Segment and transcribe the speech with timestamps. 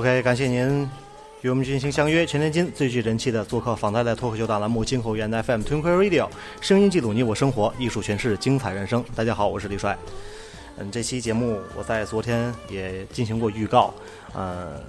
[0.00, 0.88] OK，感谢您
[1.42, 2.24] 与我们进行相约。
[2.24, 6.26] 全天津最具人气的做客访谈类脱口秀大栏目《金口源 FM Twinkle Radio》，
[6.62, 9.04] 声音记录你我生活，艺术诠释精彩人生。
[9.14, 9.94] 大家好，我是李帅。
[10.78, 13.92] 嗯，这期节目我在昨天也进行过预告。
[14.32, 14.80] 呃，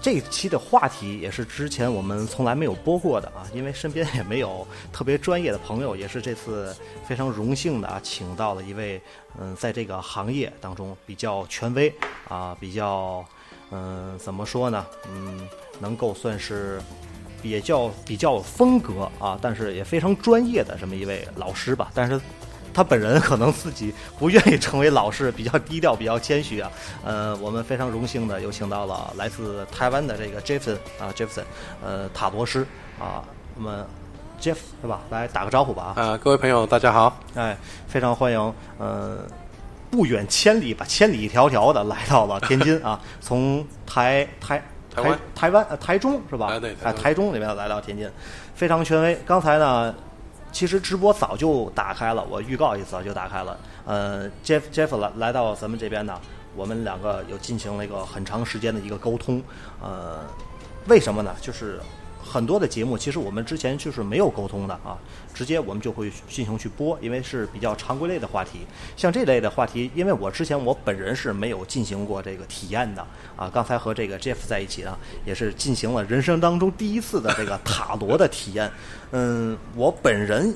[0.00, 6.72] 这期的话题也是之前我们从来没有播过的啊，因为身边也没有特别专业的朋友，也是这次
[7.04, 9.02] 非常荣幸的啊，请到了一位
[9.36, 11.92] 嗯，在这个行业当中比较权威
[12.28, 13.26] 啊，比较
[13.70, 14.84] 嗯，怎么说呢？
[15.08, 15.48] 嗯，
[15.78, 16.80] 能够算是
[17.40, 21.90] 比较比较有风格啊，但是也非常专业的这么一位老师吧。
[21.94, 22.20] 但是
[22.72, 26.70] 他本人可能自己不愿意成为老师，比较低调，比较谦虚啊。
[27.04, 31.44] 呃，我们非常荣幸的有请到了来自台湾的这个 Jefferson 啊，Jefferson，
[31.82, 32.66] 呃，塔罗师
[32.98, 33.24] 啊，
[33.56, 33.84] 我们
[34.40, 35.00] Jeff 是吧？
[35.10, 36.02] 来打个招呼吧啊。
[36.02, 37.18] 啊，各位朋友，大家好。
[37.34, 37.56] 哎，
[37.88, 39.18] 非常欢迎，呃，
[39.90, 44.62] 不远千里吧，千里迢迢的来到了天津啊，从台台
[44.94, 46.46] 台湾台湾呃台中是吧？
[46.46, 48.08] 啊对台湾哎台中那边来到天津，
[48.54, 49.20] 非常权威。
[49.26, 49.94] 刚才呢，
[50.52, 53.58] 其实直播早就打开了，我预告一次早就打开了。
[53.84, 56.20] 呃，Jeff Jeff 来来到咱们这边呢，
[56.54, 59.42] 我们两个有进行了一个很长时间的一个沟通，
[59.82, 60.20] 呃，
[60.86, 61.34] 为什么呢？
[61.40, 61.80] 就是
[62.30, 64.96] 很多的节目，其实我们之前就是没有沟通的啊，
[65.34, 68.60] 直接我们就会进行去播，因为是比较常规类的话题。
[68.96, 73.04] 像这类的话题，因为我之前我本人是没有进行过这个体验的
[73.34, 73.50] 啊。
[73.52, 78.70] 刚才和这个 Jeff 在一起呢，也是进行了人生当中第一次的这个塔罗的体验。
[79.10, 80.54] 嗯，我本人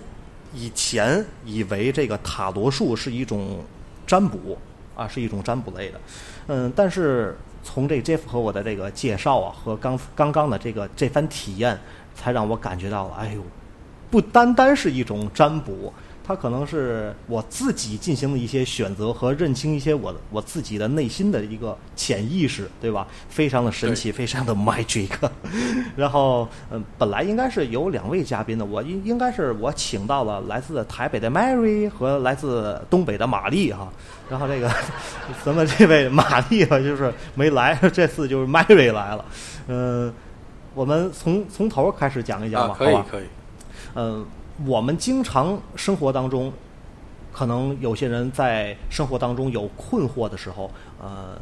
[0.54, 3.64] 以前以为这个塔罗术是一种
[4.06, 4.56] 占卜
[4.94, 6.00] 啊，是一种占卜类的。
[6.46, 11.76] 嗯，但是从这 Jeff 和我的这个介绍啊，和刚刚刚的这个这番体验，
[12.14, 13.42] 才让我感觉到了，哎呦，
[14.10, 15.92] 不单单是一种占卜，
[16.26, 23.06] 它可能是我自己进行的一些选择和认清一些我我自己的内心的一个潜意识，对吧？
[23.28, 25.10] 非常的神奇，非常的 magic。
[25.94, 33.92] 然后，嗯，本来应该是有两位嘉宾的，我应应该是我请到了来自台北的 Mary 和来自东北的玛丽哈。
[34.30, 34.70] 然后这个
[35.44, 39.24] 咱们这位玛丽吧，就是没来，这次就是 Mary 来了。
[39.68, 40.10] 嗯、
[40.74, 43.06] 我们从从头开始讲一讲吧，啊，可以好吧？
[43.10, 43.24] 可以。
[43.94, 44.26] 嗯，
[44.64, 46.52] 我们经常生活当中，
[47.32, 50.70] 可能有些人在生活当中有困惑的时候，
[51.02, 51.36] 呃，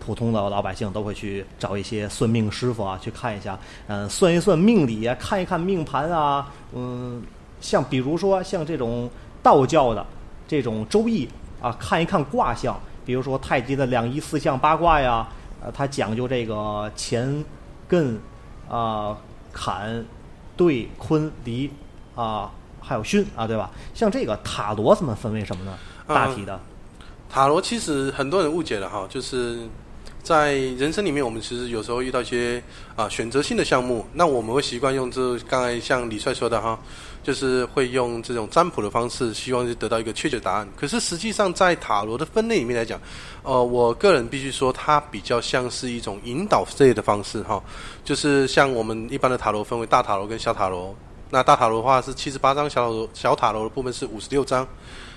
[0.00, 3.58] 普通的老百姓都会去找一些算命师傅啊，去看一下，
[3.88, 7.22] 嗯、算一算命理啊，看一看命盘啊，嗯，
[7.60, 9.10] 像比如说像这种
[9.42, 10.06] 道教的
[10.46, 11.28] 这种周易
[11.60, 15.28] 啊，看一看卦象，比如说太极的两仪四象八卦呀，
[15.60, 17.44] 呃，它讲究这个乾、
[17.86, 18.16] 艮
[18.66, 19.14] 啊、
[19.52, 20.02] 坎、
[20.56, 21.70] 兑、坤、离。
[22.20, 22.50] 啊，
[22.80, 23.70] 还有巽啊，对吧？
[23.94, 25.78] 像这个塔罗怎么分为什么呢？
[26.08, 26.58] 大体的，
[27.30, 29.60] 塔罗其实很多人误解了哈，就是
[30.20, 32.60] 在人生里面，我们其实有时候遇到一些
[32.96, 36.76] 啊选择性的项目，那我们会习惯用这刚才像李帅说的哈，
[37.22, 40.66] 就是会用这种占卜的方式，希望是得到一个确切答案。
[40.74, 43.00] 可是实际上在塔罗的分类里面来讲，
[43.44, 47.62] 呃，我个人必须说，它比较像是一种引导类的方式哈，
[48.02, 50.96] 就是像我们一般的塔罗分为大塔罗跟小塔罗。
[51.30, 54.66] 那大塔罗的话是七十八张，小塔罗小塔罗的部分是五十六张。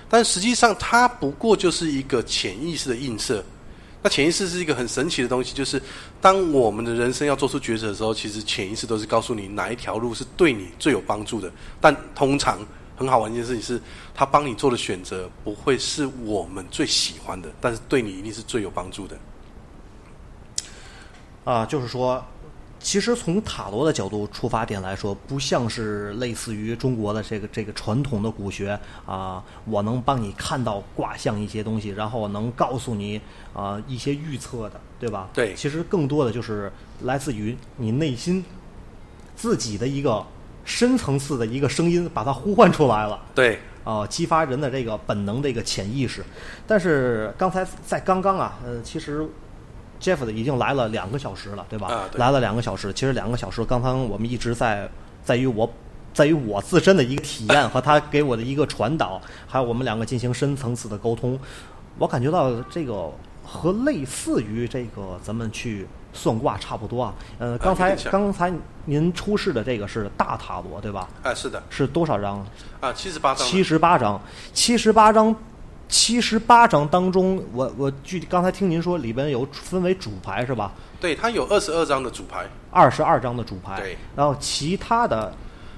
[0.08, 3.42] 但实际上它不过就是一个潜意识的映射。
[4.02, 5.80] 那潜意识是一个很神奇的东西，就是
[6.20, 11.50] 当我们的人生要做出抉择的时候，其实潜意识都是告诉你哪一条路是对你最有帮助的。
[11.80, 12.58] 但通常
[12.96, 13.80] 很好玩一件事情是，
[14.12, 19.16] 他帮你做的选择不会是我们最喜欢的，但是对你一定是最有帮助的。
[21.44, 22.22] 啊，就是说，
[22.82, 33.20] 其实从塔罗的角度出发点来说，不像是类似于中国的这个这个传统的古学啊，我能帮你看到卦象一些东西，然后能告诉你
[33.54, 35.28] 啊一些预测的，对吧？
[35.32, 36.70] 对其实更多的就是
[37.02, 38.44] 来自于你内心
[39.36, 40.24] 自己的一个
[40.64, 43.20] 深层次的一个声音，把它呼唤出来了。
[43.34, 46.24] 对，啊，激发人的这个本能的一个潜意识。
[46.66, 49.26] 但是刚才在刚刚啊，呃，其实
[50.02, 51.86] Jeff 的已经来了两个小时了，对吧？
[51.86, 52.92] 啊对来了两个小时。
[52.92, 54.88] 其实两个小时，刚刚我们一直在
[55.24, 55.70] 在于我。
[56.14, 61.40] 在于我自身的一个体验和他给我的一个传导，还有我们两个进行深层次的沟通，
[61.96, 63.10] 我感觉到这个
[63.42, 67.14] 和类似于这个咱们去算卦差不多啊。
[67.38, 68.52] 呃，刚才刚才
[68.84, 71.08] 您出示的这个是大塔罗对吧？
[71.22, 72.46] 哎，是的，是多少张？
[72.82, 74.20] 啊，七十八张，七十八张，
[74.52, 75.34] 七十八张，
[75.92, 80.72] 七十八张当中，我我具体刚才听您说里边有分为主牌是吧？
[80.98, 85.34] 对，它有二十二张的主牌，二十二张的主牌，对，然后其他的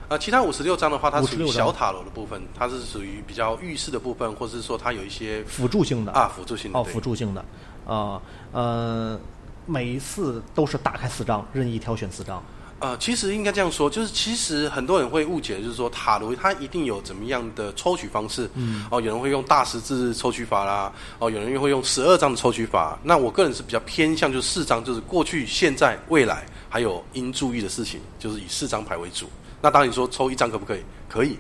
[0.09, 6.13] 呃，其他五十六张的话，它属于小塔罗的部分，它是属于比较预示的部分，或者是说它有一些辅助性的。
[6.13, 7.45] 啊辅助性的哦，辅助性的。
[7.85, 8.23] 啊
[8.53, 9.19] 呃，
[9.67, 12.41] 每一次都是打开四张，任意挑选四张。
[12.81, 18.51] 呃，其实应该这样说，就是其实很多人会误解，就是说塔罗它一定有怎么样的抽取方式。
[18.55, 18.85] 嗯。
[18.91, 22.99] 哦，有人会用大十字抽取法啦，哦，有人又会用十二张的抽取法。
[23.03, 29.27] 那我个人是比较偏向就是四张，就是过去、现在、未来，还有应注意的事情，就是以四张牌为主。
[29.63, 30.81] 那当然你说抽一张可不可以？
[31.09, 31.39] 可以。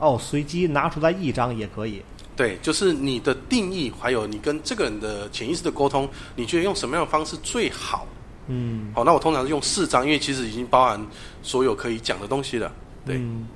[0.00, 2.02] 哦，随机拿出来一张也可以。
[2.36, 8.06] 对，就是你的定义，还有你跟这个人的潜意识的沟通，你觉得用什么样的方式最好？
[8.48, 11.00] 嗯，好，那我通常是用四张，因为其实已经包含
[11.42, 12.70] 所有可以讲的东西了。
[13.06, 13.46] 对，嗯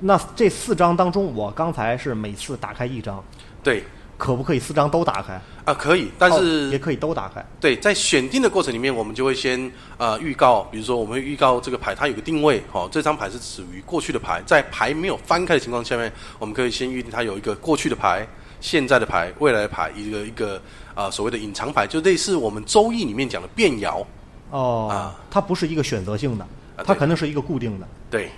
[0.00, 3.22] 那这四张当中，我刚才是每次打开一张，
[3.62, 3.84] 对，
[4.18, 5.40] 可不可以四张都打开？
[5.64, 7.42] 啊，可以，但哦是、也可以都打开。
[7.58, 18.26] 对，在选定的过程里面，我们就会先呃预告，比如说我们会预告这个牌它有个定位，哦，这张牌是属于过去的牌，在牌没有翻开的情况下面，我们可以先预定它有一个过去的牌、
[18.64, 20.56] 现在的牌、未来的牌，一个一个
[20.94, 24.02] 啊、呃所谓的隐藏牌，就类似我们周易里面讲的变爻，
[24.50, 25.20] 哦，啊。
[25.30, 27.86] 它不是一个选择性的，啊它肯定是一个固定的。
[28.10, 28.30] 对，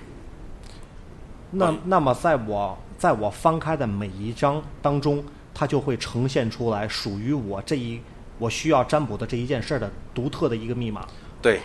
[1.52, 5.22] 那嗯那么在我在我翻开的每一张当中，
[5.54, 8.00] 它就会呈现出来属于我这一
[8.40, 11.06] 我需要占卜的这一件事儿的独特的一个密码。
[11.40, 11.60] 对，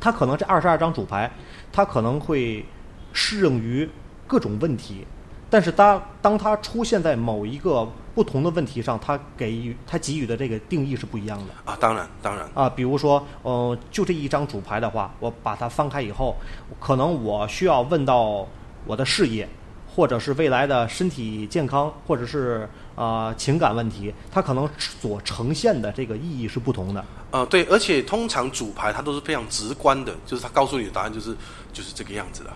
[0.00, 1.30] 它可能这二十二张主牌，
[1.70, 2.64] 它可能会
[3.12, 3.86] 适用于
[4.26, 5.04] 各种问题，
[5.52, 11.70] 但是当当它出现在某一个不同的问题上，它给予它给予的这个定义是不一样的。
[11.70, 16.34] 啊，当然当然，啊，比如说，呃，就这一张主牌的话，我把它翻开以后，
[16.80, 18.48] 可能我需要问到
[18.86, 19.46] 我的事业，
[19.94, 27.04] 或者是未来的身体健康，或者是啊、呃情感问题，它可能所呈现的这个意义是不同的。
[27.30, 31.36] 呃，对，而且通常主牌它都是非常直观的，就是它告诉你的答案就是
[31.74, 32.50] 就是这个样子的。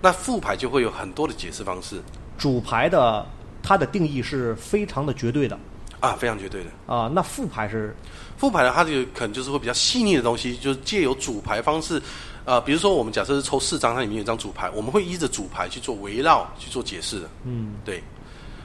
[0.00, 2.00] 那副牌就会有很多的解释方式
[2.38, 3.24] 主牌的
[3.62, 5.58] 它的定义是非常的绝对的
[6.00, 6.70] 啊，非常绝对的。
[6.86, 7.96] 啊、那副牌是
[8.36, 12.00] 副牌呢，它就可能就是会比较细腻的东西，就是借由主牌方式，
[12.44, 17.28] 呃，比如说我们假设是抽四张，它里面有一张主牌，我们会依着主牌去做围绕去做解释的。
[17.44, 18.02] 嗯对，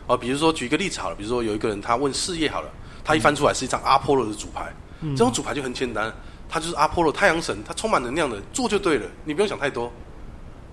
[0.08, 2.70] 哦、比如说举一个例子好了，比如说有一个人他问事业好了，
[3.04, 6.14] 他一翻出来是一张阿波罗的主牌，嗯这种主牌就很简单，
[6.50, 9.92] 它就是阿波罗太阳神，它充满能量的，做就对了，你不用想太多。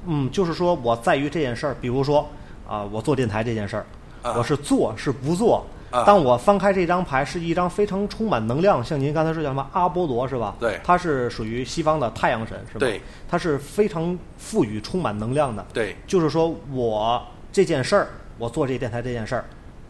[0.06, 2.28] 嗯，就是说我在于这件事儿，比如说
[2.68, 3.86] 啊、我做电台这件事儿，
[4.22, 10.54] 啊我是做是不做啊当我翻开这张牌，是一张非常充满能量，像您刚才说叫什么阿波罗是吧？
[10.60, 12.80] 对它是属于西方的太阳神是吧？
[12.80, 15.64] 对，它是非常赋予充满能量的。
[15.72, 17.20] 对就是说我
[17.50, 19.44] 这件事儿，我做这电台这件事儿，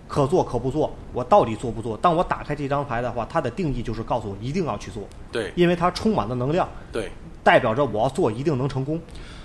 [0.06, 1.96] 可做可不做，我到底做不做？
[1.96, 7.10] 当我打开这张牌的话，它的定义就是告诉我一定要去做，对因为它充满了能量，对
[7.42, 9.00] 代表着我要做一定能成功。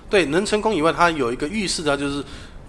[0.10, 2.24] 对，能成功以外，它有一个预示，的就是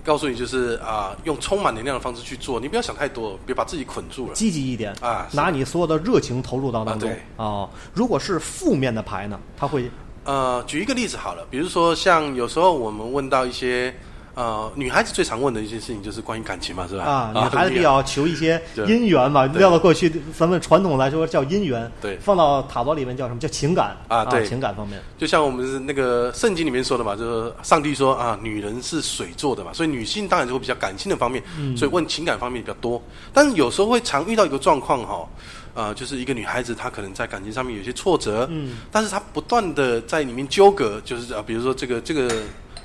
[0.05, 4.35] 告诉你，就是啊、用充满能量的方式去做，你不要想太多，别把自己捆住了。
[4.35, 7.71] 积极一点啊拿你所有的热情投入到当中啊对哦。
[7.95, 9.91] 如果是负面的牌呢，它会
[10.25, 13.95] 呃，举一个例子好了，比如说像有时候我们问到一些
[14.35, 17.05] 呃女孩子最常问的一些事情，就是关于感情嘛，是吧？
[17.05, 19.61] 啊，女孩子比较求一些姻缘嘛，对。
[19.61, 22.17] 撂到过去咱们传统来说叫姻缘，对。
[22.19, 23.41] 放到塔罗里面叫什么？
[23.41, 23.97] 叫情感。
[24.09, 24.45] 啊对。
[24.47, 25.01] 情感方面。
[25.17, 31.77] 就像我们是那个圣经里面说的嘛，就是上帝说啊，女人是水做的嘛，所以女性当然就会比较感性的方面，嗯。
[31.77, 33.01] 所以问情感方面比较多。
[33.33, 35.29] 但是有时候会常遇到一个状况哈，
[35.75, 42.29] 呃，就是一个女孩子她可能在感情上面有些挫折，嗯，但是她不断的在里面纠葛，就是啊，比如说这个这个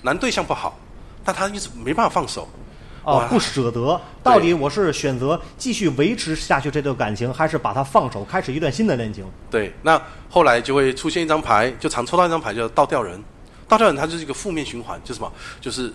[0.02, 0.78] 男对象不好，
[1.30, 2.48] 但他一直没办法放手。
[3.04, 9.24] 啊，哦不舍得，到底我是选择继续维持下去这段感情，还是把它放手，开始一段新的恋情？
[9.50, 13.24] 对，那后来就会出现一张牌，就常抽到一张牌叫倒吊人。
[13.68, 15.32] 倒吊人它就是一个负面循环，就是什么？
[15.62, 15.94] 就是，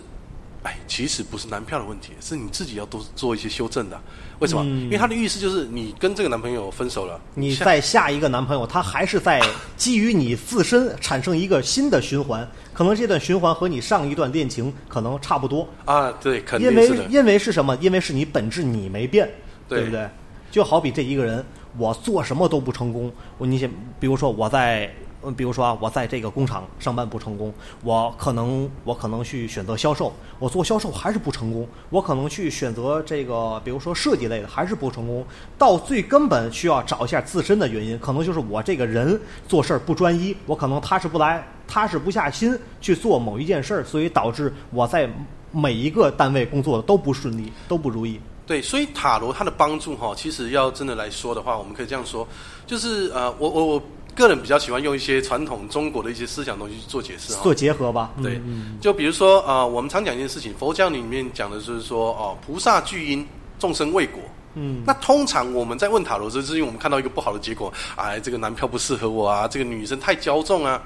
[0.65, 4.01] 哎，其实不是男票的问题，是你自己要多做一些修正的。
[4.39, 4.63] 为什么？
[4.65, 9.39] 嗯因为他的意思就是你跟这个男朋友分手了，你在下一个男朋友，他还是在
[9.77, 17.77] 基于你自身产生一个新的循环，可能这段循环和你上一段恋情可能差不多，啊，对，肯定因为因为是什么？
[17.79, 19.29] 因为是你本质你没变，
[19.69, 20.09] 对不对？
[20.49, 21.45] 就好比这一个人，
[21.77, 23.69] 我做什么都不成功，我你想，
[23.99, 24.91] 比如说我在。
[25.25, 27.53] 嗯，比如说啊，我在这个工厂上班不成功，
[27.83, 35.25] 我可能我可能去选择销售，我做销售还是不成功，我可能去选择这个，比如说设计类的还是不成功，
[35.57, 45.09] 到最根本需要找一下自身的原因，可能就是我这个人做事儿不专一，我可能踏实不来，踏实不下心去做某一件事儿，所以导致我在
[45.51, 48.19] 每一个单位工作的都不顺利，都不如意。
[48.45, 52.27] 对，所以塔罗它的帮助哈，其实要真的来说的话，我们可以这样说，
[52.67, 53.83] 就是呃，我我我
[54.15, 57.43] 个人比较喜欢用一些传统中国的一些思想东西去做解释哈。
[57.43, 63.27] 做结合吧，对嗯，就比如说呃，我们常讲一件事情，佛教里面讲的就是说哦，菩萨聚因，
[63.59, 64.21] 众生为果。
[64.55, 70.81] 嗯，那通常我们在问塔罗时，是因为我们看到一个不好的结果，哎，这个男票不适合我啊，这个女生太骄纵啊，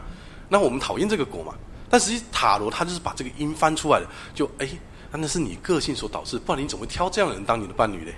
[0.48, 1.53] 那我们讨厌这个果嘛。
[1.88, 4.67] 但实际塔罗它就是把这个因翻出来的，就哎，
[5.12, 8.15] 那那是你个性所导致，不然你怎么会挑这样的人当你的伴侣嘞？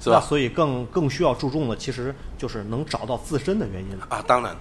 [0.00, 0.16] 是吧？
[0.16, 3.98] 那所以更更需要注重的，其实就是能找到自身的原因。
[4.08, 4.56] 啊，当然，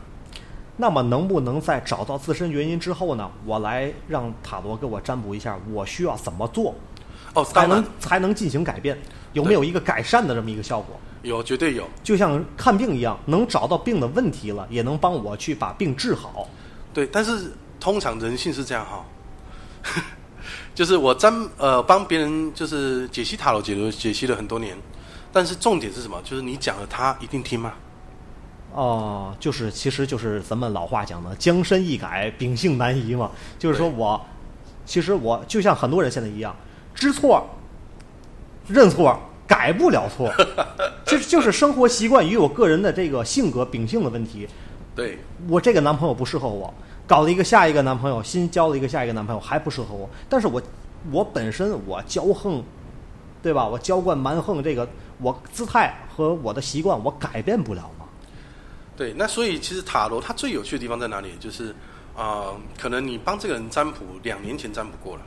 [0.76, 6.74] 那么能不能在找到自身原因之后呢，我来让塔罗给我占卜一下，我需要怎么做
[7.34, 8.98] 哦，才能才能进行改变？
[9.34, 11.00] 有没有一个改善的这么一个效果？
[11.24, 11.88] 有，绝对有。
[12.04, 16.48] 就像看病一样，能找到病的问题了，也能帮我去把病治好。
[16.94, 19.06] 对，但是通常人性是这样哈，
[20.74, 24.76] 就是我占呃帮别人就是解析塔罗解读解析了很多年，
[25.32, 26.22] 但是重点是什么？
[26.24, 27.74] 就是你讲了他一定听吗？
[28.74, 33.32] 哦，就是其实就是咱们老话讲的“江山易改，秉性难移”嘛。
[33.58, 34.24] 就是说我，
[34.86, 36.56] 其实我就像很多人现在一样，
[36.94, 37.44] 知错、
[38.68, 40.32] 认错，改不了错，
[41.06, 44.48] 这就是生活习惯与我个人的这个性格秉性的问题。
[44.96, 45.18] 对，
[45.48, 46.72] 我这个男朋友不适合我，
[47.08, 50.62] 搞了一个下一个男朋友，新交了一个下一个男朋友还不适合我，但是我
[51.12, 52.64] 我本身我骄横，
[53.42, 53.68] 对吧？
[53.68, 54.88] 我娇惯蛮横，这个
[55.20, 58.06] 我姿态和我的习惯我改变不了嘛。
[58.96, 61.34] 对，那所以其实塔罗它最有趣的地方在哪里？
[61.40, 61.70] 就是
[62.16, 65.22] 啊、呃可能你帮这个人占卜两年前占卜过了，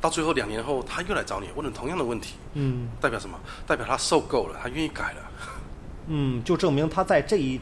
[0.00, 3.38] 到最后两年后他又来找你问了同样的问题，嗯代表什么？
[3.66, 5.30] 代表他受够了，他愿意改了。
[6.08, 7.60] 嗯，就证明他在这一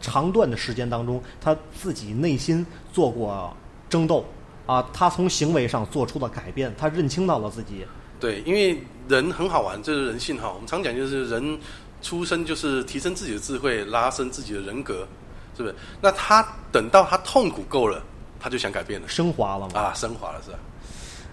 [0.00, 3.52] 长段的时间当中，他自己内心做过
[3.88, 4.24] 争斗
[4.66, 7.84] 啊，他从行为上做出了改变，他认清到了自己。
[8.20, 10.52] 对，因为人很好玩，这是人性哈。
[10.52, 11.58] 我们常讲就是人
[12.02, 15.08] 出生就是提升自己的智慧，拉伸自己的人格，
[15.56, 15.74] 是不是？
[16.00, 18.02] 那他等到他痛苦够了，
[18.38, 19.80] 他就想改变了升华了嘛？
[19.80, 20.58] 啊，升华了是吧？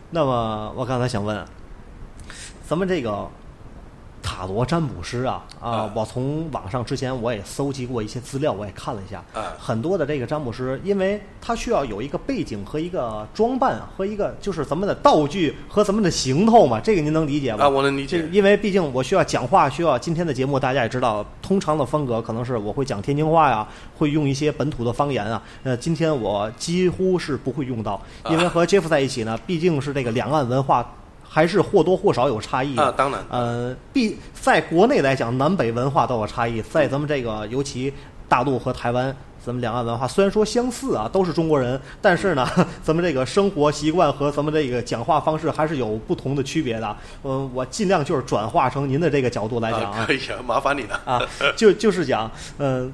[0.10, 1.46] 那么我刚才想问，
[2.65, 3.29] 咱们这个
[4.27, 17.63] 塔罗占卜师啊啊啊，我从网上之前我也搜集过一些资料，我也看了一下，啊很多的这个占卜师，因为他需要有一个背景和一个装扮和一个就是咱们的道具和咱们的行头嘛，这个您能理解吗？
[17.63, 18.27] 啊，我能理这解。
[18.29, 23.65] 因为毕竟我需要讲话，需要今天的节目大家也知道，通常的风格可能是我会讲天津话呀，
[23.98, 25.41] 会用一些本土的方言啊。
[25.63, 30.86] 呃，今天我几乎是不会用到，因为和 Jeff 在一起呢，毕竟是这个两岸文化
[31.27, 32.84] 还是或多或少有差异的。
[32.84, 36.62] 啊，当然，呃，必在国内来讲，南北文化都有差异。
[36.62, 37.93] 在咱们这个，尤其
[38.27, 42.48] 大陆和台湾，咱们两岸文化虽然说相似啊，都是中国人，但是呢，
[42.84, 46.98] 咱们这个生活习惯和咱们这个讲话方式还是有不同的区别的。
[47.24, 51.00] 嗯，我尽量就是转化成您的这个角度来讲啊，可以啊，麻烦你了。
[51.05, 51.22] 啊，
[51.55, 52.93] 就就是讲，嗯、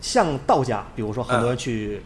[0.00, 2.00] 像道家，比如说很多人去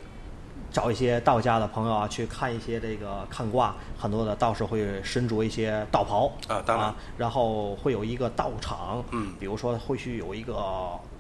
[0.77, 10.55] 找一些道家的朋友啊，去看一些这个看卦，很多的道士会身着一些道袍啊当然然后会有一个道场，嗯比如说会去有一个。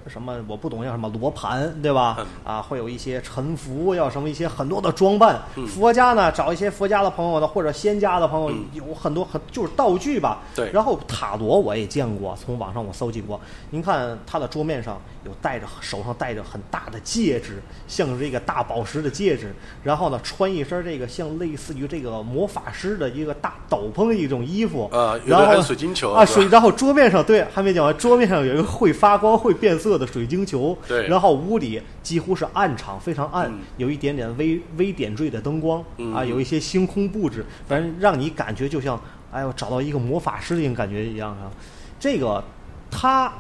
[0.08, 2.16] 什么我不懂叫什么罗盘对吧？
[2.18, 5.40] 嗯啊，会有一些沉浮，要什么一些很多的装扮。
[5.56, 10.38] 嗯佛家呢，找一些佛家的朋友呢，或者仙家的朋友，嗯有很多很就是道具吧。
[10.54, 13.40] 对然后塔罗我也见过，从网上我搜集过。
[13.70, 19.54] 您看他的桌面上有戴着手上戴着很大的戒指，像是这个大宝石的戒指。
[19.82, 24.88] 然后呢，穿一身这个像类似于这个魔法师的一个大斗篷的一种衣服。
[24.92, 26.46] 啊然后还有水晶球啊，水。
[26.48, 30.76] 然后桌面上对还没讲完，桌面上有一个会发光、会变色的水晶球。
[30.86, 39.00] 对然后屋里几乎是暗场，非常暗，嗯有一点点微微点缀的灯光、嗯啊，有一些星空布置，反正让你感觉就像
[39.32, 41.50] 哎呦找到一个魔法师的一种感觉一样啊。
[41.98, 42.42] 这个
[42.90, 43.32] 他，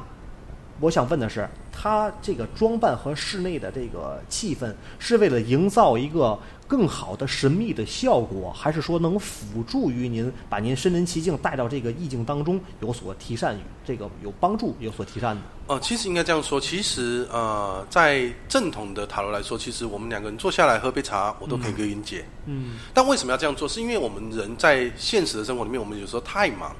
[0.80, 1.48] 我想问的是，
[1.78, 15.42] 他这个装扮和室内的这个气氛是为了营造一个更好的神秘的效果，还是说能辅助于您把您身临其境带到这个意境当中有所提善，这个有帮助有所提善的？
[15.66, 22.24] 哦，其实应该这样说，其实呃，在正统的塔罗来说，其实我们两个人坐下来喝杯茶，我都可以给云解。
[22.46, 23.68] 嗯但为什么要这样做？
[23.68, 26.74] 是因为我们人在现实的生活里面，我们有时候太忙，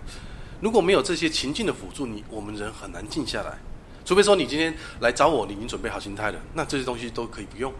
[0.61, 3.59] 如果没有这些情境的辅助，你我们人很难静下来。
[4.07, 7.71] 除非说你今天来找我，你已经准备好心态了，那这些东西都可以不用。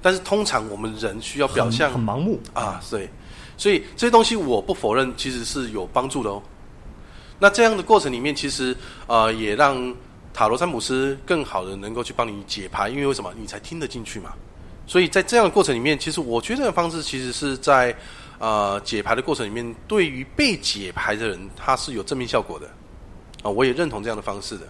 [0.00, 3.08] 但是通常我们人需要表很象很盲目啊，对，
[3.56, 6.40] 所以这些东西我不否认，其实是有帮助的哦。
[7.38, 8.76] 那这样的过程里面，其实
[9.08, 9.94] 呃也让
[10.32, 14.32] 塔罗占卜师更好的能够去帮你解牌，因为为什么你才听得进去嘛？
[14.86, 17.96] 所以在这样的过程里面，其实我觉得这个方式其实是在
[18.38, 22.68] 呃解牌的过程里面，对于被解牌的人，他是有正面效果的
[23.42, 24.66] 啊、我也认同这样的方式的。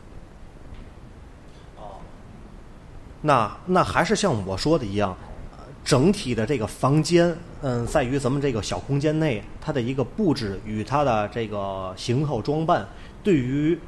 [3.22, 5.16] 那那还是像我说的一样，
[5.52, 12.86] 呃整体的这个房间，嗯，在于咱们这个小空间内，它的一个布置与它的这个型号装扮，
[13.22, 13.78] 对于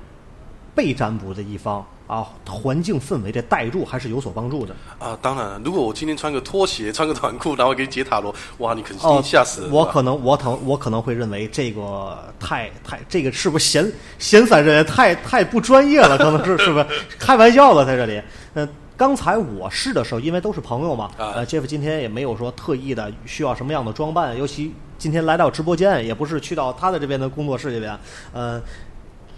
[0.75, 4.75] 被占卜的一方啊，环境氛围的带入还是有所帮助的。
[4.99, 16.19] 啊，当然了，如果我今天穿个拖鞋、穿个短裤，然后给你解塔罗，哇，你肯哦定吓死我可能我可能我可能会认为这个太太这个是不是闲闲散人员太太不专业了？
[16.19, 16.87] 可能是是不是
[17.19, 18.21] 开玩笑了在这里？
[18.55, 27.99] 嗯、刚才我试的时候，因为都是朋友嘛，啊呃，Jeff 今天也没有说特意的需要什么样的装扮，尤其今天来到直播间，也不是去到他的这边的工作室这边，
[28.33, 28.61] 呃，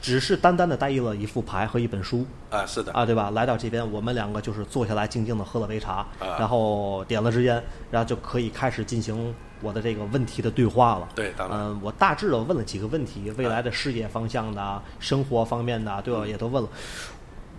[0.03, 3.31] 只是单单的带了一副牌和一本书，啊，是的，啊，对吧？
[3.31, 11.09] 来到这边，我们两个就是坐下来，静静的喝了杯茶，啊然后点了支烟，然后就可以开始进行我的这个问题的对话了。
[11.15, 16.27] 对当然嗯、我大致的问了几个问题，未来的事业方向的啊、生活方面的啊，对吧？
[16.27, 16.69] 也都问了。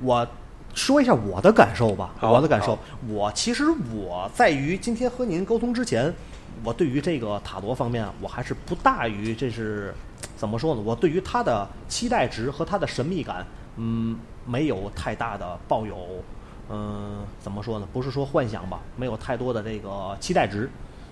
[0.03, 0.25] 我
[0.77, 2.77] 说一下我的感受吧，我的感受。
[3.09, 6.13] 我其实我在于今天和您沟通之前，
[6.63, 9.91] 我对于这个塔罗方面，我还是不大于这是
[10.35, 10.81] 怎么说呢？
[10.85, 13.43] 我对于它的期待值和它的神秘感，
[13.77, 15.97] 嗯，没有太大的抱有，
[16.69, 17.87] 嗯、怎么说呢？
[17.91, 20.69] 不是说幻想吧，没有太多的这个期待值。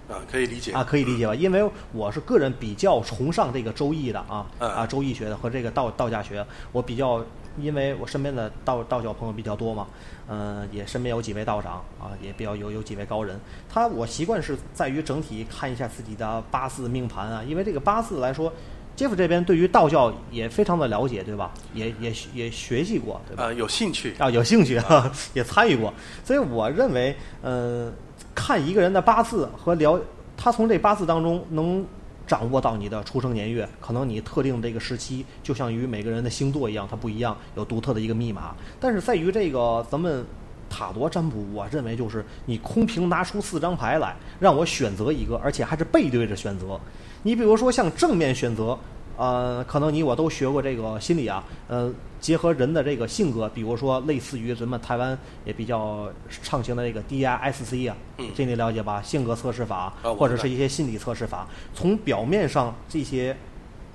[0.07, 1.33] 啊，可以理解啊，可以理解吧？
[1.33, 7.19] 因为我是个人比较崇尚这个周易的啊嗯啊，周易学的和这个道道家学，我比较，
[7.59, 9.87] 因为我身边的道道教朋友比较多嘛，
[10.27, 13.39] 嗯、也身边有几位道长啊，也比较有有几位高人。
[13.69, 18.51] 他我习惯是在于整体看一下自己的八字命盘啊，因为这个八字来说。
[18.95, 21.51] 杰夫这边对于道教也非常的了解，对吧？
[21.73, 23.43] 也也也学习过，对吧？
[23.43, 27.91] 啊，有兴趣啊，有兴趣啊，也参与过，所以我认为，呃，
[28.33, 29.99] 看一个人的八字和了，
[30.37, 31.85] 他从这八字当中能
[32.27, 38.55] 掌握到你的出生年月，可能你特定这个时期，就像于每个人的星座一样，它不一样，有独特的一个密码。
[38.79, 40.25] 但是在于这个咱们
[40.69, 46.79] 塔罗占卜，我认为就是你空瓶拿出四张牌来，让我选择一个，而且还是背对着选择。
[47.23, 48.77] 你比如说像正面选择，
[49.17, 56.09] 呃，可能你我都学过这个心理啊，呃，结合人的这个性格，比如说类似于咱们台湾也比较
[56.43, 58.27] 畅行的这个 DISC 啊，嗯。
[58.35, 59.01] 这你了解吧？
[59.01, 63.35] 性格测试法，或者是一些心理测试法，从表面上这些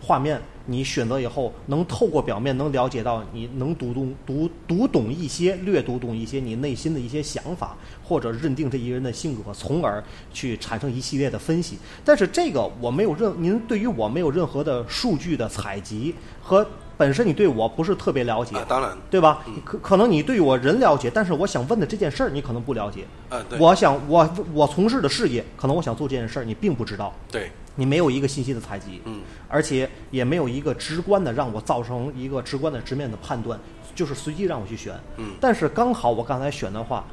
[0.01, 11.79] 画面，你选择以后能透过表面能了解到，你能读懂读读懂一些，略读懂一些你内心的一些想法，或者认定这一个人的性格，从而去产生一系列的分析。
[12.05, 19.43] 但是这个我没有任您对于我没有任何的数据的采集和本身你对我不是特别了解，啊，当然，对吧？
[19.65, 23.07] 可可能你对我人了解，但是我想问的这件事儿你可能不了解。
[23.31, 33.59] 啊，对，我想我我从事的事业，可能我想做这件事儿，你并不知道，对，你没有一个信息的采集，嗯，而且也没有一个直观的让我造成一个直观的直面的判断，
[33.94, 34.94] 就是随机让我去选。
[35.16, 37.04] 嗯但是刚好我刚才选的话，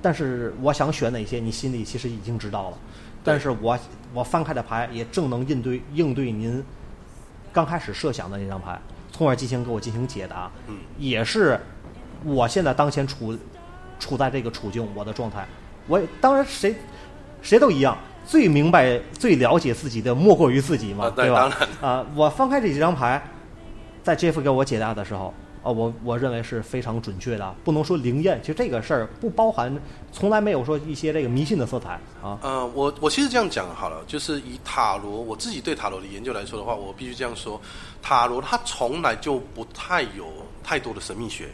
[0.00, 2.78] 但是我想选哪些，你心里其实已经知道了。
[3.22, 3.78] 但是我
[4.12, 6.62] 我翻开的牌也正能应对应对您
[7.52, 10.50] 刚开始设想的那张牌，从而进行给我进行解答。
[10.68, 11.58] 嗯，也是
[12.22, 13.36] 我现在当前处
[13.98, 15.46] 处在这个处境，我的状态，
[15.88, 16.74] 我当然谁
[17.42, 21.68] 谁都一样，最明白、最了解自己的莫过于自己嘛，啊对吧当然？
[21.80, 23.22] 啊、我翻开这几张牌，
[24.02, 25.32] 在 Jeff 给我解答的时候，
[25.62, 29.74] 啊、我我认为是非常准确的，不能说灵验，其实这个事儿不包含，
[30.12, 32.38] 从来没有说一些这个迷信的色彩啊。
[32.42, 37.60] 呃，我我其实这样讲好了，就是以塔罗我自己对塔罗的研究来说的话，我必须这样说，
[38.02, 40.26] 塔罗它从来就不太有
[40.62, 41.48] 太多的神秘学。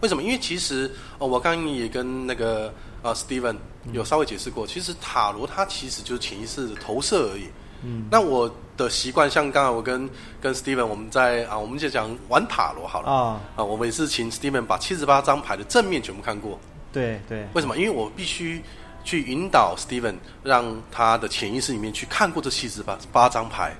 [0.00, 0.22] 为什么？
[0.22, 3.56] 因为其实呃，我刚刚也跟那个呃 Steven
[3.92, 7.48] 有稍微解释过，其实塔罗它其实就是潜意识的投射而已。
[7.84, 10.08] 嗯，那我的习惯，像刚才我跟
[10.40, 16.58] 跟 Steven 我们在啊，我们就讲玩塔罗好了啊啊，我们也是请 Steven 把七十八张牌的正面全部看过。
[16.92, 17.76] 对对，为什么？
[17.76, 18.62] 因为我必须
[19.02, 23.74] 去引导 Steven，让他的潜意识里面去看过这七十八八张牌。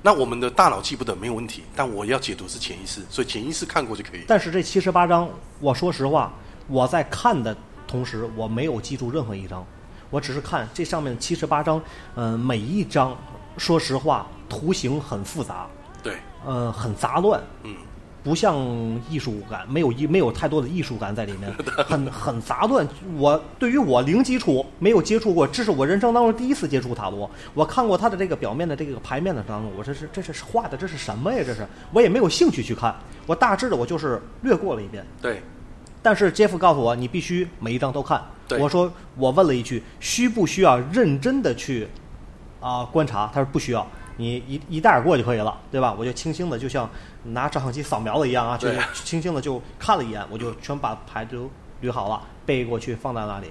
[0.00, 4.24] 那我们的大脑记不得没有问题，但我要解读是潜意识，所以潜意识看过就可以。
[4.26, 5.28] 但是这七十八张，
[5.60, 6.32] 我说实话，
[6.68, 7.54] 我在看的
[7.92, 9.62] 同时，我没有记住任何一张，
[10.08, 11.78] 我只是看这上面七十八张，
[12.14, 13.14] 嗯、每一张，
[13.58, 15.66] 说实话，图形很复杂，
[16.02, 16.14] 对，
[16.46, 17.76] 呃，很杂乱，嗯，
[18.24, 18.56] 不像
[19.10, 21.52] 艺术感，没有一没有太多的艺术感在里面，
[21.84, 22.88] 很很杂乱。
[23.18, 27.30] 我对于我零基础没有接触过，这是我人生当中第一次接触塔罗。
[27.52, 31.42] 我看过它的这个表面的这个牌面的当中，我这是这是画的这是什么呀？
[31.44, 32.94] 这是我也没有兴趣去看，
[33.26, 35.04] 我大致的我就是略过了一遍。
[35.20, 35.42] 对，
[36.02, 38.20] 但是杰夫告诉我，你必须每一张都看。
[38.58, 41.88] 我说我问了一句，需不需要认真的去
[42.60, 43.30] 啊、观察？
[43.32, 43.86] 他说不需要，
[44.16, 45.94] 你一一带而过就可以了，对吧？
[45.98, 46.90] 我就轻轻的，就像
[47.24, 48.68] 拿照相机扫描了一样啊，就
[49.04, 51.50] 轻轻的就看了一眼，我就全把牌都
[51.82, 53.46] 捋好了，背过去放在那里。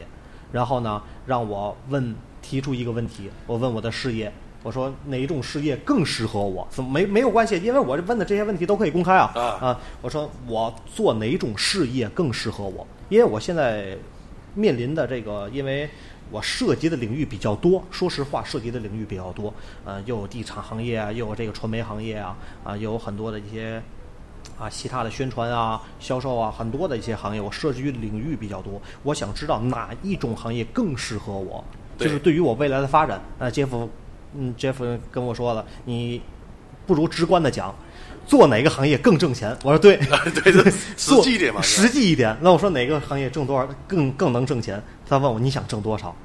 [0.52, 4.32] 然后呢，让我问提出一个问题，我问我的事业。
[4.64, 6.68] 我说哪一种事业更适合我？
[6.70, 7.56] 怎么没没有关系？
[7.64, 12.86] 因为我问的这些问题都可以公开啊啊我说我做哪种事业更适合我？
[13.10, 13.98] 因为我现在
[14.54, 15.90] 面临的这个，因为
[16.30, 19.54] 我涉及的领域比较多，说实话，涉及的领域比较多。
[19.84, 23.82] 呃，又有地产行业啊，又有这个传媒行业啊，啊，又有很多的一些
[24.60, 28.82] 啊其他的宣传啊、销售啊，很多的一些行业，我涉及的领域比较多。
[29.04, 31.64] 我想知道哪一种行业更适合我，
[31.98, 33.22] 就是对于我未来的发展。
[33.40, 33.90] 那杰夫，
[34.36, 36.22] 嗯，杰夫跟我说了，你
[36.86, 37.74] 不如直观的讲。
[38.28, 39.58] 做哪个行业更挣钱？
[39.64, 39.98] 我说对，
[40.44, 42.38] 对，对 实际一点嘛，实际一点。
[42.40, 44.82] 那我说哪个行业挣多少更更能挣钱？
[45.10, 46.16] 他问我你想挣多少？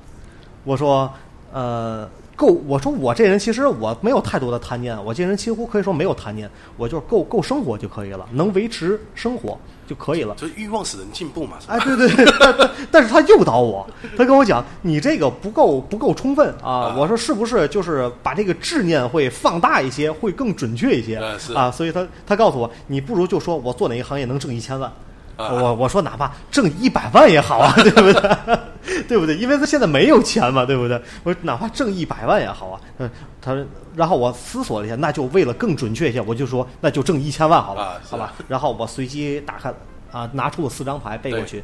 [0.63, 1.11] 我说
[1.53, 2.49] 呃够。
[2.67, 10.35] 我说我这人其实我没有太多的贪念，我这人几乎可以说没有贪念，我就是够够生活就可以了，能维持生活就可以了。
[10.37, 11.57] 就是欲望使人进步嘛。
[11.67, 16.71] 哎，对对，对 但是他诱导我，他跟我讲你这个不够不够充分啊。
[16.71, 21.17] 啊我说是不是就是把这个执念会放大一些，会更准确一些
[21.55, 21.71] 啊？
[21.71, 24.93] 所以他他告诉我，你不如就说我做哪个行业能挣一千万。
[25.37, 28.59] 啊我我说哪怕挣一百万也好啊， 对不对？
[29.09, 29.37] 对不对？
[29.37, 31.01] 因为他现在没有钱嘛，对不对？
[31.25, 32.81] 我说哪怕挣一百万也好啊。
[32.99, 33.11] 嗯，
[33.43, 33.57] 他
[33.95, 38.33] 然后我思索了一下，那就为了更准确一些，我就说那就挣一千万好了，啊好吧。
[38.49, 39.73] 然后我随机打开
[40.13, 41.63] 啊，拿出了四张牌背过去，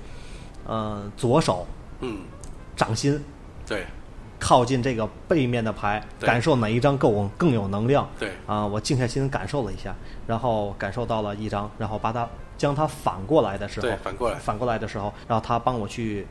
[0.69, 1.67] 嗯、左手
[2.01, 2.19] 嗯，
[2.77, 3.23] 掌心
[3.67, 3.87] 对
[4.41, 8.09] 靠近这个背面的牌，感受哪一张更更有能量。
[8.19, 9.95] 对啊，我静下心感受了一下，
[10.27, 12.29] 然后感受到了一张，然后把它
[12.63, 16.25] 将它反过来的时候，对反过来反过来的时候，然后他帮我去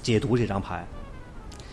[0.00, 0.86] 解读这张牌。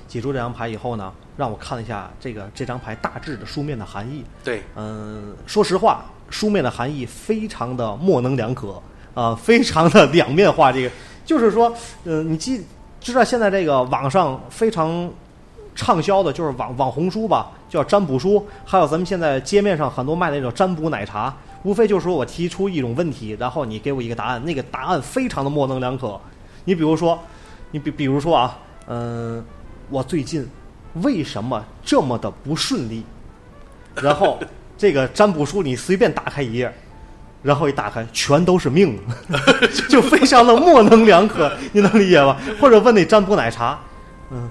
[0.07, 4.25] 解读这张牌以后呢，让我看了一下这个这张牌大致的书面的含义。
[4.43, 8.81] 对嗯，说实话，书面的含义非常的模棱两可
[9.13, 10.71] 啊、非常的两面化。
[10.71, 10.89] 这个
[11.23, 11.71] 就是说，
[12.05, 12.65] 嗯、你记
[12.99, 15.07] 知道现在这个网上非常
[15.75, 21.31] 畅销的就是网网红书吧，叫占卜书，还有咱们现在街面上很多卖那种占卜奶茶，
[21.63, 26.19] 无非就是说我提出一种问题，然后你给我一个答案，那个答案非常的模棱两可。
[26.65, 27.19] 你比如说，
[27.71, 29.43] 你比比如说啊，嗯、
[29.89, 30.47] 我最近
[31.01, 33.03] 为什么这么的不顺利？
[33.95, 34.37] 然后
[34.77, 36.73] 这个占卜书你随便打开一页，
[37.41, 38.99] 然后一打开全都是命，
[39.89, 42.39] 就非常的模棱两可，你能理解吧？
[42.61, 43.79] 或者问那占卜奶茶，
[44.29, 44.49] 嗯，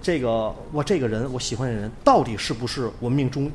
[0.00, 3.50] 这个我这个人我喜欢的人到底是不是我命中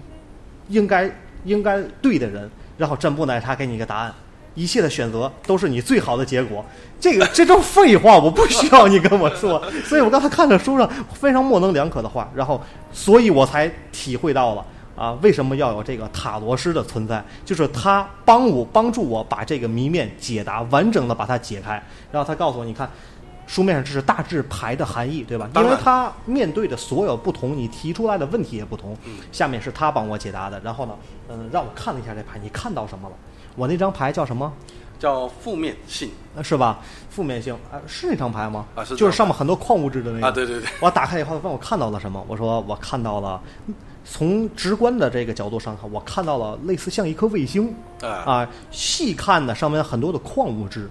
[0.67, 1.09] 应该
[1.43, 2.49] 应该对的人？
[2.77, 4.13] 然后占卜奶茶给你一个答案，
[4.55, 6.63] 一切的选择都是你最好的结果。
[6.99, 9.61] 这个 这都废话，我不需要你跟我说。
[9.83, 14.65] 所以我刚才看着书上非常模棱两可的话，然后所以我才体会到了。
[14.95, 17.23] 啊，为什么要有这个塔罗师的存在？
[17.45, 22.89] 就是他帮我帮助我把这个谜面解答完整的把它解开，然后他告诉我，你看
[23.49, 25.49] 书面上这是大致牌的含义，对吧？
[25.55, 28.95] 因为他面对的所有不同，你提出来的问题也不同。
[29.05, 30.95] 嗯下面是他帮我解答的，然后呢，
[31.29, 33.15] 嗯，让我看了一下这牌，你看到什么了？
[33.55, 34.53] 我那张牌叫什么？
[34.99, 36.79] 叫负面性呃是吧？
[37.09, 38.67] 负面性啊，是那张牌吗？
[38.75, 42.23] 啊是就是上面很多矿物质的那个啊，对对对，我打开以后问我看到了什么？
[42.27, 43.41] 我说我看到了，
[44.05, 48.49] 从直观的这个角度上看，我看到了类似像一颗卫星啊，啊。
[48.69, 50.87] 细看呢，上面很多的矿物质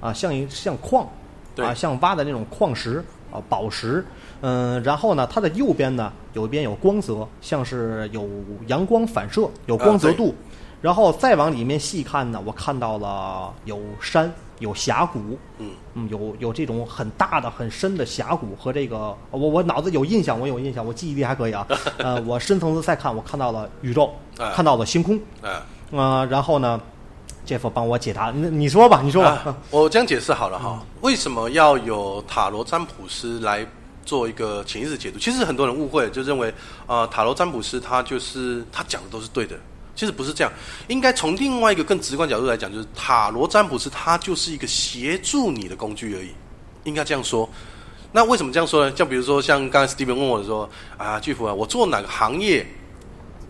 [0.00, 1.21] 啊，像一像矿对
[1.56, 4.04] 啊，像挖的那种矿石啊，宝石。
[4.40, 8.28] 嗯，然后呢，它的右边呢，有一边有光泽，像是有
[8.66, 10.34] 阳光反射，有光泽度。
[10.80, 21.64] 然后再往里面细看呢，我看到了有山，有峡谷，嗯，嗯，有有这种很大的、很深的峡谷和这个，我我脑子有印象，我有印象，我记忆力还可以啊。
[21.98, 25.64] 呃，我深层次再看，我看到了宇宙，啊看到了星空，啊。
[25.92, 26.80] 呃，然后呢
[27.46, 29.56] ，Jeff 帮我解答，你你说吧，你说吧。
[29.70, 33.66] 我这样解释好了哈，为什么要有塔罗占卜师来
[34.04, 35.18] 做一个潜意识解读？
[35.18, 36.52] 其实很多人误会，就认为
[36.86, 39.56] 呃塔罗占卜师他就是他讲的都是对的，
[39.94, 40.52] 其实不是这样。
[40.88, 46.30] 应该从另外一个更直观角度来讲，就是塔罗占卜师他就是一个协助你的工具而已，
[46.84, 47.48] 应该这样说。
[48.14, 48.94] 那为什么这样说呢？
[48.94, 52.66] 像比如说，像刚才 Steven 问我的说啊，巨福啊，我做哪个行业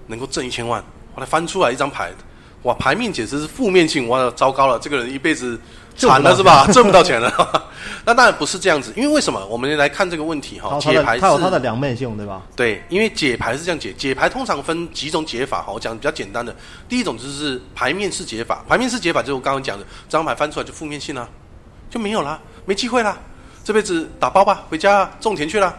[0.07, 0.81] 能够挣一千万？
[1.14, 2.12] 后来翻出来一张牌，
[2.62, 5.59] 哇，牌面简直是负面性，哇，糟糕了，这个人一辈子
[5.96, 6.66] 惨了是吧？
[6.72, 7.31] 挣不到钱了。
[8.07, 9.44] 那当然不是这样子，因为为什么？
[9.46, 12.42] 我们来看这个问题哈，解牌是它有它的两面性，对吧？
[12.55, 16.55] 对，因为解牌是这样解，解牌通常分几种解法哈，我讲比较简单的。
[16.88, 21.29] 第一种就是牌面式解法，牌面式解法就是我刚刚讲的，这张牌翻出来就负面性啦，
[21.90, 23.16] 就没有啦，没机会啦，
[23.64, 25.75] 这辈子打包吧，回家种田去啦。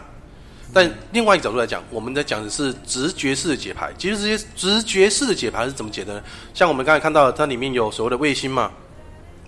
[0.74, 3.92] 但另外一个角度来讲，我们在讲的是直觉式的解牌。
[3.96, 6.22] 其实这些直觉式的解牌是怎么解的呢？
[6.52, 8.72] 像我们刚才看到，它里面有所谓的卫星嘛。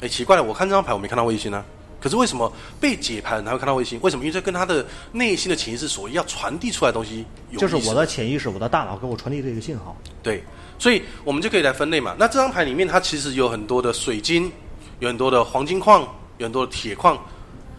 [0.01, 1.65] 哎，奇怪了，我看这张牌我没看到卫星啊。
[1.99, 3.99] 可是为什么被解牌的人他会看到卫星？
[4.03, 4.23] 为什么？
[4.23, 9.97] 因为这跟他的内心的潜意识所要传递出来的东西有就是我的潜意识，我的大脑给我传递这个信号。
[10.23, 10.45] 对，
[10.79, 12.15] 所以我们就可以来分类嘛。
[12.19, 14.53] 那这张牌里面，它其实有很多的水晶，
[15.01, 16.03] 有很多的黄金矿，
[16.39, 17.19] 有很多的铁矿，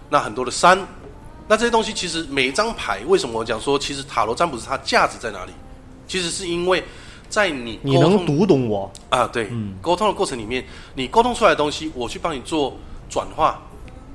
[0.10, 0.78] 那很多的山。
[1.48, 5.52] 那这些东西其实每一张牌，为什么我讲说，其实塔罗占卜是它价值在哪里？
[6.08, 6.84] 其实是因为
[7.30, 9.50] 在你你能读懂我，啊，对，
[9.82, 12.76] 沟通的过程里面，你沟通出来的东西，我去帮你做
[13.10, 13.62] 转化。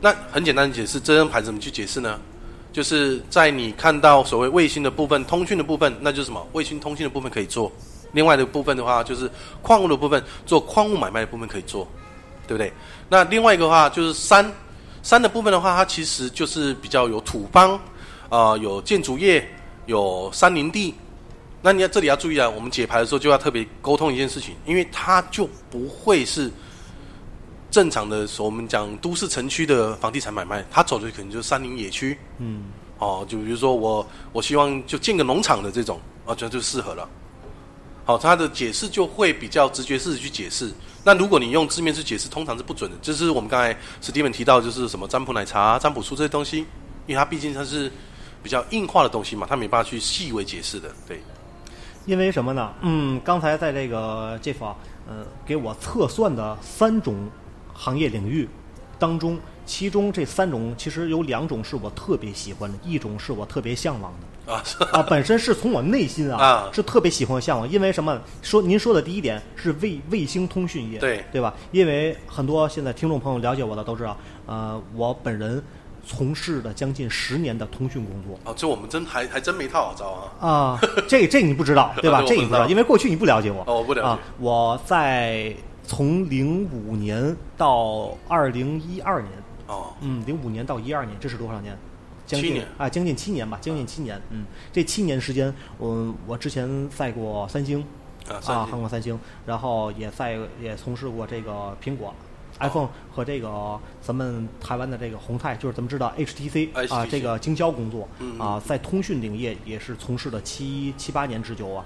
[0.01, 2.18] 那很简单的解释，这张牌怎么去解释呢？
[2.73, 6.47] 就是在你看到所谓卫星的部分、通讯的部分，那就是什么？
[6.53, 7.71] 卫星通讯的部分可以做。
[8.12, 11.87] 另外的部分的话，就是矿物的部分，做矿物买卖的部分可以做，
[12.47, 12.73] 对不对？
[13.11, 14.51] 那另外一个话就是山，
[15.03, 17.79] 山的部分的话，它其实就是比较有土方，
[18.29, 19.47] 啊、有建筑业，
[19.87, 20.95] 有山林地，
[21.61, 26.51] 那你要这里要注意啊，我们解牌的时候就要特别沟通一件事情，因为它就不会是
[27.71, 32.65] 正常的我们讲都市城区的房地产买卖，它走的可能就是山林野区，嗯，
[32.99, 37.09] 哦，就比如说我我希望就建个农场的这种，啊，这样就适合了。
[38.05, 40.73] 好，它的解释就会比较直觉式的去解释。
[41.05, 42.97] 那如果你用字面去解释，通常是不准的。
[43.01, 46.59] 这是我们刚才史蒂文提到，就是什么占卜奶茶、占卜书这些东西，
[47.07, 47.91] 因为它毕竟它是
[48.43, 50.93] 比较硬化的东西嘛，它没办法去细微解释的。
[51.07, 51.23] 对，
[52.05, 52.73] 因为什么呢？
[52.83, 57.31] 嗯，刚才在这个 Jeff 啊，呃，给我测算的三种
[57.73, 58.49] 行业领域
[58.99, 64.27] 当中，其中这三种其实有两种是我特别喜欢的，一种是我特别向往的。
[64.46, 67.68] 啊，是啊，本身是从我内心啊，啊是特别喜欢向往。
[67.70, 68.20] 因为什么？
[68.42, 71.55] 说您说的第一点是卫卫星通讯业，对对吧？
[71.70, 75.62] 因为很多现在听众朋友了解我的都知道，呃，我本人
[76.05, 78.38] 从事了将近十年的通讯工作。
[78.44, 80.48] 哦，这我们真还还真没套好招啊。
[80.48, 82.22] 啊，这这你不知道 对吧？
[82.26, 83.62] 这你不知道，因为过去你不了解我。
[83.66, 89.33] 哦我不了解啊，我在从零五年到二零一二年，
[89.68, 91.78] 哦，嗯，零五年到一二年，这是多少年？
[92.33, 94.21] 将近七年啊，将近七年吧，将近七年。
[94.31, 97.85] 嗯，这七年时间，我我之前在过三星
[98.29, 102.14] 啊，韩国三星，然后也在也从事过这个苹果。
[102.61, 111.85] iPhone 和这个咱们台湾的这个宏泰，就是咱们知道 HTC 啊这个经销工作嗯啊，在通讯领域也是从事了七七八年之久啊。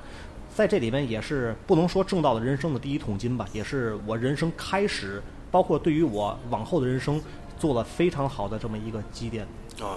[0.54, 7.22] 在这里边也是不能说挣到了人生的第一桶金吧，也是我人生开始，包括对于我往后的人生
[7.58, 9.46] 做了非常好的这么一个积淀。
[9.80, 9.96] 啊，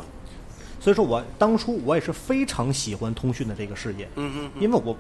[0.80, 4.96] 所以说我当初我也是非常喜欢通讯的这个事业，嗯嗯，因为我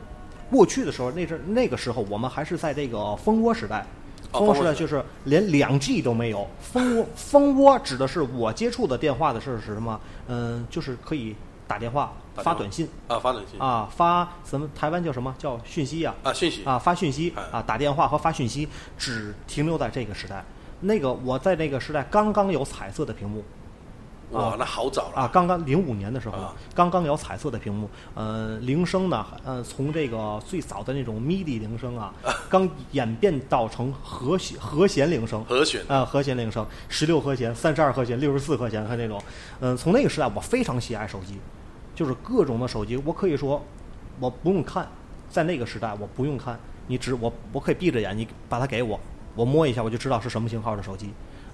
[0.52, 3.86] 过去的时候，那阵那个时候我们还是在这个蜂窝时代。
[4.32, 10.00] 哦蜂窝时代就是连两 G 都没有，蜂窝蜂窝指的是我接触的电话的是是什么？
[10.28, 12.88] 嗯，就是可以打电话、发短信。
[13.08, 13.60] 啊，发短信。
[13.60, 14.70] 啊，发什么？
[14.76, 15.34] 台湾叫什么？
[15.40, 16.64] 叫讯息呀、啊，讯息。
[16.64, 17.34] 啊，发讯息。
[17.36, 17.42] 哎。
[17.52, 18.68] 啊，打电话和发讯息
[19.00, 20.46] 只停留在这个时代。
[20.82, 23.44] 那个我在那个时代刚刚有彩色的屏幕，
[24.32, 32.14] 哇，那好早了啊，刚刚零五年的时候啊，刚刚有彩色的屏幕，呃，铃声呢，呃，从这个最早的那种 MIDI 铃声啊，
[32.48, 39.20] 刚演变到成和弦和弦铃声，和弦啊，和弦铃声，十六和弦、三十二和弦、六十四和弦和那种，
[39.62, 41.40] 嗯、从那个时代我非常喜爱手机，
[41.96, 43.60] 就是各种的手机，我可以说
[44.20, 44.88] 我不用看，
[45.30, 49.00] 在那个时代我不用看，你只我我可以闭着眼，你把它给我，
[49.34, 51.10] 我摸一下我就知道是什么型号的手机。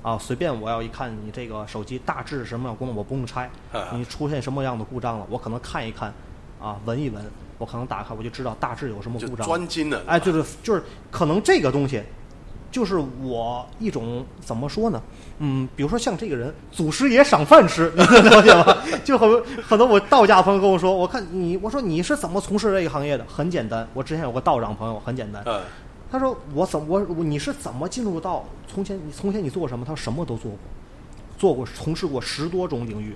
[0.05, 3.87] 啊，随便我要一看你这个手机大致什么样功能，我不用拆啊。
[3.91, 6.13] 你出现什么样的故障了，我可能看一看，
[6.61, 7.25] 啊，闻一闻，
[7.57, 9.47] 我可能打开我就知道大致有什么故障。
[9.47, 12.03] 专精的，哎，就是就是，可能这个东西，
[12.69, 15.01] 就是我一种怎么说呢？
[15.39, 18.77] 嗯，比如说像这个人，祖师爷赏饭吃，你能了解吗？
[19.03, 23.25] 就很很多我道家朋友跟我说，我看你，我说你是怎么从事这个行业的？
[23.27, 25.61] 很简单，我之前有个道长朋友，很简单，嗯，
[26.11, 29.83] 他说我怎么我我你是怎么进入到从前你从前你做什么？
[29.85, 30.59] 他说什么都做过，
[31.37, 33.15] 做过从事过十多种领域，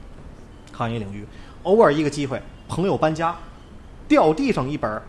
[0.72, 1.26] 行业领域。
[1.64, 3.36] 偶尔一个机会，朋友搬家，
[4.08, 5.02] 掉地上一本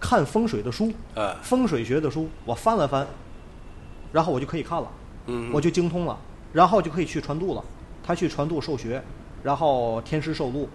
[0.00, 3.06] 看风水的书，呃，风水学的书，我翻了翻，
[4.12, 4.88] 然后我就可以看了，
[5.26, 6.18] 嗯，我就精通了，
[6.52, 7.64] 然后就可以去传渡了。
[8.04, 9.02] 他去传渡受学，
[9.42, 10.68] 然后天师受禄，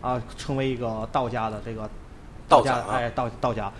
[0.00, 1.90] 啊，成为一个道家的这个家，
[2.48, 3.72] 道长啊哎，道道家，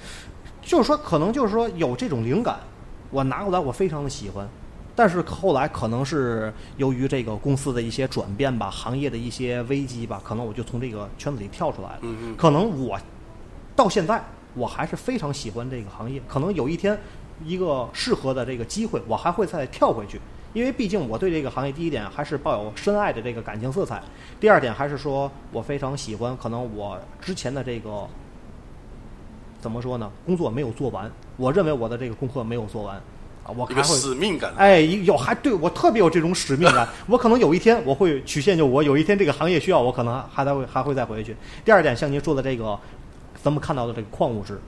[0.68, 2.60] 就是说可能就是说有这种灵感，
[3.10, 4.46] 我拿过来我非常的喜欢，
[4.94, 11.98] 但是后来可能是由于这个公司的一些转变吧，行业的一些危机吧，可能我就从这个圈子里跳出来了。
[12.02, 13.00] 嗯嗯可能我
[13.74, 16.98] 到现在我还是非常喜欢这个行业，可能有一天
[17.42, 20.20] 一个适合的这个机会，我还会再跳回去。
[20.52, 24.02] 因为毕竟我对这个行业，第一点还是抱有深爱的这个感情色彩，
[24.38, 28.06] 第二点还是说我非常喜欢，可能我之前的这个
[29.60, 30.10] 怎么说呢？
[30.24, 32.96] 工作没有做完，我认为我的这个功课没有做完
[33.44, 36.88] 啊，我还会使命感，哎，有还对我特别有这种使命感。
[37.08, 41.36] 我可能有一天我会曲线救我，有一天这个行业需要我，可能还还会还会再回去。
[41.64, 42.78] 第二点，像您说的这个，
[43.42, 44.60] 咱们看到的这个矿物质，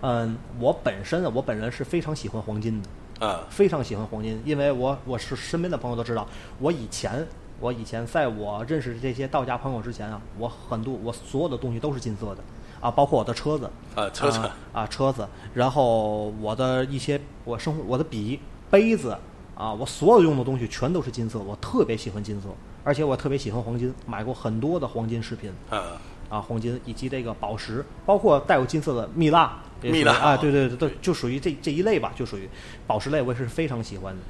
[0.00, 2.88] 嗯，我本身啊，我本人是非常喜欢黄金的。
[3.18, 6.28] 啊，非常喜欢黄金，因为我我是身边的朋友都知道，
[6.58, 7.26] 我以前
[7.60, 12.44] 我以前在我认识这些道家朋友之前啊，我很多我所有的东西都是金色的
[12.86, 13.68] 啊，包括我的车子。
[13.96, 18.38] 啊车子啊啊车子，然后我的一些我生活我的笔
[18.70, 19.16] 杯子
[19.54, 22.48] 啊，我所有用的东西全都是金色，我特别喜欢金色，
[22.84, 25.50] 而且我特别喜欢黄金，买过很多的黄金饰品。
[25.70, 32.48] 啊，啊，黄金以及这个宝石，包括带有金色的蜜蜡，蜜蜡啊，对对对对，就属于这这一类吧，就属于
[32.86, 34.20] 宝石类，我也是非常喜欢的。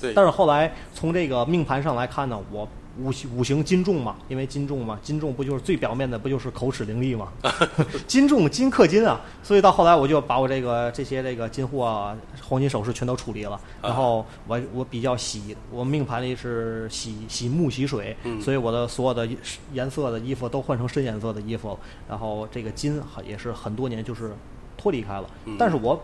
[0.00, 2.68] 对，但是后来从这个命盘上来看呢，我
[3.02, 7.32] 五行五行金重嘛，因为金重嘛，金重不就是最表面的不就是口齿伶俐嘛？
[8.06, 13.60] 金重金克金啊，所以到后来我就把我这个这些这个金货、啊、黄金首饰全都处理了。
[13.82, 19.28] 然后我我比较喜，我命盘里是喜喜木喜水，嗯所以我的所有的
[19.72, 21.78] 颜色的衣服都换成深颜色的衣服。
[22.08, 24.32] 然后这个金也是很多年就是
[24.76, 26.00] 脱离开了，嗯但是我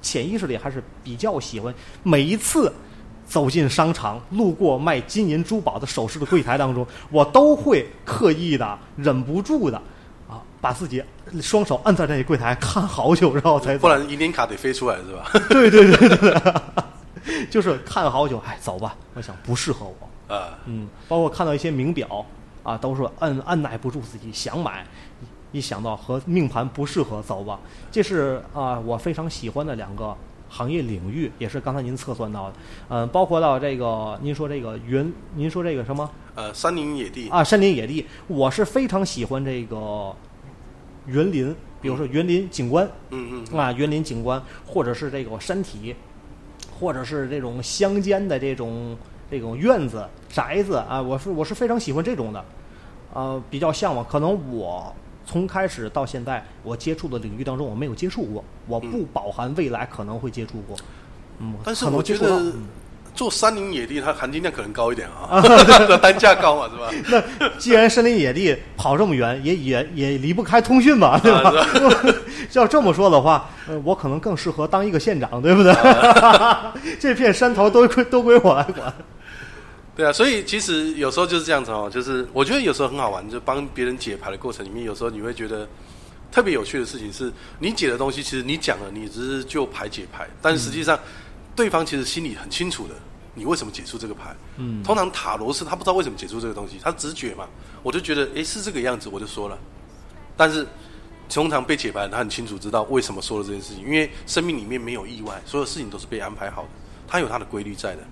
[0.00, 2.72] 潜意识里还是比较喜欢每一次
[3.26, 9.76] 走进商场，路过卖金银珠宝的首饰的柜台当中，我都会刻意的、忍不住的
[10.28, 11.02] 啊，把自己
[11.40, 15.30] 双手按在这柜台看好久，然后才走 不然银联卡得飞出来是吧？
[15.48, 19.86] 对对对对对， 就是看好久，哎，走吧，我想不适合
[20.28, 22.24] 我，啊，嗯，包括看到一些名表
[22.62, 24.86] 啊，都是按按耐不住自己想买，
[25.52, 27.58] 一想到和命盘不适合，走吧。
[27.90, 30.16] 这是啊、我非常喜欢的两个
[30.54, 32.54] 行业领域，也是刚才您测算到的，
[32.88, 36.08] 嗯、包括到这个您说这个云，您说这个什么？
[36.36, 40.14] 呃，山林野地，啊，山林野地，我是非常喜欢这个
[41.06, 45.96] 园林，比如说园林景观，嗯嗯，啊，园林景观，或者是这个山体，
[46.78, 48.96] 或者是这种乡间的这种
[49.28, 52.44] 这种院子、宅子啊，我是我是非常喜欢这种的，
[53.12, 54.04] 呃，比较向往。
[54.04, 54.94] 可能我
[55.26, 60.76] 从开始到现在，我接触的领域当中，我没有接触过，我不饱含未来可能会接触过。
[61.38, 62.52] 嗯，但是可能我觉得
[63.14, 65.40] 做山林野地，它含金量可能高一点啊，
[66.02, 67.22] 单价高嘛，是吧？
[67.38, 71.52] 那既然山林野地跑这么远，也也也离不开通讯吧，对吧？
[72.52, 75.72] 要这么说的话，呃，我可能更适合当一个县长，对不对？
[77.00, 78.92] 这片山头都归都归我来管。
[79.96, 85.68] 对啊，所以其实有时候就是这样子哦，就是我觉得有时候很好玩，就帮别人解牌的过程里面，有时候你会觉得
[86.32, 90.98] 特别有趣的事情是，你解的东西其实你讲了，你只是就牌解牌，但实际上、
[91.54, 92.94] 对方其实心里很清楚的，
[93.34, 94.34] 你为什么解出这个牌。
[94.56, 97.48] 嗯通常塔罗是他不知道为什么解出这个东西，他直觉嘛，
[97.84, 99.56] 我就觉得诶是这个样子，我就说了。
[100.36, 100.66] 但是
[101.28, 106.68] 通常被解牌他很清楚知道为什么说了这件事情，因为生命里面没有意外，所有事情都是被安排好的，
[107.06, 108.02] 他有他的规律在的。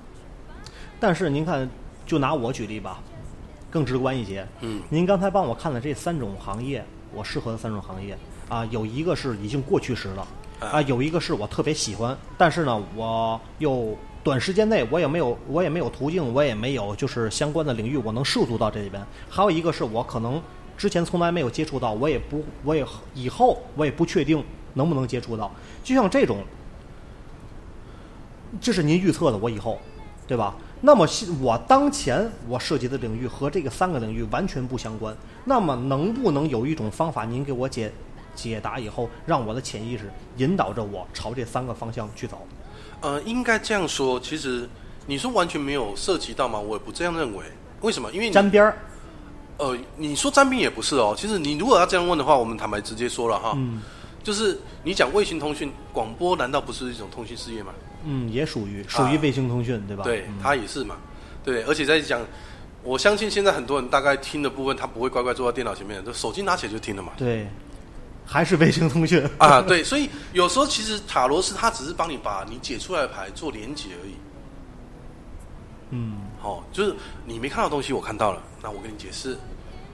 [1.02, 1.68] 但是您看，
[2.06, 3.00] 就拿我举例吧，
[3.68, 4.46] 更直观一些。
[4.60, 8.16] 嗯您刚才帮我看的这三种行业，我适合的三种行业
[8.48, 10.28] 啊，有一个是已经过去时了，
[10.60, 19.04] 啊，有一个是我特别喜欢，但是呢，我又短时间内我也没有我也没有途径，我也没有就是相关的领域我能涉足到这里边。
[19.28, 20.40] 还有一个是我可能
[20.78, 24.40] 之前从来没有接触到，我也不我也以后我也不确定
[24.74, 25.50] 能不能接触到。
[25.82, 26.44] 就像这种，
[28.60, 29.80] 这是您预测的，我以后，
[30.28, 30.54] 对吧？
[30.84, 37.92] 那么现我当前我涉及的领域和这个三个领域完全不相关，那么能不能有一种方法，您给我解
[38.34, 42.44] 解答以后，让我的潜意识引导着我朝这三个方向去走？
[43.00, 44.68] 呃，应该这样说，其实
[45.06, 46.58] 你说完全没有涉及到吗？
[46.58, 47.44] 我也不这样认为。
[47.80, 48.10] 为什么？
[48.12, 48.76] 因为你沾边儿，
[49.58, 51.14] 呃，你说沾边也不是哦。
[51.16, 53.80] 其实你如果要这样问的话，我们坦白直接说了哈，嗯
[54.22, 57.72] 就是你讲卫星通讯广播，难道不是一种通讯事业吗？
[58.04, 60.04] 嗯，也属于属于卫星通讯，对吧？
[60.04, 60.96] 对嗯，它也是嘛。
[61.44, 62.20] 对，而且在讲，
[62.82, 67.12] 我相信现在很多人大概听的部分，他不会乖乖坐在电脑前面，就手机拿起来就听了嘛。
[67.16, 67.48] 对，
[68.24, 74.14] 还是卫星通讯啊， 对，所以有时候其实塔罗斯他只是帮你把你解出来的牌做连接而已。
[75.90, 76.94] 嗯，哦，就是
[77.26, 79.36] 你没看到东西，我看到了，那我跟你解释。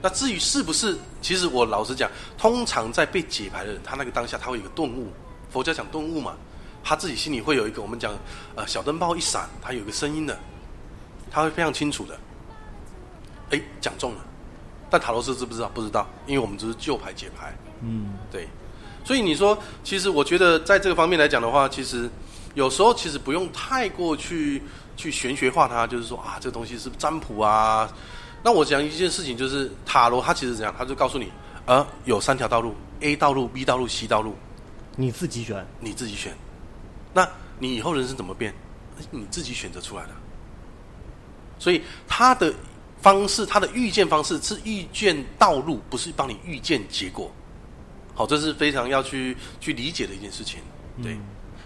[0.01, 5.07] 那至于是不是，其实我老实讲，通常在被解牌的人，他那个当下他会有个顿悟，
[5.49, 6.37] 佛教讲顿悟嘛，
[6.83, 8.13] 他自己心里会有一个我们讲
[8.55, 10.37] 呃小灯泡一闪，他有一个声音的，
[11.29, 12.17] 他会非常清楚的。
[13.51, 14.19] 哎，讲中了，
[14.89, 15.69] 但塔罗斯知不知道？
[15.73, 17.55] 不知道，因为我们只是旧牌解牌。
[17.81, 18.47] 嗯，对，
[19.03, 22.09] 所以你说，其实我觉得在这个方面来讲的话，其实
[22.53, 24.61] 有时候其实不用太过去
[24.95, 27.89] 去玄学化它，就是说啊，这个东西是占卜啊？
[28.43, 31.31] 那我讲一件事情，就是塔罗它其实怎样，它就告诉你，
[31.65, 34.35] 呃，有三条道路，A 道路、B 道路、C 道路，
[34.95, 35.65] 你自己选。
[35.79, 36.37] 你自己选。
[37.13, 37.27] 那
[37.59, 38.53] 你以后人生怎么变，
[39.11, 40.09] 你自己选择出来的。
[41.57, 42.53] 所以他的
[43.01, 47.29] 方式，他的预见方式是预见道路，不是帮你预见结果。
[48.13, 50.59] 好，这是非常要去去理解的一件事情。
[51.01, 51.13] 对，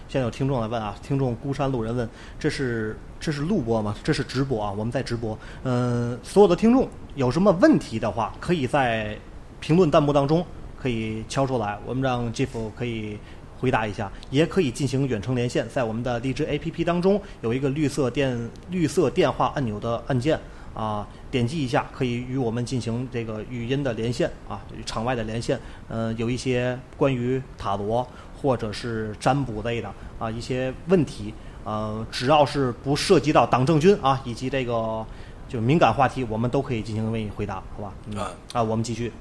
[0.08, 3.94] 现在有听众来问啊，听众孤山路人问，这是这是录播吗？
[4.04, 5.36] 这是直播啊，我们在直播。
[5.64, 9.18] 嗯、所有的听众有什么问题的话，可以在
[9.60, 10.44] 评论弹幕当中
[10.80, 13.18] 可以敲出来，我们让 Jeff 可以
[13.58, 20.38] 回答一下，也可以进行远程连线，在我们的荔枝 APP 当中有一个绿色电绿色电话按钮的按键。
[20.74, 25.56] 啊，点击一下可以与我们进行这个语音的连线啊，与场外的连线。
[25.86, 28.04] 呃，有一些关于塔罗
[28.42, 29.88] 或者是占卜类的
[30.18, 31.32] 啊一些问题，
[31.62, 35.06] 呃，只要是不涉及到党政军啊以及这个
[35.48, 37.92] 就敏感话题，我们都可以进行为你回答，好吧？
[38.10, 39.12] 嗯、啊啊，我们继续。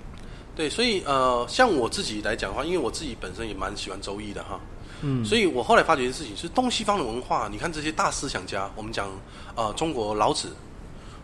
[0.56, 4.60] 对，所以呃，像我自己来讲的话，因为我自己本身也蛮喜欢周易的哈，
[5.02, 9.10] 嗯，所以我后来发觉一件事情是东西方的文化，你看这些大思想家，我们讲
[9.56, 10.50] 呃中国老子，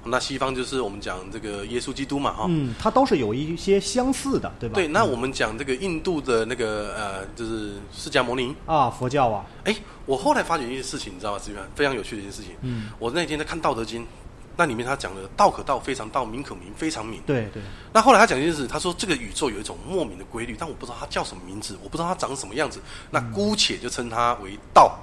[0.03, 4.75] 那西方就是我们讲这个耶稣基督嘛哈，嗯，它都是有一些相似的，对吧？
[4.75, 8.55] 对，那我们讲这个印度的那个呃，就是释迦牟尼。
[8.65, 9.75] 啊，佛教啊，哎，
[10.05, 11.41] 我后来发觉一件事情，你知道吗？
[11.45, 12.51] 这边非常有趣的一件事情。
[12.61, 14.01] 嗯，我那天在看《道德经》，
[14.60, 17.22] 那里面他讲的“道可道，非常道；名可名，非常名”。
[17.26, 22.82] 对对，那后来他讲一件事，他说这个宇宙有一种莫名的规律，但我不知道它叫什么名字，我不知道它长什么样子。
[23.10, 24.99] 那姑且就称它为道。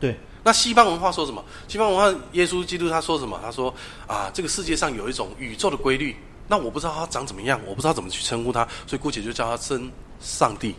[0.00, 1.44] 对，那西方文化说什么？
[1.68, 3.38] 西方文化，耶稣基督他说什么？
[3.40, 3.72] 他说
[4.08, 6.16] 啊，这个世界上有一种宇宙的规律，
[6.48, 9.88] 那我不知道它长怎么样，我不知道怎么去称呼它，所以姑且就叫它称
[10.18, 10.74] 上帝，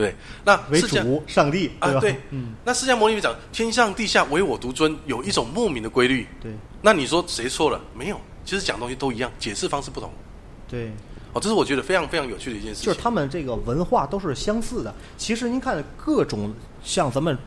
[0.00, 0.14] 对？
[0.44, 2.00] 那为释迦主上帝，啊，吧？
[2.00, 6.26] 对，嗯，那释迦牟尼讲天上地下唯我独尊，有一种莫名的规律。
[6.40, 7.80] 对那你说谁错了？
[7.94, 10.10] 没有，其实讲东西都一样，解释方式不同。
[10.68, 10.90] 对。
[11.32, 12.86] 哦，这是我觉得非常非常有趣的一件事情。
[12.86, 14.92] 就是他们这个文化都是相似的。
[15.16, 17.38] 其实您看各种像咱们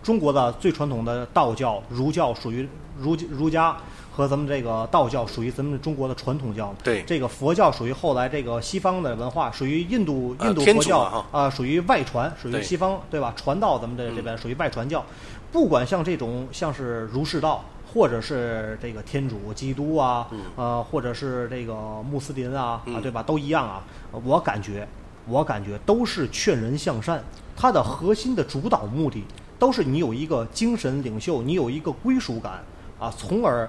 [0.00, 3.76] 中国的最传统的道教、儒教，属于儒儒家，
[4.12, 13.32] 和咱们这个道教属于咱们中国的传统教，对这个佛教属于后来这个西方的文化，属于印度呃印度佛教啊、属于外传，属于西方对吧？
[13.34, 15.04] 传到咱们这这边属于外传教，
[15.50, 17.64] 不管像这种像是儒释道。
[17.94, 21.74] 或者是这个天主、基督啊，呃，或者是这个
[22.10, 23.22] 穆斯林啊，啊，嗯对吧？
[23.22, 23.84] 都一样啊。
[24.24, 24.88] 我感觉，
[25.28, 27.22] 我感觉都是劝人向善，
[27.54, 29.22] 它的核心的主导目的
[29.58, 32.64] 都是你有一个精神领袖，你有一个归属感
[32.98, 33.68] 啊，从而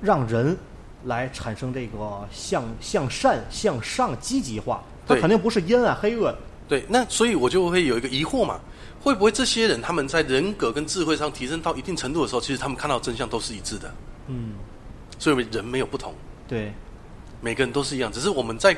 [0.00, 0.56] 让人
[1.04, 4.82] 来产生这个向向善、向上积极化。
[5.06, 6.38] 它肯定不是阴暗黑恶的。
[6.68, 8.60] 对，那所以我就会有一个疑惑嘛，
[9.00, 13.92] 会不会这些人他们在人格跟智慧上提升到一定程度的时候，其实他们看到真相都是一致的，
[14.28, 14.52] 嗯，
[15.18, 16.14] 所以人没有不同，
[16.46, 16.72] 对，
[17.40, 18.76] 每个人都是一样，只是我们在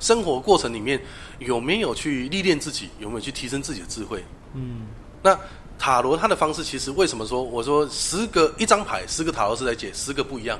[0.00, 0.98] 生活过程里面
[1.38, 4.24] 有没有去历练自己，有没有去提升自己的智慧。
[4.54, 4.86] 嗯，
[5.22, 5.38] 那
[5.78, 10.58] 塔罗它的方式其实为什么说我说十个一张牌，十个塔罗师来解十个不一样？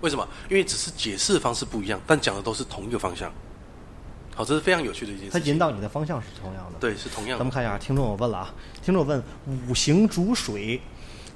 [0.00, 0.26] 为什么？
[0.48, 3.30] 因为只是解释方式不一样，但讲的都是同一个方向。
[4.34, 5.40] 好，这是非常有趣的一件事情。
[5.40, 6.78] 它引导你的方向是同样的。
[6.80, 7.38] 对，是同样的。
[7.38, 9.22] 咱们看一下，听众我问了啊，听众问
[9.68, 10.80] 五行主水，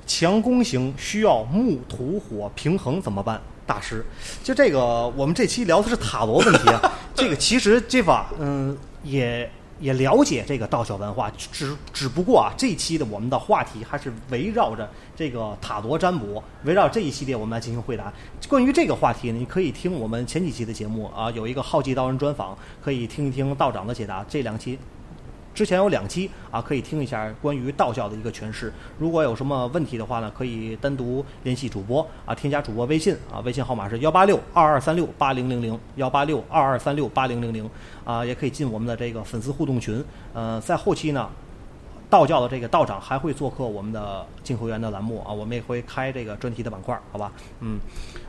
[0.06, 3.38] 强攻型需要木土火平衡怎么办？
[3.66, 4.04] 大师，
[4.42, 6.92] 就这个，我们这期聊的是塔罗问题啊。
[7.14, 9.50] 这个其实这把，嗯，也
[9.80, 18.12] 也了解这个道教文化，只只不过啊，这一期的我们的话题还是围绕着这个塔罗占卜，围绕这一系列我们来进行回答。
[18.48, 24.24] 关于这个话题呢，你可以听我们前几期的节目啊，有一个好奇道人专访，可以听一听道长的解答。
[24.28, 24.78] 这两期
[25.54, 28.72] 之前有两期啊，可以听一下关于道教的一个诠释。
[28.98, 37.70] 如果有什么问题的话呢，可以单独联系主播啊，添加主播微信啊，微信号码是幺八六二二三六八零零零幺八六二二三六八零零零
[38.04, 40.04] 啊，也可以进我们的这个粉丝互动群。
[40.32, 41.30] 呃，在后期呢，
[42.14, 47.32] 道教的这个道长还会做客我们的净和园的栏目啊，我们也会开这个专题的板块，好吧？
[47.58, 47.80] 嗯，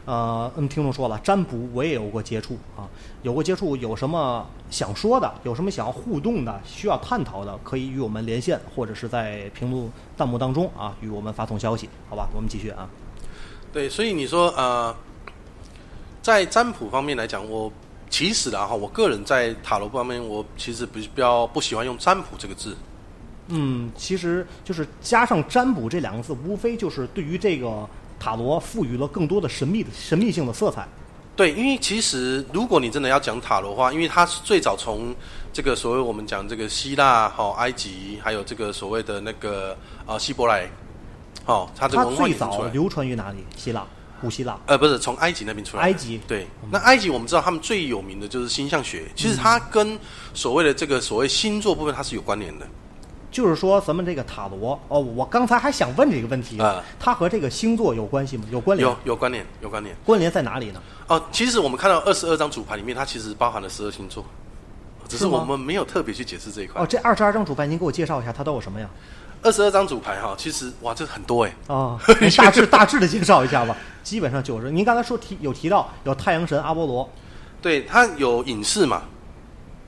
[0.06, 2.90] 呃，嗯，听众说了，占卜我也有过接触啊，
[3.22, 12.28] 有过接触，有什么想说的，有什么想要互动的，需要探讨的，可以与我们连线，或者是在屏幕弹幕当中啊，与我们发送消息，好吧？
[12.34, 12.90] 我们继续啊。
[13.72, 14.96] 对，所以你说呃，
[16.24, 17.72] 在占卜方面来讲，我
[18.10, 22.76] 其实啊哈，我个人在塔罗方面，我其实比较不喜欢用占卜这个字。
[23.48, 27.88] 嗯，其实就是加上占卜这两个字，无非就是对于这个
[28.20, 30.88] 塔罗赋予了更多的神秘的神秘性的色彩。
[31.36, 35.14] 对，因为其实如果你真的要讲塔罗的话，因为它是最早从
[35.52, 40.68] 这个所谓我们讲这个希腊、哈、埃及，还有这个所谓的那个呃希伯来，
[41.46, 42.34] 哦，它这它个文化最。
[42.36, 43.44] 早流传于哪里？
[43.58, 43.86] 希腊，
[44.22, 44.58] 古希腊。
[44.66, 45.84] 呃，不是从埃及那边出来。
[45.84, 50.00] 埃及对，那埃及我们知道他们最有名的就是星象学，其实它跟
[50.34, 52.66] 所谓的这个所谓星座部分它是有关联的。
[53.36, 58.46] 就是说，咱们这个塔罗哦，我刚才还想问这个问题啊它和这个星座有关系吗？
[58.50, 58.90] 有关联？
[58.90, 59.94] 有有关联，有关联。
[60.06, 60.82] 关联在哪里呢？
[61.08, 64.24] 哦，其实我们看到二十二张主牌里面，它其实包含了十二星座，
[65.10, 66.88] 只是我们没有特别去解释这一块哦，。
[66.88, 68.90] 这二十二张主牌，您给我介绍一下，它都有什么呀？
[69.44, 71.54] 二十二张主牌哈，其实哇，这很多哎。
[71.68, 73.76] 啊、您 大致大致的介绍一下吧。
[74.02, 77.10] 基本上就是，您刚才说提有提到有太阳神阿波罗，
[77.62, 79.02] 对，它有隐士嘛，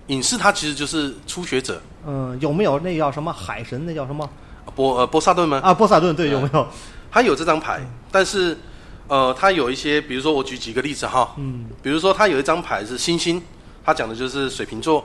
[0.07, 3.85] 隐士它其实就是初学者，嗯，有没有那叫什么海神？
[3.85, 4.29] 那叫什么
[4.75, 5.59] 波呃波萨顿吗？
[5.63, 5.73] 啊？
[5.73, 6.67] 波萨顿对，有没有？
[7.11, 7.81] 他有这张牌，
[8.11, 8.57] 但是
[9.07, 13.41] 呃，他有一些，比如说我举几个例子哈，嗯，比如说他有一张牌是星星，
[13.83, 15.03] 他讲的就是水瓶座，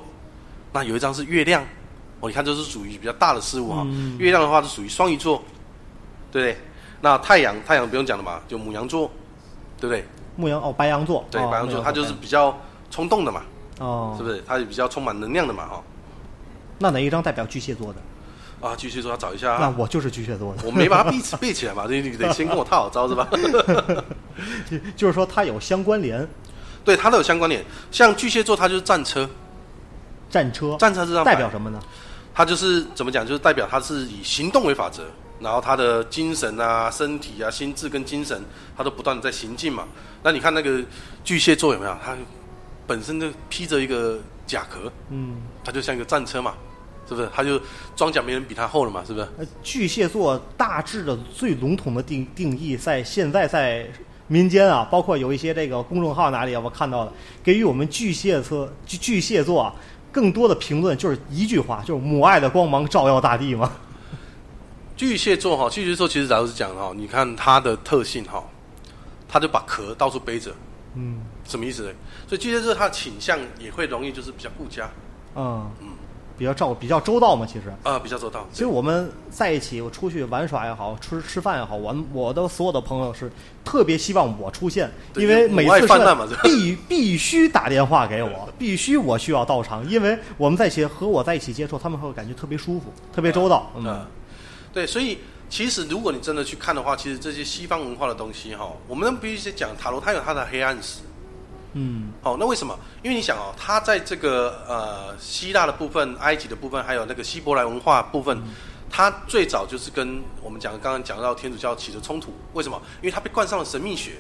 [0.73, 1.63] 那有一张是月亮，
[2.21, 5.43] 哦，你看这是属于比较大的事物哈，嗯月亮的话是属于双鱼座，
[6.31, 6.59] 对不对？
[7.01, 9.11] 那太阳，太阳不用讲了嘛，就母羊座，
[9.81, 10.05] 对不对？
[10.37, 12.57] 牧羊哦，白羊座，对，哦白羊座，牧它就是比较
[12.91, 13.43] 冲动的嘛，
[13.79, 14.43] 哦，是不是？
[14.47, 15.83] 它也比较充满能量的嘛，哈。
[16.79, 18.01] 那哪一张代表巨蟹座的？
[18.61, 20.63] 啊，巨蟹座，要找一下啊，那我就是巨蟹座的。
[20.67, 23.29] 我没把它背起背起来嘛，这你得先跟我套好招是吧？
[24.95, 26.29] 就是说它有相关联，
[26.85, 27.65] 对，它都有相关联。
[27.91, 29.29] 像巨蟹座，它就是战车，
[30.31, 31.81] 战车战车这张代表什么呢？
[32.33, 35.03] 它就是怎么讲，就是代表它是以行动为法则，
[35.41, 38.41] 然后它的精神啊、身体啊、心智跟精神，
[38.77, 39.89] 它都不断的在行进嘛。
[40.23, 40.81] 那你看那个
[41.25, 41.97] 巨蟹座有没有？
[42.05, 42.17] 它
[42.93, 46.53] 本身就披着一个甲壳，嗯，它就像一个战车嘛，
[47.09, 47.27] 是不是？
[47.35, 47.59] 它就
[47.97, 49.27] 装甲没人比它厚了嘛，是不是？
[49.39, 53.89] 呃，巨蟹座大致的最笼统的定定义，在现在在
[54.29, 57.13] 民间啊，包括有一些这个公众号哪里啊，我看到了，
[57.43, 59.75] 给予我们巨蟹座巨巨蟹座啊
[60.13, 63.73] 更多的评论，就是一句话，就是母爱的光芒照耀大地嘛。
[64.95, 68.45] 巨蟹座哈，巨蟹座其实老实讲哈，你看它的特性哈，
[69.27, 70.53] 它就把壳到处背着，
[70.95, 71.23] 嗯
[71.53, 71.91] 什么意思呢？
[72.27, 74.91] 所以巨蟹座他的倾向也会容易就是比较顾家，
[75.37, 75.71] 嗯，
[76.37, 77.47] 比比较照比较周到嘛。
[77.47, 78.45] 其实，啊、比较周到。
[78.53, 83.31] 其实我们在一起，我出去玩耍也好，吃吃饭也好，我我的所有的朋友是
[83.65, 85.87] 特别希望我出现，因为每次
[86.43, 93.71] 必必须打电话给我， 必须我需要到场，因为我们在一起和我在一起接触，他们会感觉特别舒服，特别周到。
[93.77, 94.07] 嗯，嗯，
[94.73, 101.03] 对，所以其实如果你真的去看的话，其实这些西方文化的东西哈，我们必须讲塔罗，它有它的黑暗史。
[101.75, 102.79] 嗯，好，那为什么？
[103.03, 108.43] 因为你想哦，它在这个呃希腊的部分、埃及的部分，还有那个希伯来文化部分，
[108.91, 112.33] 它最早就是跟我们讲刚刚讲到天主教起了冲突。
[112.53, 112.81] 为什么？
[113.01, 114.13] 因为它被冠上了神秘学，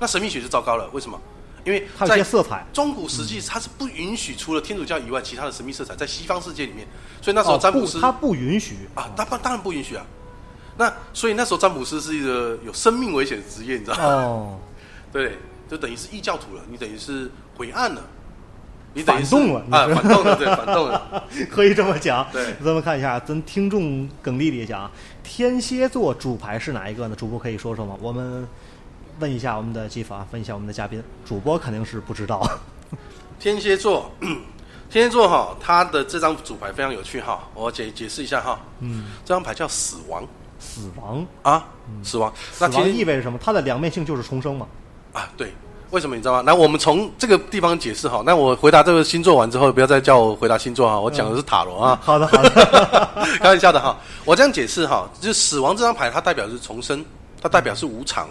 [0.00, 0.88] 那神秘学就糟糕了。
[0.92, 1.20] 为什么？
[1.64, 2.64] 因为它有些在色彩。
[2.72, 6.86] 中古世纪，它是不允许除了天主教以外其他的神秘色彩在西方世界里面，
[7.20, 10.06] 所以那时候占卜师、他不允许啊，当然当然不允许啊。
[10.78, 14.04] 那所以那时候占卜师是一个有生命危险的职业，你知道吗？
[14.04, 14.58] 哦，
[15.12, 15.38] 对，
[15.68, 18.02] 就等于是异教徒了，你等于是毁案了，
[18.94, 21.24] 你等于反动了啊，反动了，对，反动了。
[21.50, 22.26] 可以这么讲。
[22.32, 24.90] 对咱们看一下，咱听众耿丽丽讲啊，
[25.22, 27.16] 天蝎座主牌是哪一个呢？
[27.16, 27.96] 主播可以说说吗？
[28.00, 28.46] 我们
[29.18, 32.46] 问一下我们的技法，问一下我们的嘉宾，主播肯定是不知道。
[33.38, 34.10] 天蝎座，
[34.88, 38.60] 天蝎座哈，它的这张主牌非常有趣哈，我解解释一下哈。
[38.80, 40.26] 嗯，这张牌叫死亡
[40.58, 41.68] 死亡，啊，
[42.02, 42.32] 死亡。
[42.60, 43.38] 那死亡其实意味着什么？
[43.42, 44.66] 它的两面性就是重生嘛。
[45.16, 45.50] 啊，对，
[45.90, 46.42] 为什么你知道吗？
[46.44, 48.22] 那我们从这个地方解释哈。
[48.26, 51.98] 那我回答这个星座完之后，不要再叫我回答星座哈，我讲的是塔罗啊。
[52.02, 53.08] 好的，好的。
[53.40, 53.96] 开玩笑的哈，
[54.26, 57.02] 我这样解释哈，就是死亡这张牌，它代表的是重生，
[57.40, 58.28] 它代表是无常，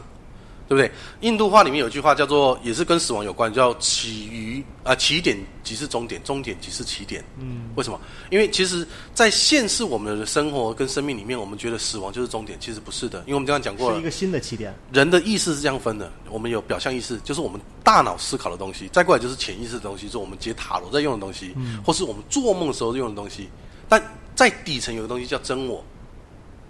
[0.67, 0.91] 对不对？
[1.21, 7.23] 印度话里面有句话叫做，也是跟死亡有关，叫起于啊、起点即是终点，终点即是起点。
[7.39, 7.99] 嗯，为什么？
[8.31, 14.73] 因为其实，在现世我们的生活跟生命里面，我们觉得死亡就是终点，其实不是的，因为我们刚刚讲过了是一，个新的起点。
[14.91, 21.53] 人的意识是这样分的，我们有表象意识，就是我们大脑思考的东西；再过来就是潜意识的东西，是我们解塔罗在用的东西，
[21.85, 23.49] 或是我们做梦的时候用的东西。
[23.87, 24.01] 但
[24.33, 25.83] 在底层有个东西叫真我，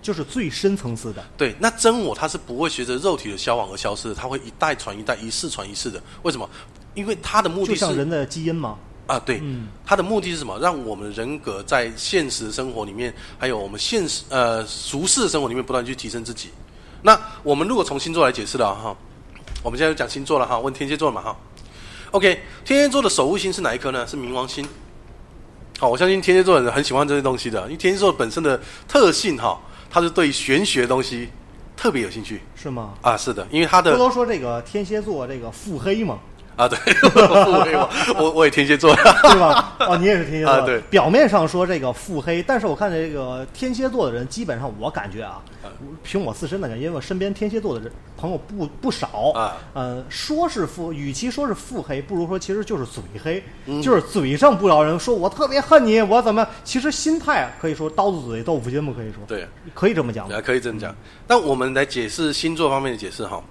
[0.05, 1.25] 就是最深层次的。
[1.35, 5.99] 对，那真我它是不会随着肉体的消亡而消失的，它会一代传一代，一世传一世的。
[6.21, 6.47] 为什么？
[6.93, 8.77] 因为它的目的是像人的基因嘛。
[9.07, 10.59] 啊，对，嗯它的目的是什么？
[10.59, 16.49] 让我们人格在现实生活里面，还有我们现实呃俗世的生活里面不断去提升自己。
[17.01, 18.95] 那我们如果从星座来解释了哈，
[19.63, 21.35] 我们现在就讲星座了哈，问天蝎座嘛哈。
[22.11, 24.05] OK，天蝎座的守护星是哪一颗呢？
[24.05, 24.63] 是冥王星。
[25.77, 29.59] 好，我相信天蝎座的人很喜欢这些东西的，因为天蝎座本身的特性哈，
[29.89, 31.29] 它是对玄学东西
[31.77, 32.93] 特别有兴趣是吗？
[33.01, 33.15] 啊。
[33.17, 36.19] 是的，因为他的不都说这个天蝎座这个腹黑嘛，
[36.55, 36.77] 啊，对，
[38.15, 38.95] 我我我也天蝎座。
[38.95, 39.75] 对吧？
[39.87, 40.51] 哦，你也是天蝎座。
[40.53, 45.41] 啊对表面上说这个腹黑，但是我看这个天蝎座的人，基本上我感觉啊，
[46.03, 49.57] 凭我自身的感觉，因为我身边天蝎座的人朋友不不少啊。
[49.73, 56.47] 呃，说是腹，与其说是腹黑，不如说其实就是嘴黑，嗯就是嘴上不饶人，说我特别恨你，我怎么？
[56.63, 60.95] 其实心态可以说刀子嘴豆腐心嘛，可以说，对，可以这么讲对，可以这么讲。
[61.27, 63.43] 那我们来解释星座方面的解释哈。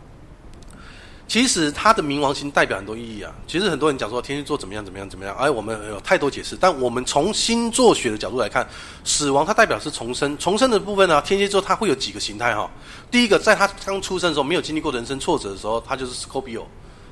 [1.27, 3.33] 其实它的冥王星代表很多意义啊。
[3.47, 6.57] 其实很多人讲说天蝎座怎么样怎么样怎么样，哎，我们有太多解释。
[6.61, 8.67] 但我们从星座学的角度来看，
[9.05, 12.71] 死亡它代表是重生，重生的部分呢，天蝎座它会有几个形态哈。
[13.11, 16.63] 第一个，在他刚出生的时候，没有经历过人生挫折的时候，他就是 Scorpio，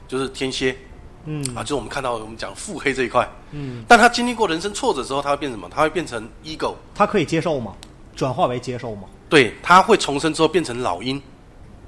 [0.07, 0.77] 就是天蝎
[1.25, 3.29] 嗯啊，就是我们看到我们讲腹黑这一块。
[3.53, 5.69] 嗯，但他经历过人生挫折之后，他会变什么？
[5.71, 7.75] 他会变成 ego，他可以接受吗？
[8.15, 9.05] 转化为接受吗？
[9.29, 11.21] 对，他会重生之后变成老鹰。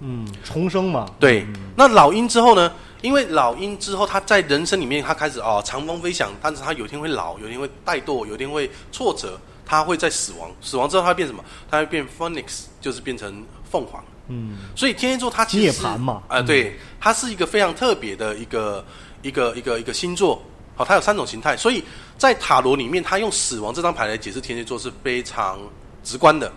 [0.01, 2.73] 嗯，重生嘛，对，那老鹰之后呢？
[3.01, 10.51] 因为老鹰之后，他在人生里面，他开始哦长风飞翔，但是他有一天会老，有一天会怠惰，有一天会挫折，他会在死亡。
[10.63, 11.45] 死亡之后，他会变什么？
[11.71, 14.03] 他会变 phoenix，就是变成凤凰。
[14.29, 18.83] 嗯，所以天蝎座它其实是涅槃嘛啊、对，它是一个非常特别的一个
[19.21, 20.43] 一个一个一个星座。
[20.75, 21.85] 好，它有三种形态，所以
[22.17, 25.59] 在塔罗里面，它用死亡这张牌来解释天蝎座是非常
[26.03, 26.51] 直观的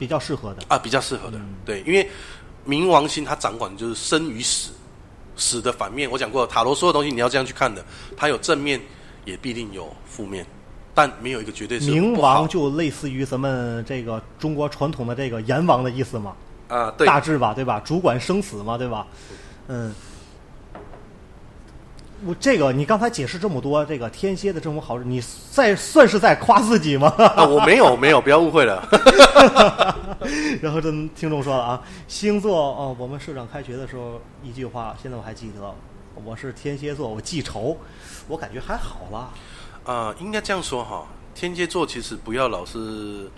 [0.00, 0.64] 比较适合的。
[0.66, 1.40] 啊，比较适合的。
[1.64, 2.10] 对，因为
[2.66, 4.72] 冥王星它掌管的就是生与死，
[5.36, 6.10] 死的反面。
[6.10, 7.84] 我讲过，塔罗所有东西你要这样去看的，
[8.16, 8.80] 它有正面，
[9.24, 10.44] 也必定有负面，
[10.94, 16.34] 但没有一个绝对是冥王就类似于咱们这个中国传统的这个阎王的意思嘛，
[16.68, 17.80] 啊，对，大致吧，对吧？
[17.84, 19.06] 主管生死嘛，对吧？
[19.68, 19.94] 嗯，
[22.24, 27.08] 我这个你刚才解释这么多，这个天蝎的这么好，你在算是在夸自己吗？
[27.36, 28.82] 啊，我没有没有，不要误会了。
[30.62, 35.74] 然后这听众说了啊，星座哦，我们社长开学的时候一句话，现在我还记得，
[36.24, 37.76] 我是天蝎座，我记仇，
[38.26, 39.30] 我感觉还好啦。
[39.84, 43.30] 啊、应该这样说哈，天蝎座其实不要老是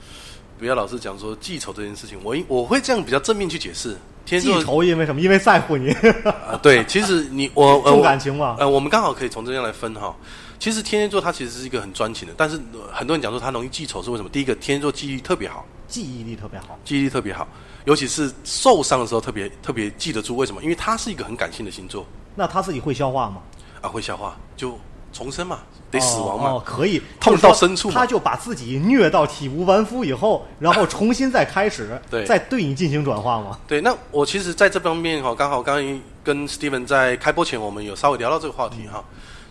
[0.58, 3.96] 不要老是讲说记仇这件事情，我应我会这样比较正面去解释。
[4.26, 5.20] 天蝎座记仇因为什么？
[5.20, 5.90] 因为在乎你，
[6.24, 8.56] 啊、对，其实你 我呃重感情嘛。
[8.58, 10.14] 呃，我们刚好可以从这样来分哈。
[10.58, 14.28] 其实天蝎座它其实是一个很专情的，但是呃很多人讲说他容易记仇是为什么？
[14.28, 16.78] 第一个，天蝎座记忆力特别好，记忆力特别好。
[16.84, 17.46] 记忆力特别好，
[17.84, 20.36] 尤其是受伤的时候特别特别记得住。
[20.36, 20.62] 为什么？
[20.62, 22.04] 因为他是一个很感性的星座
[22.34, 23.40] 那他自己会消化吗？
[23.80, 24.78] 啊，会消化，就
[25.12, 26.50] 重生嘛，得死亡嘛。
[26.50, 33.58] 哦，哦可以痛到深处嘛他就把自己虐到体无完肤以后，然后重新再开始，对再对你进行转化嘛。
[33.66, 39.04] 对，那我其实在这方面哈，刚好刚刚跟 Steven 在开播前，我们有稍微聊到这个话题哈，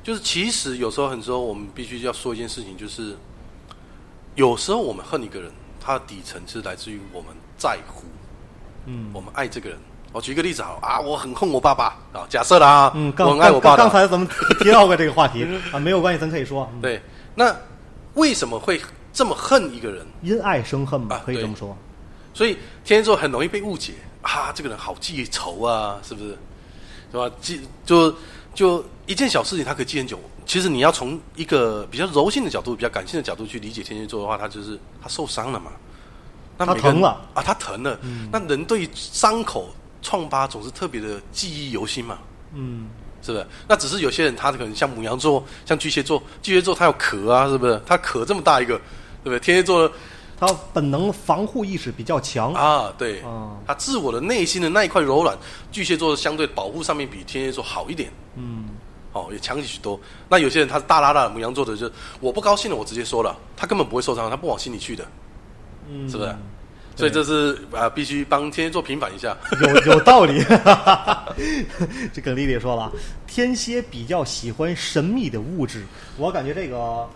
[0.04, 3.16] 就是其实有时候很多时候我们必须要说一件事情，就是
[4.36, 8.04] 有时候我们恨一个人，他的底层是来自于我们在乎，
[8.86, 9.78] 嗯我们爱这个人。
[10.18, 14.28] 我举一个例子好啊，我很恨我爸爸啊，假设啦，嗯，我爱我爸爸，刚刚才咱们
[14.60, 16.68] 提到过这个话题啊，没有关系，咱可以说。
[16.74, 17.00] 嗯，对，
[17.36, 17.56] 那
[18.16, 18.82] 为什么会
[19.14, 20.04] 这么恨一个人？
[20.24, 21.78] 因爱生恨嘛啊，可以这么说。
[22.34, 23.94] 所以天蝎座很容易被误解
[24.24, 26.36] 啊，这个人好记仇啊，是不是？
[27.12, 27.30] 是吧？
[27.40, 28.12] 记就
[28.56, 30.20] 就一件小事情，他可以记很久。
[30.48, 35.70] 其实你要从一个比较柔性的角度、比较感性的角度去理解天蝎座的话，他就是他受伤了嘛，
[36.58, 38.00] 那他疼了嗯啊，他疼了。
[38.32, 39.70] 那人对伤口
[40.02, 42.20] 创疤总是特别的记忆犹新嘛，
[42.54, 42.88] 嗯，
[43.22, 43.46] 是不是？
[43.68, 47.82] 那只是有些人他可能像母羊座、像巨蟹座，巨蟹座他有壳啊，是不是？
[47.86, 48.78] 他壳这么大一个，
[49.24, 49.40] 对不对？
[49.40, 49.92] 天蝎座
[50.40, 52.54] 他本能防护意识比较强。
[52.54, 55.36] 啊，对，啊他自我的内心的那一块柔软，
[55.72, 58.66] 巨蟹座相对保护上面比天蝎座好一点，嗯，
[59.14, 60.00] 哦，也强许多。
[60.30, 65.06] 那有些人他是大拉拉的母羊座的，就我不高兴了，我直接说了，他根本不会受伤，他不往心里去的，
[65.90, 66.36] 嗯，是不是？
[66.98, 69.38] 所以这是啊、必须帮天蝎座平反一下。
[69.62, 70.44] 有有道理。
[72.12, 72.92] 这跟丽丽说了，
[73.28, 75.86] 天蝎比较喜欢神秘的物质，
[76.18, 77.08] 我感觉这个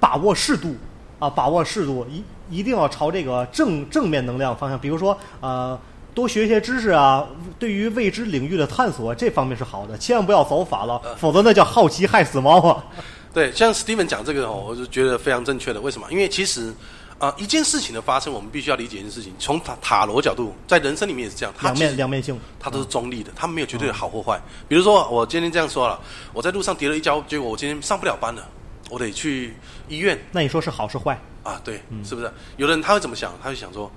[0.00, 0.76] 把握适度
[1.18, 5.78] 啊，把握适度，一一定要朝这个正正面能量方向，比如说呃。
[6.14, 7.24] 多学一些知识啊，
[7.60, 12.84] 对于未知领域的探索这方面是好的，千万不要走反了，否则那叫好奇害死猫啊！
[13.32, 15.80] 对，像 Steven 讲这个哦，我就觉得非常正确的。
[15.80, 16.10] 为什么？
[16.10, 16.74] 因为其实
[17.18, 19.34] 啊、一件事情的发生，我们必须要理解一件事情。
[19.40, 24.40] 从塔塔罗角度，在人生里面也是这样，它两面两面性，它都是中立的，它没有绝对的好或坏。
[24.68, 26.00] 比如说，我今天这样说了，
[26.32, 28.46] 我在路上跌了一跤，结果我今天上不了班了，
[28.88, 29.54] 我得去
[29.88, 31.18] 医院那你说是好是坏？
[31.42, 32.32] 啊，对，是不是？
[32.56, 33.32] 有的人他会怎么想？
[33.42, 33.90] 他会想说，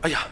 [0.00, 0.26] 哎呀，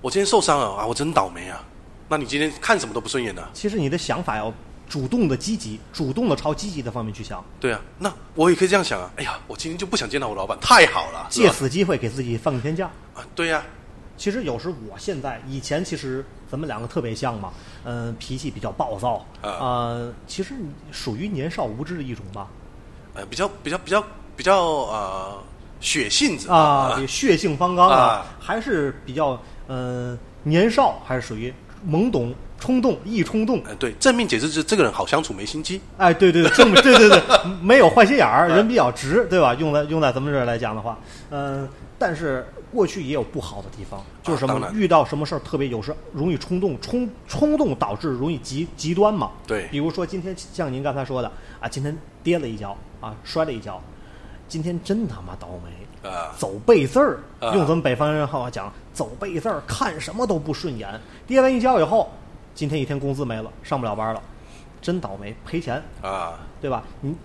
[0.00, 1.64] 我今天受伤了啊，我真倒霉啊。
[2.08, 4.52] 那你今天看什么都不顺眼的、其实你的想法要
[4.90, 9.08] 主动的积极，主动的朝积极的方面去想，对啊，那我也可以这样想啊。
[9.16, 12.90] 哎呀，我今天就不想见到我老板，太好了，借此机会给自己放一天假。
[13.14, 13.62] 啊，对呀、
[14.16, 17.52] 其实有时我现在以前其实咱们两个特别像嘛，
[17.84, 19.48] 嗯、脾气比较暴躁，啊。
[19.60, 20.54] 呃，其实
[20.90, 22.48] 属于年少无知的一种吧，
[23.14, 24.04] 呃，比较比较比较
[24.36, 25.38] 比较呃
[25.80, 31.54] 血性子啊，比血性方刚啊啊，还是比较嗯、呃年少，还是属于
[31.88, 33.58] 懵懂、冲动、易冲动。
[33.64, 35.80] 哎，对，正面解释是这个人好相处，没心机。
[35.96, 37.20] 哎，对对对，正对对对，
[37.60, 39.52] 没有坏心眼人比较直，对吧？
[39.54, 40.96] 用在用在咱们这儿来讲的话，
[41.30, 44.70] 嗯、但是过去也有不好的地方，就是什么呢？
[44.74, 49.30] 遇到什么事儿特别有时容易冲动，冲冲动导致容易极极端嘛。
[49.46, 53.82] 对比如说今天像您刚才说的啊，今天跌了一跤啊，摔了一跤，
[54.46, 60.88] 今天真他妈倒霉，啊走背字儿，啊用咱们北方人话讲，走背字儿，看什么都不顺眼。
[61.26, 62.10] 跌完一跤以后，
[62.60, 64.22] 今天一天工资没了，上不了班了，
[64.82, 66.84] 真倒霉，赔钱，啊，对吧？
[67.00, 67.16] 你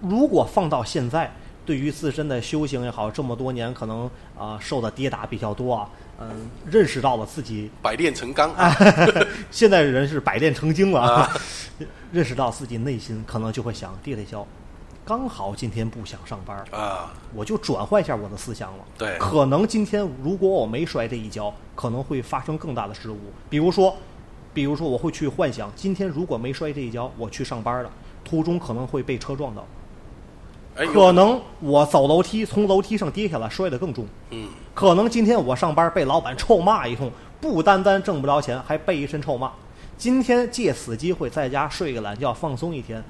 [0.00, 1.28] 如果放到现在，
[1.66, 4.08] 对于自身的修行也好，这么多年可能
[4.38, 5.90] 啊、受的跌打比较多啊，
[6.20, 8.54] 嗯、认识到了自己百炼成钢。
[8.54, 8.72] 啊，
[9.50, 11.36] 现在人是百炼成精了啊啊，
[12.12, 14.46] 认识到自己内心可能就会想跌了一跤，
[15.04, 18.84] 刚好今天不想上班，啊，我就转换一下我的思想了。
[18.96, 23.18] 对可能今天如果我没摔这一跤，可能会发生更大的失误。
[23.50, 23.96] 比如说，
[24.54, 27.90] 比如说我会去幻想，今天如果没摔这一跤，我去上班了，
[28.24, 29.64] 途中可能会被车撞到，
[30.76, 39.50] 哎，可能我走楼梯从楼梯上跌下来摔得更重，嗯，可能今天我上班被老板臭骂一通，不单单挣不着钱，还被一身臭骂。
[39.96, 43.02] 今天借此机会在家睡个懒觉，放松一天，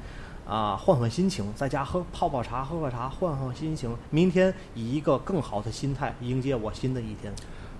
[0.47, 3.97] 啊，换换心情，在家喝泡泡茶，喝喝茶，换换心情。
[4.11, 7.32] 明天以一个更好的心态迎接我新的一天。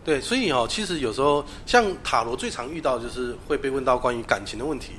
[0.05, 4.92] 对，所以哦，其实有时候像塔罗最常遇到就是会被问到关于感情的问题。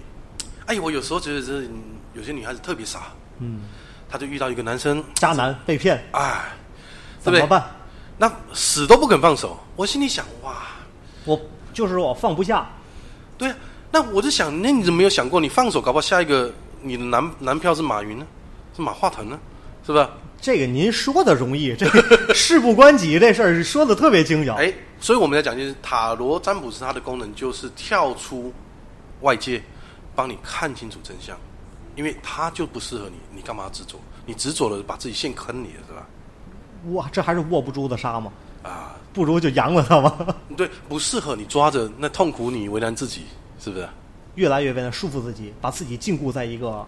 [0.66, 1.82] 哎，我有时候觉得这嗯
[2.14, 3.62] 有些女孩子特别傻，嗯，
[4.10, 6.54] 她就遇到一个男生，渣男被骗哎，
[7.22, 7.40] 对不对？
[7.40, 7.70] 怎么办？
[8.18, 9.60] 那死都不肯放手。
[9.76, 10.68] 我心里想，哇，
[11.26, 11.38] 我
[11.74, 12.70] 就是我放不下。
[13.38, 13.56] 对啊，
[13.92, 18.26] 那我就想，那你怎么没有想过，你放手，搞不好下一个你的男男票是马云呢，
[18.74, 19.38] 是马化腾呢，
[19.86, 20.10] 是吧？
[20.40, 24.56] 这个您说的容易，这个事不关己这事儿说的特别精巧。
[24.56, 24.74] 哎，
[25.04, 28.54] 所以我们在讲，就是塔罗占卜师它的功能就是跳出
[29.20, 29.62] 外界，
[30.16, 31.38] 帮你看清楚真相。
[31.98, 34.00] 因为他就不适合你，你干嘛要执着？
[34.26, 36.08] 你执着了，把自己陷坑里了，是吧？
[36.94, 38.32] 哇，这还是握不住的沙吗？
[38.64, 43.26] 啊，不如就扬了它吧，对，不适合你抓着，那痛苦你为难自己，
[43.60, 43.86] 是不是？
[44.36, 46.88] 越来越变得束缚自己，把自己禁锢在一个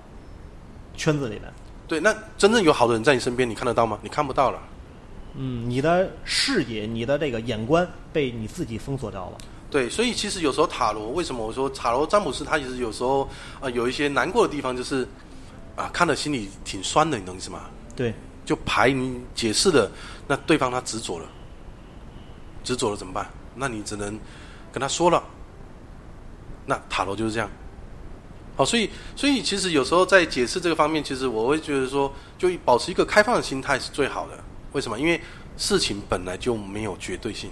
[0.95, 1.53] 圈子里面。
[1.85, 3.99] 对，那真正有好的人在你身边，你看得到吗？
[4.01, 4.59] 你看不到了。
[5.37, 9.37] 嗯，你的视野、你的这个眼观被你自己封锁掉了。
[9.69, 13.29] 对，所以其实有时候塔罗，为什么我说塔罗占卜师他其实有时候啊、
[13.61, 15.05] 呃有一些难过的地方，就是
[15.75, 17.63] 啊看了心里挺酸的，你懂意思吗？
[17.95, 18.13] 对，
[18.45, 19.91] 就牌你解释的，
[20.27, 21.25] 那对方他执着了，
[22.63, 23.29] 执着了怎么办？
[23.55, 24.17] 那你只能
[24.71, 25.21] 跟他说了。
[26.65, 27.49] 那塔罗就是这样。
[28.55, 34.43] 好，所以所以其实有时候在解释这个方面，其实我会觉得说，就保持一个开放的心态是最好的。
[34.75, 34.99] 为什么？
[34.99, 35.19] 因为
[35.55, 37.49] 事情本来就没有绝对性。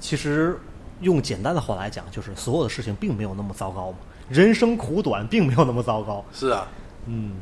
[0.00, 0.58] 其实
[1.00, 3.98] 用简单的话来讲，就是所有的事情并没有那么糟糕嘛。
[4.28, 6.24] 人生苦短，并没有那么糟糕。
[6.32, 6.66] 是啊，
[7.06, 7.36] 嗯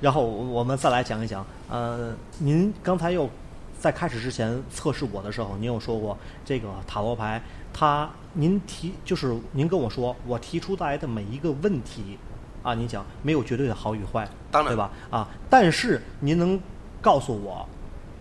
[0.00, 3.30] 然后我们再来讲一讲，呃，您刚才又
[3.78, 7.40] 在开始之前测试我的时候，您有说过这个塔罗牌，
[7.72, 12.18] 它您提就是您跟我说，我提出来的每一个问题
[12.64, 14.90] 啊，您讲没有绝对的好与坏，当然对吧？
[15.10, 16.60] 啊，但是您能
[17.04, 17.68] 告诉我，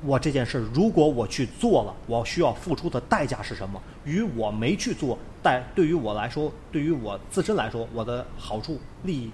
[0.03, 3.81] 我这件事如果我去做了，我需要付出的代价是什么？
[4.03, 9.31] 与我没去做，但对于我来说，对于我自身来说，我的好处利益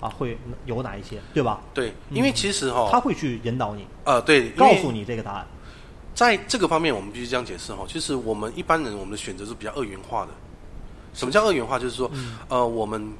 [0.00, 1.62] 啊会有哪一些，对吧？
[1.72, 5.46] 对，因为其实哈、他会去引导你，呃，对，告诉你这个答案。
[6.14, 7.86] 在这个方面，我们必须这样解释哈。
[7.88, 10.32] 其实我们一般人，我们的选择是比较二元化的。
[11.14, 11.78] 什么叫二元化？
[11.78, 12.10] 就是说，
[12.48, 13.10] 呃，我们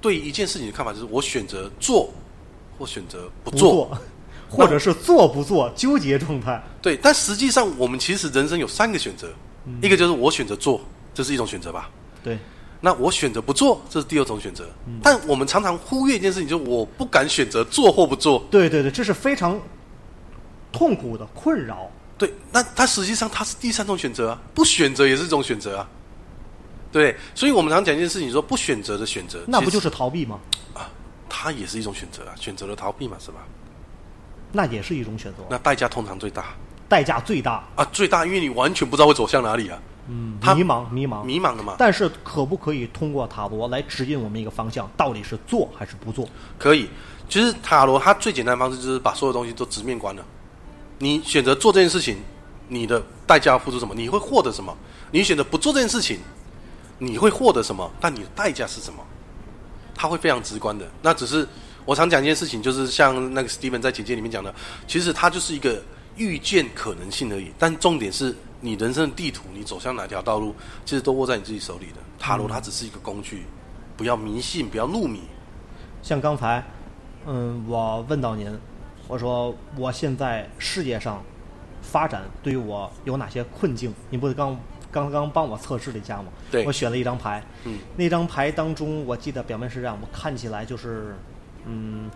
[0.00, 2.10] 对一件事情的看法就是，我选择做
[2.78, 3.90] 或选择不不做。
[4.56, 6.62] 或者是做不做纠结状态。
[6.80, 9.28] 对，但实际上我们其实人生有三个选择，
[9.82, 10.80] 一个就是我选择做，
[11.12, 11.90] 这是一种选择吧。
[12.22, 12.38] 对，
[12.80, 14.66] 那我选择不做，这是第二种选择。
[15.02, 18.46] 但我们常常忽略一件事情，就是我不敢选择做或不做。
[18.50, 19.60] 对对对，这是非常
[20.72, 21.90] 痛苦的困扰。
[22.16, 25.88] 对，那它实际上它是第三种选择啊，不选择也是一种选择啊。
[26.92, 30.38] 对，所以我们常讲一件事情，说不选择的选择，那不就是逃避吗？
[30.74, 30.88] 啊
[31.28, 33.44] 它也是一种选择啊，选择了逃避嘛，是吧？
[34.56, 36.54] 那也是一种选择，那代价通常最大
[36.88, 39.78] 代价最大，啊，最大，因为你完全不知道会走向哪里啊，
[40.08, 41.24] 嗯，他迷茫迷茫。
[41.24, 41.74] 迷茫的嘛。
[41.76, 44.88] 但是可不可以通过塔罗来指引我们一个方向？
[44.96, 46.28] 到底是做还是不做？
[46.58, 46.88] 可以，
[47.28, 50.24] 其实塔罗它最简单的方式就是把所有东西都直面观了。
[50.98, 52.18] 你选择做这件事情，
[52.68, 53.94] 你的代价要付出什么？
[53.94, 54.76] 你会获得什么？
[55.10, 56.20] 你选择不做这件事情，
[56.98, 57.90] 你会获得什么？
[58.00, 59.00] 但你的代价是什么？
[59.94, 60.86] 它会非常直观的。
[61.02, 61.48] 那只是
[61.84, 64.54] 我常讲一件事情，就是像那个 Steven 在简介里面讲的，
[64.86, 65.82] 其实它就是一个
[66.16, 67.52] 预见可能性而已。
[67.58, 70.54] 但重点是你人生的地图，你走向哪条道路，
[70.84, 71.96] 其实都握在你自己手里的。
[72.18, 73.42] 塔罗它只是一个工具，
[73.96, 75.20] 不要迷信，不要入迷。
[76.02, 76.64] 像刚才，
[77.26, 78.50] 嗯，我问到您，
[79.06, 81.22] 我说我现在事业上
[81.82, 83.92] 发展对于我有哪些困境？
[84.08, 84.58] 你不是刚
[84.90, 86.26] 刚刚帮我测试了一下吗？
[86.50, 91.14] 对我选了一张牌，嗯，那张牌当中，我记得表面是这样，我看起来就是，
[91.66, 92.10] 嗯，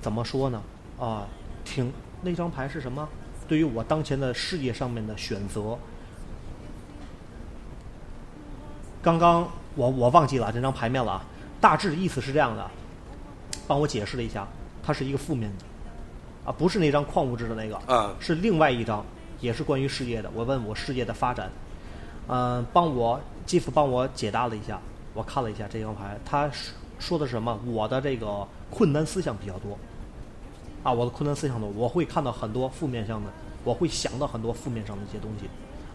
[0.00, 0.62] 怎么说呢？
[0.98, 1.26] 啊，
[1.64, 1.92] 挺
[2.22, 3.08] 那张牌是什么？
[3.48, 5.76] 对于我当前的事业上面的选择，
[9.02, 11.24] 刚刚我我忘记了这张牌面了啊，
[11.60, 12.70] 大致意思是这样的，
[13.66, 14.46] 帮我解释了一下，
[14.82, 15.64] 它是一个负面的，
[16.50, 19.04] 啊，不是那张矿物质的那个，啊是另外一张，
[19.40, 20.30] 也是关于事业的。
[20.34, 21.50] 我问我事业的发展，
[22.28, 24.80] 嗯、帮我继父帮我解答了一下，
[25.14, 26.72] 我看了一下这张牌，他说
[27.02, 27.58] 说的什么？
[27.66, 29.76] 我的这个困难思想比较多，
[30.84, 33.28] 啊，我的困难思想多，我会看到很多负面上的，
[33.64, 35.46] 我会想到很多负面上的一些东西，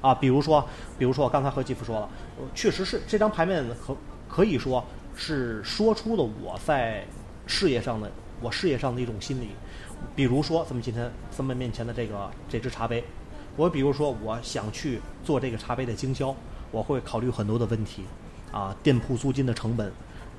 [0.01, 0.63] 啊，比如说，
[0.99, 2.09] 比如说我刚才和继父说了，
[2.53, 3.95] 确实是这张牌面可
[4.27, 4.83] 可以说
[5.15, 7.05] 是说出了我在
[7.47, 9.49] 事业上的我事业上的一种心理，
[10.13, 13.03] 比如说咱们今天咱们面前的这个这只茶杯，
[13.55, 16.35] 我比如说我想去做这个茶杯的经销，
[16.69, 18.03] 我会考虑很多的问题，
[18.51, 19.91] 啊，店铺租金的成本，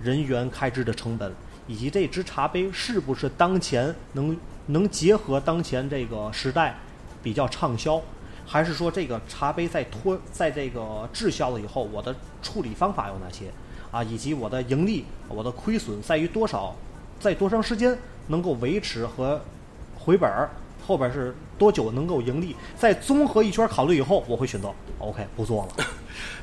[0.03, 1.33] 人员开支的成本，
[1.67, 4.37] 以及这只茶杯是不是当前能
[4.67, 6.77] 能结合当前这个时代
[7.23, 8.01] 比较畅销，
[8.47, 13.47] 还是说这个茶杯在脱在这个滞销了以后，我的处理方法有哪些
[13.91, 14.03] 啊？
[14.03, 16.75] 以及我的盈利、我的亏损在于多少，
[17.19, 17.97] 在多长时间
[18.29, 19.41] 能够维持和
[19.99, 20.51] 回本儿，
[20.87, 22.55] 后边是多久能够盈利？
[22.77, 25.85] 在综合一圈考虑以后，我会选择 OK 不做了。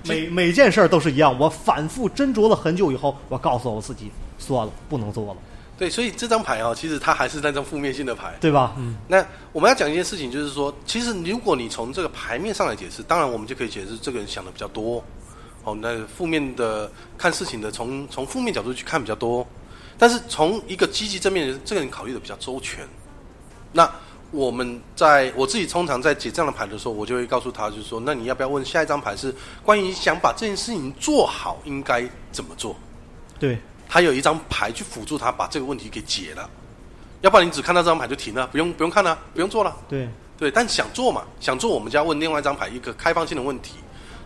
[0.04, 5.38] 每每件事儿都是一样，我反复斟酌了很久以后，我告诉我自己算了，不能做了，
[5.78, 8.34] 对，所以这张牌啊，其实它还是那张负面性的牌。
[8.40, 8.74] 对吧？
[8.78, 15.04] 嗯，那我们要讲一件事情，就是说，其实如果你从这个牌面上来解释，当然我们就可以解释这个人想的比较多，
[15.64, 19.46] 哦，那负面的看事情的从从负面角度去看比较多，
[19.98, 22.88] 但是从一个积极正面的这个人考虑的比较周全。
[23.74, 23.90] 那
[24.36, 29.34] 我们在我自己通常在解这样的牌的时候，我就会告诉他，就是说，那你要不要问下一张牌是
[29.64, 32.76] 关于想把这件事情做好应该怎么做？
[33.40, 33.58] 对，
[33.88, 36.50] 他有一张牌去辅助他把这个问题给解了，
[37.22, 39.74] 要不然你只看到这张牌就停了，不用不用看了，不用做了。
[39.88, 43.76] 对，对，但想做嘛，想做，我们就要问另外一张牌一个开放性的问题，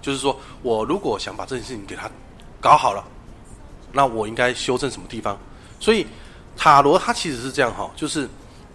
[0.01, 2.10] 就是说我如果想把这件事情给他
[2.60, 3.03] 搞好了，
[3.93, 5.38] 那我应该修正什么地方？
[5.80, 6.05] 所以
[6.57, 8.28] 塔罗它其实是这样哈，就是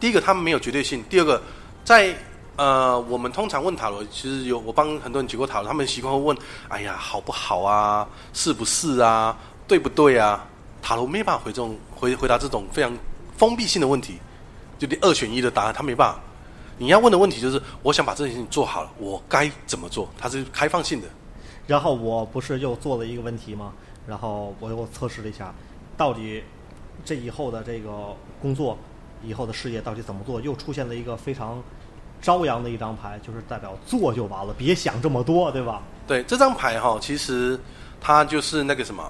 [0.04, 1.42] 第一个他们没有绝对性，第二个
[1.82, 2.14] 在
[2.56, 6.36] 呃我们通常问塔罗，其实有我帮很多人解过塔罗，他们习惯会问，
[6.68, 9.34] 哎呀好不好啊，是不是啊，
[9.66, 10.46] 对不对啊？
[10.82, 12.92] 塔罗没办法回这种回回答这种非常
[13.38, 14.18] 封闭性的问题，
[14.78, 16.20] 就你二选一的答案，他没办法。
[16.76, 20.06] 你要问的问题就是，我想把这件事情做好了，我该怎么做？
[20.18, 21.08] 它是开放性的。
[21.66, 23.72] 然后我不是又做了一个问题吗？
[24.06, 25.54] 然后我又测试了一下，
[25.96, 26.44] 到底
[27.06, 28.76] 这以后的这个工作，
[29.22, 30.40] 以后的事业到底怎么做？
[30.40, 31.62] 又出现了一个非常
[32.22, 35.82] 朝阳的一张牌，就是代表做就完了，别想这么多，对吧？
[36.06, 37.58] 对这张牌哈，其实
[38.00, 39.02] 它就是那个什么，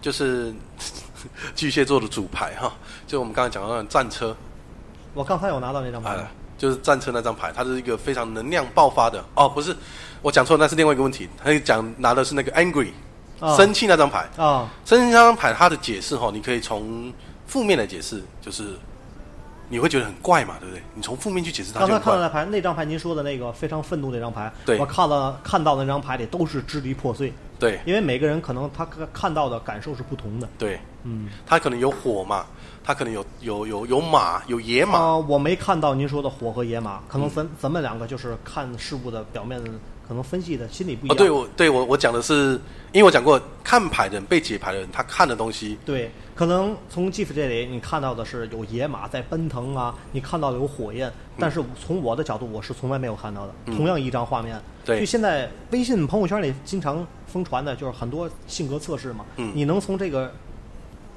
[0.00, 0.54] 就是
[1.54, 2.72] 巨蟹座的主牌哈，
[3.06, 4.36] 就我们刚才讲到的战车，
[5.14, 9.74] 我刚才有拿到那张牌了，就是战车那张牌，它是一个非常能量爆发的哦，不是，
[10.22, 11.28] 我讲错了，那是另外一个问题。
[11.42, 12.90] 他讲拿的是那个 angry，、
[13.40, 14.28] 啊生气那张牌。
[14.36, 17.12] 啊，生气那张牌它的解释哈，你可以从
[17.46, 18.76] 负面的解释，就是
[19.68, 20.82] 你会觉得很怪嘛，对不对？
[20.94, 21.98] 你从负面去解释它刚才。
[21.98, 30.48] 看到那牌，那张牌您说的那个非常愤怒那张牌，对我看了看到的那张牌里都是支离破碎，对因为每个人可能他看看到的感受是不同的。
[30.58, 32.46] 对，嗯，他可能有火嘛，
[32.84, 34.98] 他可能有有有有马，有野马。
[34.98, 39.60] 啊、我没看到您说的火和野马，可嗯能咱、咱们两个就是看事物的表面，
[40.06, 41.16] 可能分析的心理不一哦，样。
[41.16, 42.52] 对，我对我我讲的是，
[42.92, 53.54] 因为我讲过，看牌的人被解牌的人，他看的东西，对，可能从 GIF 这里你看到的是有野马在奔腾啊，你看到的有火焰，但是从我的角度，我是从来没有看到的。
[53.66, 59.24] 嗯同样一张画面，对就现在微信朋友圈里经常疯传的，就是很多性格测试嘛。
[59.36, 60.32] 嗯你能从这个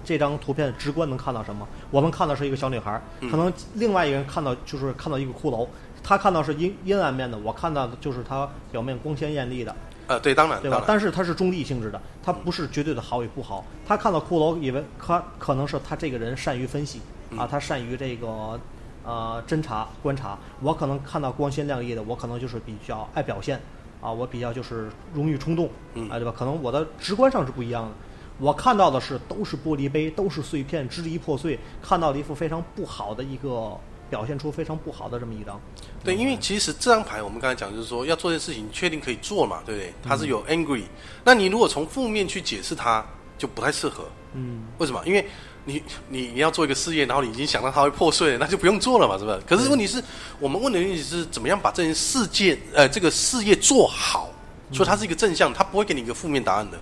[0.04, 1.68] 这张图片直观能看到什么？
[1.92, 5.68] 我们看到是一个小女孩，嗯可能另外一个人看到就是看到一个骷髅，
[6.04, 9.76] 他看到是阴阴暗面的，我看到的就是它表面光鲜艳丽的。
[10.08, 13.64] 呃，对，当然，对吧但是它是中立性质的，它不是绝对的好与不好。
[13.88, 18.60] 他看到骷髅，以为他可能是他这个人善于分析嗯啊，他善于这个
[19.06, 20.36] 呃侦查观察。
[20.62, 23.62] 我可能看到光鲜亮丽的，我可能就是比较爱表现
[24.02, 26.34] 啊，我比较就是容易冲动嗯啊，对吧？
[26.36, 27.91] 可能我的直观上是不一样的。
[28.39, 33.78] 我看到的是都是玻璃杯，都是碎片，支离破碎，看到了一副非常不好的一个
[34.10, 35.60] 表现出非常不好的这么一张。
[36.03, 39.93] 对，因为其实这张牌我们刚才讲就是说，要做件事情，确定可以做嘛，对不对？
[40.03, 40.84] 它是有 angry，、
[41.24, 43.05] 那你如果从负面去解释它，
[43.38, 44.05] 就不太适合。
[44.34, 45.01] 嗯，为什么？
[45.05, 45.28] 因为
[45.66, 49.39] 你你你要做一个事业，然后你已经想到它会破碎，那就不用做了嘛，是不是？
[49.47, 50.01] 可是问题是
[50.39, 54.30] 我们问的问题是怎么样把这件事件呃这个事业做好，
[54.72, 56.80] 所以它是一个正向，它不会给你一个负面答案的，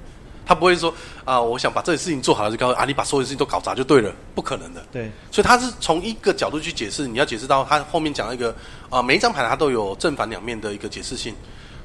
[0.47, 0.93] 他不会说
[1.25, 4.81] 啊、我想把这件事情做好了，就告诉啊你把所有事情都搞砸就对了，不可能的。
[4.91, 8.55] 对，所以他是从一个角度去解释，你要解释到他后面讲一个
[8.89, 11.35] 啊、每一张牌它都有正反两面的一个解释性，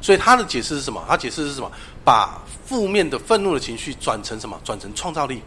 [0.00, 1.04] 所以他的解释是什么？
[1.08, 1.68] 他解释是什么？
[2.04, 4.56] 把负面的愤怒的情绪转成什么？
[4.62, 5.42] 转成创造力。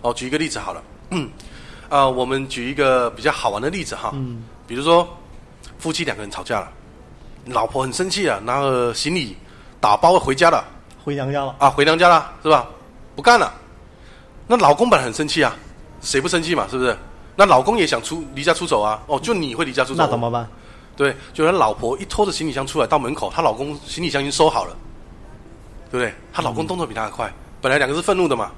[0.00, 1.30] 哦，举一个例子好了，嗯，
[1.90, 5.06] 啊、我们举一个比较好玩的例子哈，嗯，比如说
[5.78, 6.72] 夫妻两个人吵架了，
[7.46, 9.36] 老婆很生气了，拿了行李
[9.80, 10.64] 打包回家了。
[11.04, 11.54] 回娘家了。
[11.58, 12.66] 啊，回娘家了，是吧？
[13.14, 13.52] 不干了。
[14.46, 15.54] 那老公本来很生气啊，
[16.00, 16.66] 谁不生气嘛？
[16.70, 16.96] 是不是？
[17.36, 19.02] 那老公也想出离家出走啊。
[19.06, 20.48] 哦，就你会离家出走，那怎么办？
[20.96, 21.14] 对？
[21.32, 24.76] 就他老婆一拖着行李箱出来到门口，她老公行李箱已经收好了，
[25.90, 26.14] 对不对？
[26.32, 28.52] 她老公动作比她还快，本来两个是愤怒的嘛，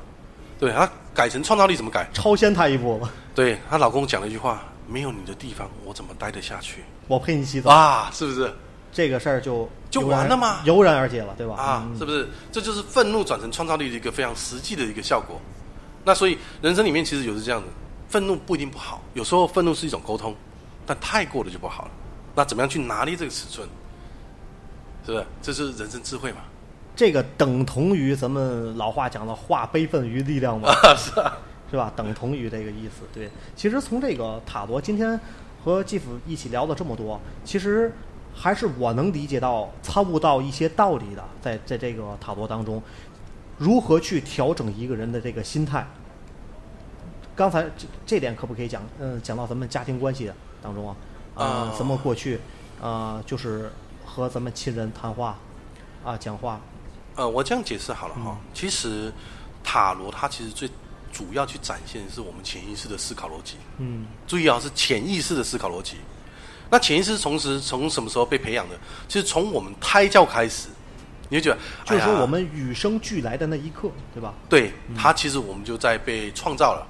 [0.59, 2.09] 对，她改成创造力怎么改？
[2.13, 7.71] 超先她一步了，对她老公讲了一句话：“没有你的地方，我怎么待得下去我陪你洗澡。
[7.71, 8.53] 啊？”是不是？
[8.97, 11.55] 这个事儿就就完了吗油然而解了，对吧？
[11.55, 12.27] 啊，嗯是不是？
[12.51, 15.39] 这就是愤怒转成创造力的一个非常实际的一个效果。
[16.03, 17.67] 那所以人生里面其实有是这样的，
[18.09, 20.35] 愤怒不一定不好，有时候愤怒是一种沟通，
[20.87, 21.91] 但太过了就不好了。
[22.35, 23.69] 那怎么样去拿捏这个尺寸？
[25.05, 25.27] 是不是？
[25.43, 26.39] 这是人生智慧嘛？
[26.95, 31.37] 这个等同于咱们老话讲的“化悲愤于力量”嘛， 是啊，
[31.71, 31.93] 是吧？
[31.95, 33.03] 等同于这个意思。
[33.13, 35.21] 对，其实从这个塔罗今天
[35.63, 37.93] 和继父一起聊了这么多，其实
[38.39, 42.83] 还是我能理解到、参悟到一些道理的，在在这个塔罗当中，
[43.57, 45.87] 如何去调整一个人的这个心态。
[47.35, 48.83] 刚才这这点可不可以讲？
[49.01, 50.31] 嗯、讲到咱们家庭关系
[50.63, 50.97] 当中啊，
[51.35, 52.39] 啊、啊咱们过去
[52.81, 53.73] 啊、就是
[54.05, 55.39] 和咱们亲人谈话
[56.05, 56.61] 啊，讲话，
[57.15, 58.21] 呃，我这样解释好了哈。
[58.27, 59.13] 嗯其实
[59.65, 60.69] 塔罗它其实最
[61.11, 63.57] 主要去展现的是我们潜意识的思考逻辑。
[63.79, 65.97] 嗯注意啊，是潜意识的思考逻辑。
[66.71, 68.77] 那潜意识从时从什么时候被培养的？
[69.09, 70.69] 其实从我们胎教开始，
[71.29, 74.35] 你就觉得，就是说我们与生俱来的那一刻，对吧？
[74.49, 76.87] 对它其实我们就在被创造了。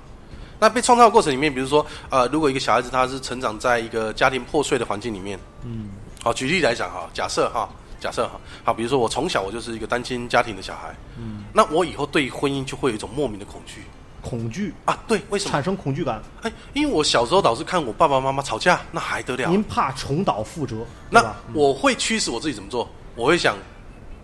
[0.59, 5.91] 那被创造的过程里面，比如说，呃，如果一个小孩子他是成长在一个家庭破碎的环境里面，嗯
[6.23, 7.69] 好，举例来讲哈，假设哈，
[8.01, 13.83] 假设哈，好，比如说我从小我就是一个单亲家庭的小孩，嗯，那我以后对婚姻就会有一种莫名的恐惧
[14.29, 15.63] 恐惧啊，对，为什么产？
[15.63, 19.49] 生恐惧感，哎，因为我小时候老是看我爸爸妈妈吵架，那还得了？
[19.49, 21.21] 您怕重蹈覆辙，那？
[21.21, 22.89] 嗯我会驱使我自己怎么做？
[23.15, 23.57] 我会想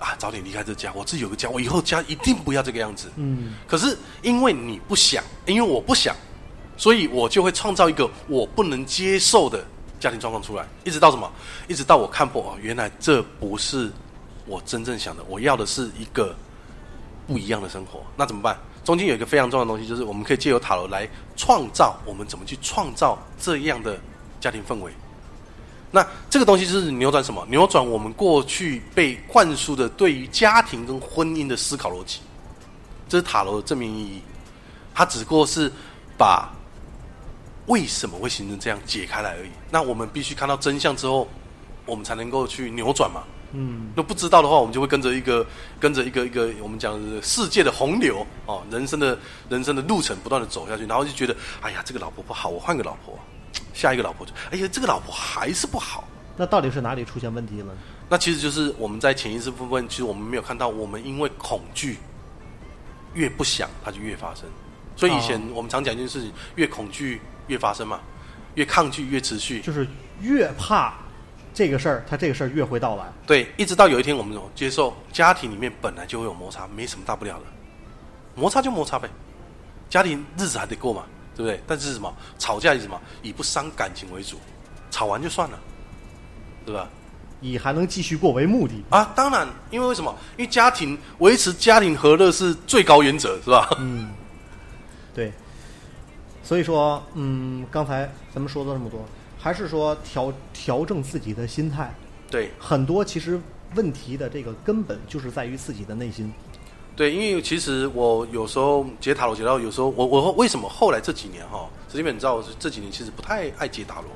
[0.00, 3.12] 啊，早点离开这家，我自己有个家，我以后家一定不要这个样子。
[3.14, 6.16] 嗯可是因为你不想，因为我不想，
[6.76, 9.64] 所以我就会创造一个我不能接受的
[10.00, 11.30] 家庭状况出来，一直到什么？
[11.68, 13.90] 一直到我看破哦，原来这不是
[14.46, 16.34] 我真正想的，我要的是一个
[17.26, 18.02] 不一样的生活。
[18.16, 18.58] 那怎么办？
[18.84, 23.98] 中间有一个非常重要的东西，就是我们可以借由塔罗来创造，我们怎么去创造这样的
[24.40, 24.92] 家庭氛围。
[25.90, 27.46] 那这个东西就是扭转什么？
[27.50, 32.20] 扭转我们过去被灌输的对于家庭跟婚姻的思考逻辑。
[33.08, 34.22] 这是塔罗的正面意义，
[34.94, 35.70] 它只不过是
[36.16, 36.50] 把
[37.66, 39.50] 为什么会形成这样解开来而已。
[39.70, 41.28] 那我们必须看到真相之后，
[41.84, 43.22] 我们才能够去扭转嘛。
[43.52, 45.46] 嗯那不知道的话，我们就会跟着一个
[45.78, 53.18] 跟着一个一个我们讲世界的洪流哦，人生的人生的路程不断的走下去，然后就觉得哎呀，这个老婆不好，我换个老婆，
[53.74, 56.04] 下一个老婆就哎呀，这个老婆还是不好。
[56.36, 57.74] 那到底是哪里出现问题了？
[58.08, 61.98] 那其实就是我们在潜意识部分，其实我们没有看到，我们因为恐惧，
[63.12, 64.44] 越不想它就越发生。
[64.96, 68.00] 所以以前哦我们常讲一件事情，越恐惧越发生嘛，
[68.54, 69.60] 越抗拒越持续。
[69.60, 69.86] 就是
[70.20, 70.94] 越怕
[71.54, 73.04] 这个事儿，他这个事儿越会到来。
[73.26, 77.44] 对，一直到有一天我们接受家庭里面本来就会有摩擦，没什么大不了的，
[78.34, 79.08] 摩擦就摩擦呗，
[79.90, 81.04] 家庭日子还得过嘛，
[81.36, 81.60] 对不对？
[81.66, 84.38] 但是什么吵架以什么以不伤感情为主，
[84.90, 85.58] 吵完就算了，
[86.64, 86.88] 对吧？
[87.40, 88.84] 以还能继续过为目的。
[88.88, 90.14] 啊，当然，因为为什么？
[90.36, 93.68] 因为家庭维持家庭和乐是最高原则，是吧？
[93.80, 94.10] 嗯，
[95.12, 95.32] 对。
[96.44, 99.04] 所以说，嗯，刚才咱们说了这么多，
[99.42, 101.92] 还是说调调整自己的心态。
[102.30, 103.38] 对很多其实
[103.74, 106.32] 问题的这个根本就是在于自己的内心。
[106.94, 114.10] 对，因为其实我有时候解塔罗解到，有时候我我为什么后来这几年哈，史蒂芬，你知道我这几年其实不太爱解塔罗，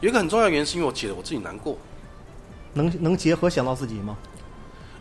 [0.00, 1.76] 有一个很重要的原因是因为我解了我自己难过，
[2.74, 4.16] 能能结合想到自己吗？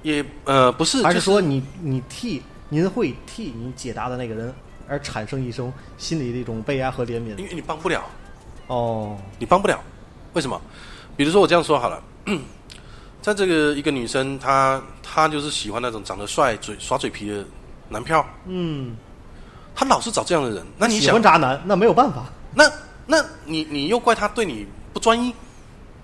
[0.01, 4.53] 也呃不是，还是说你你替您会替你解答的那个人
[4.88, 7.35] 而产生一种心里的一种悲哀和怜悯？
[7.35, 8.05] 因为你帮不了，
[8.68, 9.80] 哦，你帮不了，
[10.34, 10.59] 为什么？
[11.15, 12.01] 比如说我这样说好了，
[13.22, 17.43] 在这个一个女生，她她就是喜欢那种长得帅、嘴耍嘴皮的
[17.89, 18.95] 男票，嗯，
[19.76, 22.26] 她老是找这样的人，那你喜欢渣男，那没有办法。
[22.53, 22.70] 那
[23.05, 25.34] 那你你又怪他对你不专一，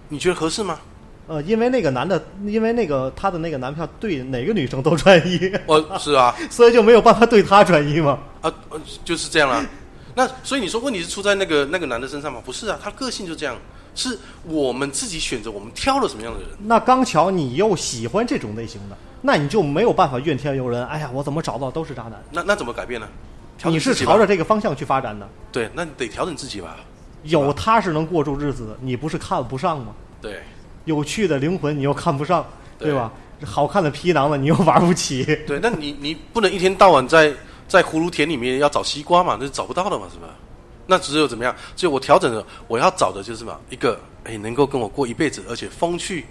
[0.09, 0.79] 你觉得合适吗？
[1.27, 8.19] 呃，因为那个男的，因为那个他的那个男票对哪个女生都专一，哦，是啊， 所以就没有办法对他专一嘛。
[8.41, 9.65] 啊，呃就是这样啦、
[10.15, 12.41] 那所以你说问题是出在那个那个男的身上吗？
[12.45, 13.55] 不是啊，他个性就这样，
[13.95, 16.49] 是我们自己选择，我们挑了什么样的人。
[16.59, 20.85] 那刚巧你又喜欢这种类型的，那你就没有办法怨天尤人。
[20.87, 22.13] 哎呀，我怎么找到都是渣男？
[22.31, 23.07] 那那怎么改变呢？
[23.57, 26.77] 调你是朝着这个方向去发展的，对，那你得调整自己吧。
[27.23, 29.93] 有他是能过住日子的，你不是看不上吗？
[30.21, 30.41] 对
[30.85, 32.45] 有趣的灵魂你又看不上，
[32.77, 33.11] 对对吧？
[33.45, 35.23] 好看的皮囊呢你又玩不起。
[35.47, 37.33] 对，那你你不能一天到晚在
[37.67, 40.27] 在葫芦田里面要找西瓜嘛，那是找不到的嘛，是吧？
[40.85, 41.55] 那只有怎么样？
[41.75, 43.57] 所以我调整了，我要找的就是什么？
[43.69, 46.25] 一个哎，能够跟我过一辈子，而且风趣、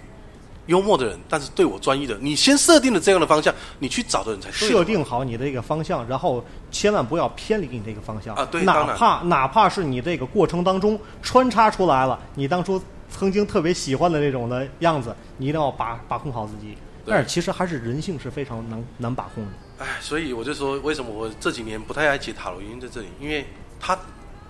[0.67, 2.15] 幽默的人，但是对我专一的。
[2.21, 16.77] 你先设定了这样的方向，你去找的人才对设定好你的一个方向，然后千万不要偏离你这个方向啊对当哪怕哪怕是你这个过程当中穿插出来了你当初曾经特别喜欢的那种的样子，你一定要把把控好自己。
[17.05, 19.51] 对但是其实还是人性是非常难难把控的。
[19.83, 23.45] 哎，所以我就说，为什么我这几年不太爱解塔罗，原因在这里，因为
[23.81, 23.99] 他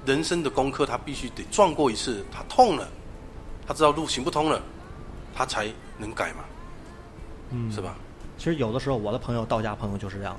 [0.05, 2.87] 人生的功课，他必须得撞过一次，他痛了，
[3.65, 4.61] 他知道路行不通了，
[5.33, 5.67] 他才
[5.97, 6.43] 能改嘛，
[7.49, 7.95] 嗯是吧？
[8.37, 10.37] 其实有的时候我的朋友道家朋友就是这样，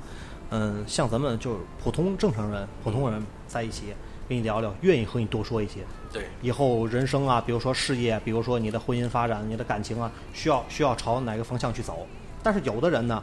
[0.50, 3.86] 嗯，像咱们就是普通正常人、普通人在一起
[4.28, 5.80] 跟你聊聊，愿意和你多说一些。
[6.12, 12.06] 对，以后人生啊，比如说事业，比如说你的婚姻发展、你的感情啊，需要需要朝哪个方向去走。
[12.44, 13.20] 但是有的人呢，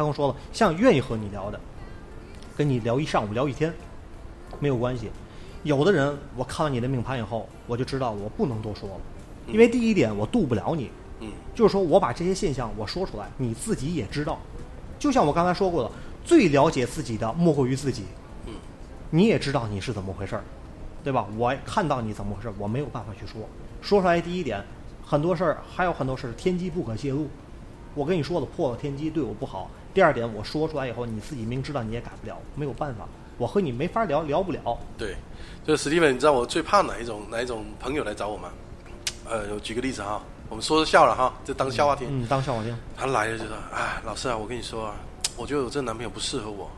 [0.00, 1.60] 他跟我说了，像愿意和你聊的，
[2.56, 3.70] 跟你聊一上午、聊一天，
[4.58, 5.10] 没有关系。
[5.62, 8.94] 有的人，我看完你的命盘以后，我就知道我不能多说了，
[9.46, 10.90] 因为第一点我渡不了你，
[11.20, 14.38] 嗯，就是说我把这些现象我说出来，你自己也知道。
[14.98, 15.90] 就像我刚才说过的，
[16.24, 18.04] 最了解自己的莫过于自己。
[18.46, 18.54] 嗯，
[19.10, 20.42] 你也知道你是怎么回事儿，
[21.04, 21.26] 对吧？
[21.36, 23.42] 我看到你怎么回事儿，我没有办法去说。
[23.82, 24.64] 说出来第一点，
[25.04, 27.28] 很多事儿还有很多事儿天机不可泄露。
[27.94, 29.70] 我跟你说了，破了天机对我不好。
[29.92, 33.06] 第二点，我说出来以后，你自己明知道你也改不了，没有办法，
[33.38, 34.78] 我和你没法聊，聊不了。
[34.96, 35.16] 对，
[35.64, 38.50] 就是史蒂文，你知道我最怕哪一种哪一种朋友来找我吗？
[39.28, 42.08] 呃，我举个例子哈，我们说着笑了哈，就当笑话听。
[42.10, 42.76] 嗯，当笑话听。
[42.96, 44.94] 他来了就说：“哎，老师啊，我跟你说啊，
[45.36, 46.70] 我觉得我这男朋友不适合我。”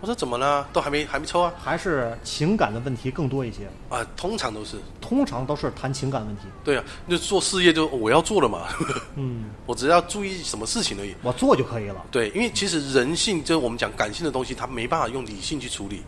[0.00, 0.68] 我说：“怎么了？
[0.72, 6.42] 都还没还没抽啊？”还是情感的问题更多一些，啊，通常都是通常都是谈情感问题。
[6.62, 8.68] 对啊，那做事业就我要做了嘛，
[9.16, 11.14] 嗯， 我只要注意什么事情而已。
[11.22, 12.04] 我做就可以了。
[12.12, 16.02] 对，因为其实人性就是我们讲感性的东西，它没办法用理性去处理，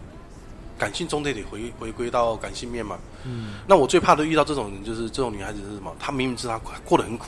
[0.78, 2.96] 感性终得得回回归到感性面嘛。
[3.24, 5.92] 嗯，那我最怕的遇到这种人，就是这种女孩子是什么？
[5.98, 7.26] 她明明知道她过得很苦，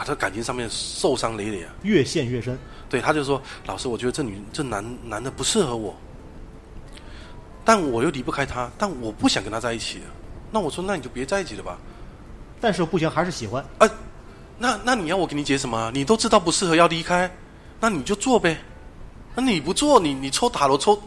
[0.00, 1.70] 啊，她感情上面受伤累累啊。
[1.82, 2.58] 越陷越深。
[2.88, 5.94] 对，他就说：“老师，我觉得这女这男男的不适合我，
[7.64, 10.00] 但我又离不开他，但我不想跟他在一起。
[10.50, 11.78] 那我说，那你就别在一起了吧。
[12.60, 13.64] 但是不行，还是喜欢。
[13.78, 13.88] 啊，
[14.58, 15.90] 那那你要我给你解什么啊？
[15.94, 17.30] 你都知道不适合要离开，
[17.78, 18.58] 那你就做呗。
[19.36, 21.00] 那你不做，你你抽塔罗抽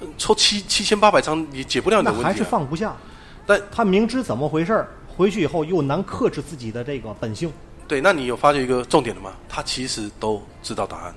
[0.00, 2.28] 呃抽七七千八百张，你解不了你的问题、啊。
[2.28, 2.96] 那还是放不下。
[3.44, 7.52] 但他明知怎么回事儿，回去以后又难克制自己的这个本性。
[7.88, 9.32] 对，那你有发觉一个重点了吗？
[9.48, 11.14] 他其实都知道答案。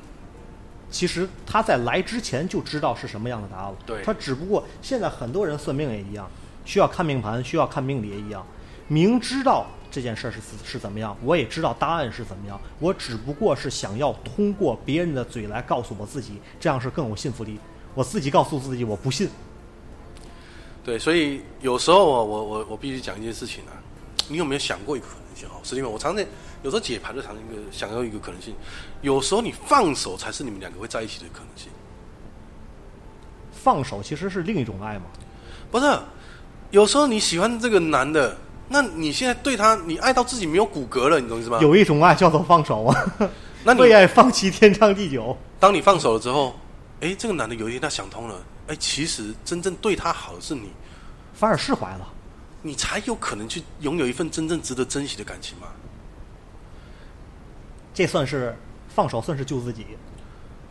[0.89, 3.75] 其实他在来之前就知道是什么样的答案了。
[3.85, 6.29] 对他只不过现在很多人算命也一样，
[6.65, 8.45] 需要看命盘，需要看命理也一样，
[8.87, 17.59] 明知道这件事儿是是怎么样，我也知道答案是怎么样，我只不过是想要通过别人的嘴来告诉我自己，这样是更有信服力。
[17.93, 19.29] 我自己告诉自己我不信，
[20.83, 23.75] 对，所以有时候啊，我我我必须讲一件事情啊，
[24.29, 25.55] 你有没有想过一个可能性啊？
[25.63, 26.25] 实际上，我常常
[26.63, 28.53] 有时候解盘就常常一个想要一个可能性，
[29.01, 31.71] 有时候你放手才是你们两个会在一起的可能性。
[33.51, 35.05] 放手其实是另一种爱嘛。
[35.69, 35.99] 不是，
[36.71, 38.35] 有时候你喜欢这个男的，
[38.67, 41.59] 那你现在对他，你爱到自己没有骨骼了，你懂意思吗？
[41.61, 43.11] 有一种爱叫做放手啊，
[43.63, 45.37] 那你为爱放弃天长地久。
[45.59, 46.55] 当你放手了之后，
[47.01, 48.35] 哎，这个男的有一天他想通了，
[48.67, 50.69] 哎，其实真正对他好的是你，
[51.33, 52.07] 反而释怀了。
[52.61, 55.67] 你才有可能去拥有一份真正值得珍惜的感情嘛。
[57.93, 58.55] 这算是
[58.87, 59.85] 放手，算是救自己。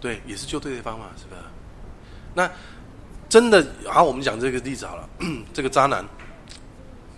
[0.00, 1.40] 对，也是救对对方嘛，是不是？
[2.32, 2.50] 那
[3.28, 5.08] 真的，好，我们讲这个例子好了。
[5.52, 6.04] 这个渣男，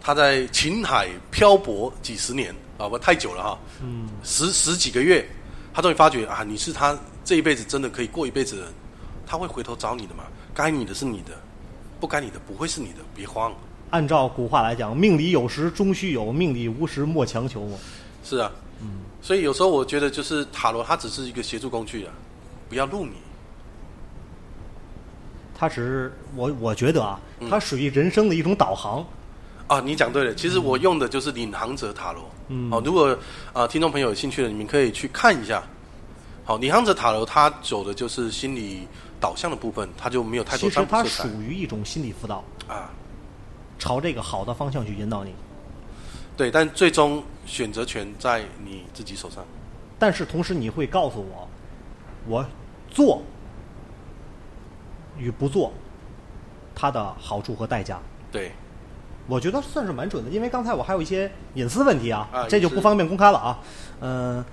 [0.01, 5.25] 他在秦海漂泊几十年啊，不太久了哈，嗯，十十几个月，
[5.73, 8.73] 他终于发觉啊，你是他这一辈子真的可以过一辈子的人，
[9.25, 10.25] 他会回头找你的嘛？
[10.53, 11.41] 该你的是你的，
[12.01, 13.55] 不该你的不会是你的，别慌。
[13.93, 17.77] 按照古话来讲，命里有时终须有，命里无时莫强求嘛。
[18.25, 18.51] 是啊，
[18.81, 18.89] 嗯，
[19.21, 22.13] 所以有时候我觉得就是塔罗，它只是一个协助工具啊，
[22.71, 23.13] 不要入迷。
[25.55, 29.05] 它只是我我觉得啊，嗯它属于人生的一种导航。
[29.67, 32.23] 啊，你讲对了，其实我用的就是领航者塔罗。
[32.49, 33.15] 嗯好、如果
[33.53, 35.63] 啊、听众朋友有兴趣的，你们可以去看一下。
[36.45, 38.89] 好，领航者塔罗它走的就是心理
[39.21, 42.91] 导向的部分，它就没有太多其实它属于一种心理辅导，啊。
[43.83, 45.35] 朝这个好的方向去引导你。
[46.37, 49.45] 对，但最终选择权在你自己手上。
[49.99, 51.49] 但是同时你会告诉我，
[52.29, 52.47] 我
[52.89, 53.21] 做
[55.19, 55.73] 与不做，
[56.77, 57.99] 它的好处和代价。
[58.31, 58.53] 对，
[59.27, 63.59] 我觉得算是蛮准的，因为刚才我还有一些隐私问题啊，啊 这就不方便公开了啊。
[63.99, 64.45] 嗯、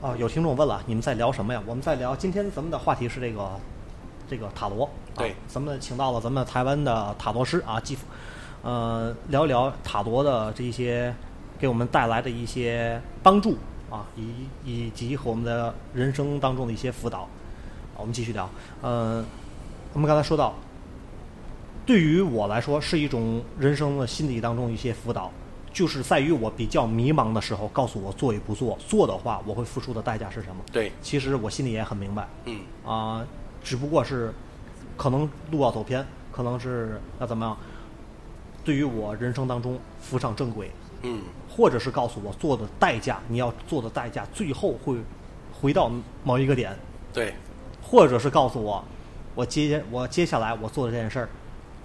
[0.00, 1.62] 啊，有听众问了，你们在聊什么呀？
[1.66, 3.50] 我们在聊，今天咱们的话题是这个
[4.28, 4.84] 这个塔罗。
[4.84, 8.06] 啊对咱们请到了咱们台湾的塔罗师啊，继父，
[8.62, 11.14] 呃，聊一聊塔罗的这一些
[11.58, 13.58] 给我们带来的一些帮助
[13.90, 17.20] 啊，以以及和我们的人生当中的一些辅导。
[17.94, 18.48] 啊我们继续聊，
[18.80, 19.22] 呃，
[19.92, 20.54] 我们刚才说到，
[21.84, 25.30] 对于我来说是一种人生的心理当中一些辅导，
[25.74, 30.62] 就是在于我比较迷茫的时候，告诉我做与不做，做的话我会付出的代价是什么。
[30.72, 33.22] 对，其实我心里也很明白，嗯，啊、
[33.62, 34.32] 只不过是
[34.96, 37.56] 可能路要走偏，可能是要怎么样，
[38.64, 40.70] 对于我人生当中扶上正轨，
[41.02, 44.96] 嗯，或者是告诉我做的代价，你要做的代价最后会
[45.60, 45.90] 回到
[46.24, 46.76] 某一个点，
[47.12, 47.34] 对，
[47.82, 48.84] 或者是告诉我，
[49.34, 51.28] 我接我接下来我做的这件事儿，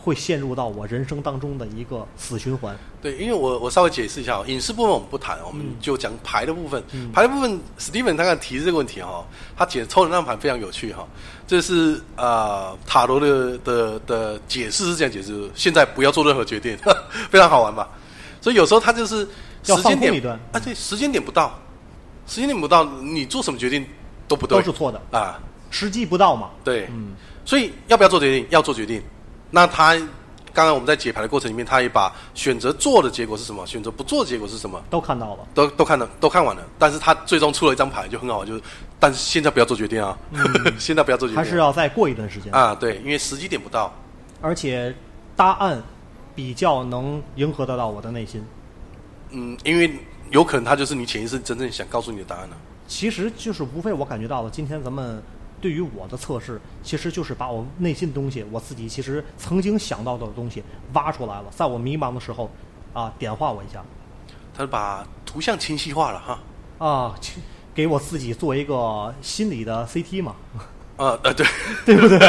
[0.08, 2.74] 会陷入到我人生当中的一个死循环。
[3.02, 6.82] 对，因为我我稍微解释一下哦，影视部分我们不谈，我们就讲牌的部分。
[7.12, 9.28] 牌的部分，Steven 他刚才提这个问题哈，
[9.58, 11.06] 他解抽的那张盘非常有趣哈。
[11.46, 16.78] 这是呃塔罗的的的解释是这样解释，现在不要做任何决定，
[17.30, 17.90] 非常好玩吧？
[18.40, 19.28] 所以有时候他就是
[19.66, 21.60] 要时间点放空一段啊，对，时间点不到，
[22.26, 23.86] 时间点不到，你做什么决定
[24.26, 25.38] 都不对，都是错的，啊，
[25.70, 26.52] 时机不到嘛。
[26.64, 27.10] 对，嗯，
[27.44, 28.48] 所以要不要做决定？
[28.50, 29.04] 要做决定。
[29.50, 29.96] 那他
[30.54, 35.48] 刚刚我们在解牌的过程里面，他也把选择做的结果是什么，选择不做的结果是什么，都看到了。
[35.54, 36.64] 都都看到，都看完了。
[36.80, 38.62] 但是他最终出了一张牌，就很好，就是
[39.00, 40.18] 但是 现在不要做决定啊，
[40.80, 43.94] 现在不要做决定，嗯还是要再过一段时间，啊，对，因为时机点不到。
[44.42, 44.94] 而且
[45.36, 45.82] 答案
[46.34, 48.44] 比较能迎合得到我的内心。
[49.30, 49.92] 嗯，因为
[50.32, 52.56] 有可能他就是你潜意识真正想告诉你的答案呢、
[52.88, 55.22] 其实就是无非我感觉到了，今天咱们
[55.60, 60.64] 对于我的测试，其实就是把我内心的东西，我自己其实曾经想到的东西
[60.94, 62.50] 挖出来了，在我迷茫的时候，
[62.94, 63.84] 啊，点化我一下，
[64.56, 66.40] 他把图像清晰化了哈。
[66.78, 67.40] 啊，去
[67.74, 70.36] 给我自己做一个心理的 CT 嘛，
[70.98, 71.46] 啊呃，对，
[71.86, 72.20] 对不对？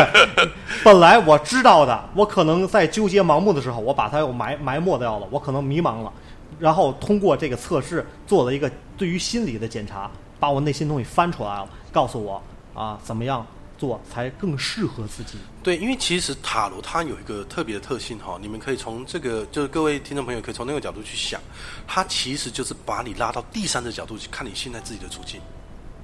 [0.82, 6.10] 本来我知道的，我可能在纠结盲目的时候，我把它又埋埋没掉了，我可能迷茫了，
[6.58, 10.10] 然后通过这个测试做了一个对于心理的检查，
[10.40, 12.42] 把我内心东西翻出来了，告诉我
[12.78, 13.44] 啊，怎么样
[13.76, 15.36] 做才更适合自己。
[15.64, 21.40] 对，因为其实塔罗它有一个特别的特性哈，你们可以从这个，就是各位听众朋友可以从那个角度去想，
[21.88, 25.40] 它其实就是把你拉到第三者角度去看你现在自己的处境。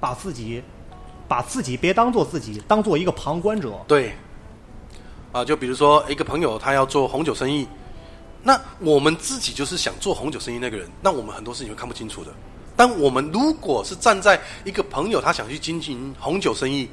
[0.01, 0.61] 把自己，
[1.29, 3.79] 把自己别当做自己，当做一个旁观者。
[3.87, 4.13] 对，
[5.31, 7.65] 啊，就比如说一个朋友他要做红酒生意，
[8.43, 12.31] 那我们自己就是想做红酒生意那个人，那我们很多事情会看不清楚的。
[12.75, 16.89] 但我们如果是站在一个朋友他想去经营红酒生意，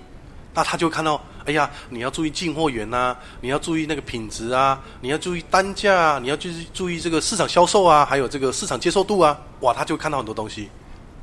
[0.55, 10.69] 那他就看到，哎呀，你要注意进货源呐、你要注意那个品质啊，你要注意单价啊，你要就是注意这个市场销售啊，还有这个市场接受度啊，哇，他就看到很多东西。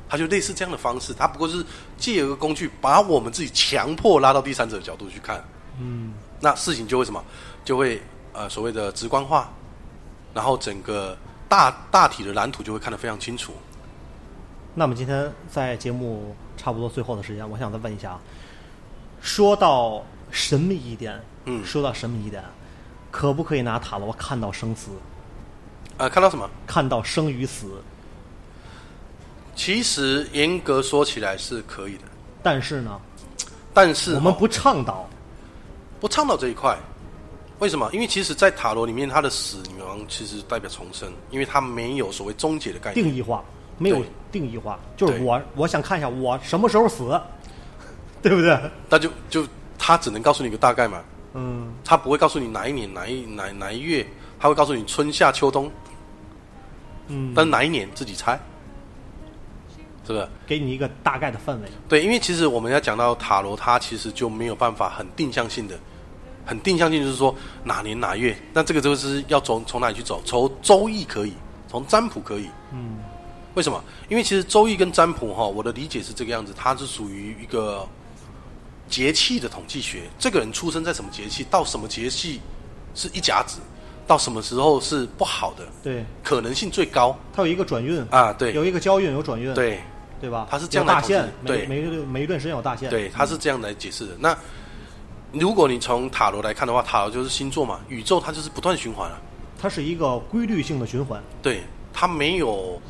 [0.08, 1.64] 他就类似这样的方式，他不过是
[1.96, 5.40] 借由一个工具，把我们自己强迫拉到第三者的角度去看，
[5.80, 7.24] 嗯，那事情就会什么，
[7.64, 9.48] 就会呃所谓的直观化，
[10.34, 11.16] 然后整个
[11.48, 13.52] 大大体的蓝图就会看得非常清楚。
[14.74, 18.20] 那么今天在节目差不多最后的时间，我想再问一下啊，
[19.20, 22.42] 说到神秘一点，嗯说到神秘一点，
[23.10, 24.90] 可不可以拿塔罗看到生死，
[25.96, 26.48] 呃，看到什么？
[26.66, 27.66] 看到生与死？
[29.54, 32.04] 其实严格说起来是可以的，
[32.42, 33.00] 但是呢，
[33.74, 35.08] 但是哦我们不倡导。
[36.00, 36.74] 不倡导这一块。
[37.58, 37.90] 为什么？
[37.92, 43.04] 因为其实，在塔罗里面，它的死女王其实代表重生，因为它没有所谓终结的概念。
[43.04, 43.44] 定义化，
[43.80, 47.18] 没有定义化，就是我我想看一下我什么时候死，
[48.22, 48.56] 对不对？
[48.90, 49.44] 那就就
[49.78, 51.02] 他只能告诉你一个大概嘛，
[51.32, 54.06] 嗯，他不会告诉你哪一年哪一哪哪一月，
[54.38, 55.72] 他会告诉你春夏秋冬，
[57.08, 58.38] 嗯，但哪一年自己猜，
[60.06, 60.28] 是不是？
[60.46, 61.68] 给你一个大概的氛围。
[61.88, 65.74] 对，因为其实我们要讲到塔罗，它其实就没有办法很定向性的，
[66.44, 67.34] 很定向性就是说
[67.64, 70.20] 哪年哪月，那这个就是要从从哪里去走？
[70.26, 71.32] 从周易可以，
[71.66, 72.50] 从占卜可以。
[72.72, 72.98] 嗯，
[73.54, 73.82] 为什么？
[74.08, 77.86] 因为其实周易跟占卜哈，我的理解是这个样子，它是属于一个
[78.88, 80.02] 节气的统计学。
[80.18, 82.40] 这个人出生在什么节气，到什么节气
[82.94, 83.58] 是一甲子，
[84.06, 88.32] 到什么时候是不好的，对，可能性最高它有一个转运，啊。
[88.32, 89.80] 对有一个交运，有转运，对
[90.20, 90.46] 对吧？
[90.50, 92.90] 它是这样大限，每对每一个每一段时间有大限。
[92.90, 94.12] 对，它是这样来解释的。
[94.18, 94.36] 那
[95.32, 99.18] 如果你从塔罗来看的话，塔罗就是星座嘛，宇宙它就是不断循环啊。
[99.58, 101.22] 它是一个规律性的循环。
[101.42, 101.62] 对，
[101.92, 102.80] 它没有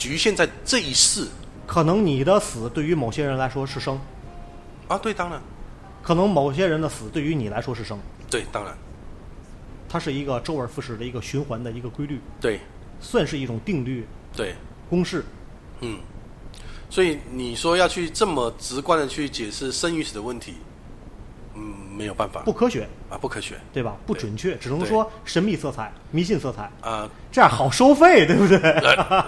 [0.00, 1.28] 局限在这一世
[1.66, 4.00] 可能你的死对于某些人来说是生，
[4.88, 4.98] 啊。
[4.98, 5.40] 对，当然，
[6.02, 7.98] 可能某些人的死对于你来说是生。
[8.30, 8.76] 对，当然，
[9.88, 12.58] 它是一个周而复始的一个循环的一个规律，对
[12.98, 14.54] 算是一种定律对，
[14.88, 15.22] 公式。
[15.80, 15.98] 嗯。
[16.88, 20.69] 所以你说要去这么直观的去解释生与死的问题，嗯，
[22.00, 22.40] 没有办法。
[22.40, 23.56] 不科学，啊，不科学。
[23.74, 23.94] 对吧？
[24.06, 28.58] 不准确，只能说神秘色彩、迷信色彩，啊、这样好收费，对不对？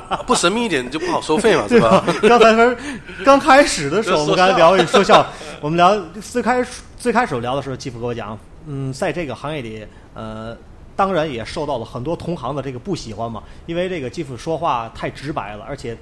[0.09, 2.01] 呃 不神秘一点就不好收费嘛， 是对吧？
[2.01, 2.15] 吧？？
[2.27, 2.77] 刚才说
[3.23, 5.27] 刚开始的时候， 我们刚才聊说笑，
[5.61, 10.57] 我们聊最开始最开始聊的时候，继父跟我讲，嗯，在这个行业里，呃，
[10.97, 15.94] 当然也受到了很多同行的这个不喜欢嘛，因为这个继父说话太直白了，而且，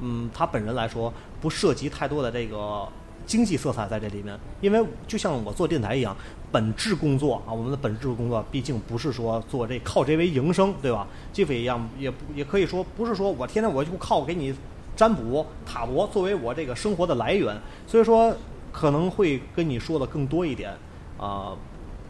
[0.00, 2.86] 嗯，他本人来说不涉及太多的这个
[3.30, 6.16] 经济色彩在这里面，因为就像我做电台一样，
[6.50, 11.06] 本质工作啊，我们的本质工作毕竟不是说做这靠这为营生，对吧？
[11.32, 14.52] 继父一样，也也可以说不是说我天天我就靠给你
[14.96, 18.34] 占卜塔罗作为我这个生活的来源，所以说
[18.72, 20.76] 可能会跟你说的更多一点
[21.16, 21.52] 啊、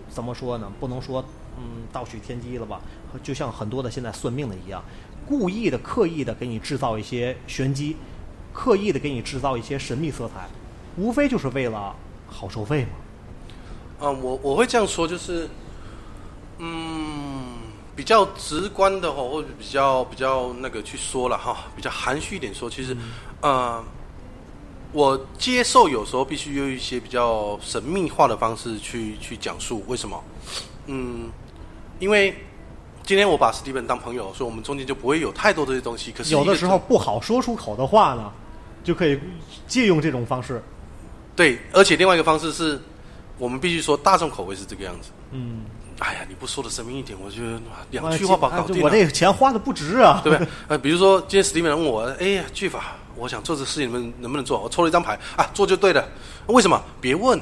[0.08, 0.72] 怎么说呢？
[0.80, 1.22] 不能说
[1.58, 2.80] 嗯盗取天机了吧？
[3.22, 4.82] 就像很多的现在算命的一样，
[5.26, 7.96] 故意的、刻意的给你制造一些玄机，
[8.54, 10.48] 刻意的给你制造一些神秘色彩，
[10.96, 11.94] 无非就是为了
[12.26, 12.90] 好收费嘛。
[14.06, 15.46] 啊，我我会这样说，就是，
[16.58, 17.44] 嗯，
[17.94, 22.96] 比较直观的哈，或者比较比较那个去说了哈，比较含蓄一点说，其实，
[23.42, 23.84] 呃，
[24.92, 30.24] 我接受有时候必须用一些比较神秘化的方式去去讲述，为什么？
[30.86, 31.30] 嗯，
[31.98, 32.34] 因为
[33.04, 36.10] 今天我把史蒂文当朋友，所以我们中间就不会有太多这些东西。
[36.10, 38.32] 可是有的时候不好说出口的话呢，
[38.82, 39.20] 就可以
[39.66, 40.62] 借用这种方式。
[41.40, 42.78] 对，而且另外一个方式是，
[43.38, 45.08] 我们必须说大众口味是这个样子。
[45.30, 45.64] 嗯，
[45.98, 47.58] 哎呀，你不说的神秘一点，我觉得
[47.92, 48.82] 两句话把啊搞定了。
[48.82, 50.46] 我那个钱花的不值啊，对不对？
[50.68, 54.60] 呃，比如说今天史蒂文问我，哎呀，巨法，我想做这事情，你们能不能做？
[54.60, 56.06] 我抽了一张牌啊，做就对了。
[56.48, 56.78] 为什么？
[57.00, 57.40] 别问，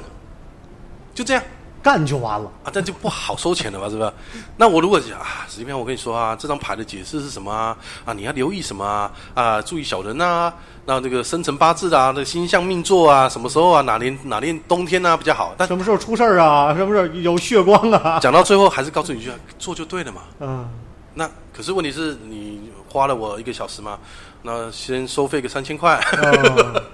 [1.13, 1.43] 就这样
[1.81, 2.51] 干就完了。
[2.63, 3.89] 啊，这就不好收钱了吧？
[3.89, 4.11] 是不是？
[4.57, 7.77] 那我如果讲啊，史蒂芬，我跟你说啊，这张牌的解释是什么啊？
[8.05, 9.11] 啊，你要留意什么啊？
[9.33, 10.53] 啊，注意小人啊，
[10.85, 15.53] 那这个生辰八字啊，那个星象命座啊，什么时候啊，哪年哪年冬天啊比较好？
[15.57, 16.73] 但什么时候出事儿啊？
[16.75, 18.19] 什么时候有血光啊？
[18.19, 20.21] 讲到最后，还是告诉你一句，做就对了嘛。
[20.39, 20.69] 嗯，
[21.13, 23.97] 那可是问题是你花了我一个小时嘛，
[24.41, 25.95] 那先收费个三千块。
[26.21, 26.81] 哦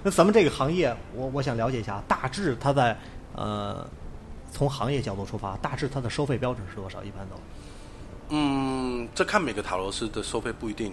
[0.00, 2.96] 那咱们这个行业，我我想了解一下，大致它在
[3.34, 3.84] 呃，
[4.52, 7.02] 从行业角度出发，大致它的收费标准是多少？
[7.04, 7.34] 一般都
[8.30, 10.92] 嗯，这看每个塔罗师的收费不一定。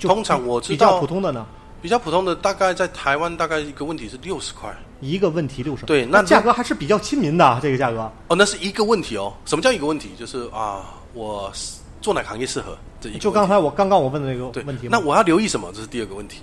[0.00, 1.46] 通常我知道比较普通的呢，
[1.82, 4.74] 比较普通的，大概在台湾大概一个问题是六十块。
[5.00, 5.84] 一个问题六十。
[5.86, 8.10] 对那那价格还是比较亲民的，这个价格。
[8.28, 9.32] 哦，那是一个问题哦。
[9.44, 10.10] 什么叫一个问题？
[10.18, 11.52] 就是啊，我
[12.00, 13.18] 做哪个行业适合这一个。
[13.18, 15.70] 就刚才我刚刚我问的那个问题嘛那我要留意什么？
[15.72, 16.42] 这是第二个问题。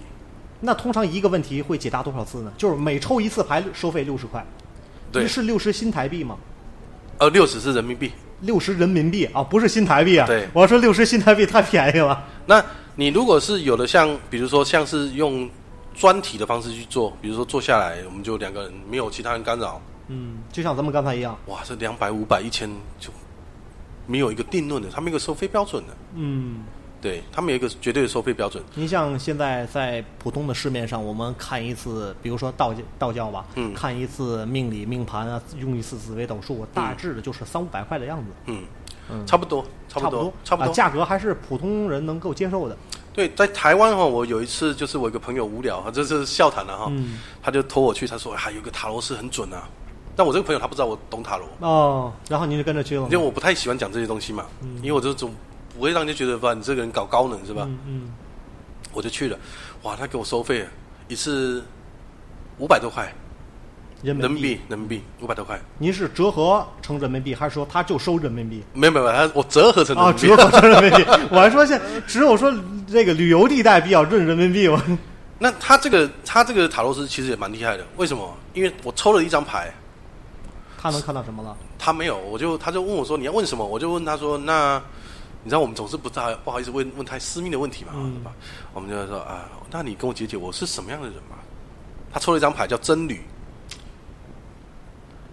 [0.60, 2.52] 那通常一个问题会解答多少次呢？
[2.57, 4.45] 就是每抽一次牌收费六十块，
[5.11, 6.38] 对，是六十新台币吗？
[7.24, 8.12] 呃，六十是人民币。
[8.41, 10.28] 六十人民币啊，不是新台币啊。
[10.28, 12.22] 对我要说六十新台币太便宜了。
[12.45, 12.62] 那
[12.98, 15.50] 你如果是有的像，比如说像是用
[15.95, 21.38] 专题的方式去做，比如说坐下来，我们就两个人没有其他人干扰，嗯，就像咱们刚才一样。
[21.45, 22.70] 哇，这两百、五百、一千
[23.00, 23.10] 就
[24.06, 26.58] 没有一个定论的，他们有一个收费标准的，嗯，
[27.04, 28.64] 对他们有一个绝对的收费标准。
[28.76, 38.64] 您像现在在普通的市面上，我们看一次，比如说道教道教吧，嗯看一次命理命盘啊，用一次紫微斗数，大致的就是三五百块的样子，嗯，
[39.12, 40.74] 嗯，差不多，差差不多，差不啊多。
[40.74, 42.78] 价格还是普通人能够接受的。
[43.12, 49.68] 对，在台湾哈，我有一次就是我一个朋友无聊，这是笑谈了哈，嗯，他就托我去，他说还、有个塔罗师很准啊。
[50.16, 53.18] 但我这个朋友他不知道我懂塔罗，哦，然后您就跟着去了因为？
[53.18, 54.46] 我不太喜欢讲这些东西嘛，
[54.78, 55.34] 因为我这种
[55.76, 57.64] 不会让人觉得吧，你这个人搞高能是吧？
[57.68, 58.12] 嗯嗯，
[58.94, 59.38] 我就去了，
[59.84, 60.66] 哇，他给我收费
[61.08, 61.64] 一次
[62.60, 63.14] 五百多块
[64.02, 68.62] 人民币，人民币五百多块，您是折合成人民币，还是说他就收人民币？
[68.74, 71.04] 没有没有，他我折合成人啊，民币折合成人民币。
[71.32, 72.54] 我还说现只有说
[72.88, 74.82] 这个旅游地带比较认人民币，嘛
[75.40, 78.34] 那他这个他这个塔罗斯其实也蛮厉害的，为什么？
[78.54, 79.74] 因为我抽了一张牌，
[80.78, 81.56] 他能看到什么了？
[81.80, 83.66] 他没有，我就他就问我说你要问什么？
[83.66, 84.82] 我就问他说那
[85.44, 88.32] 你知道我们总是不大不好意思问问太私密的问题嘛，嗯对吧？
[88.74, 91.36] 我们就说啊，那你跟我解解我是什么样的人嘛？
[92.11, 93.22] 他抽了一张牌叫真女，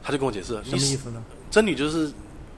[0.03, 0.97] 他就跟我解释了什么意？
[0.97, 1.23] 思呢？
[1.29, 2.11] 你真女就是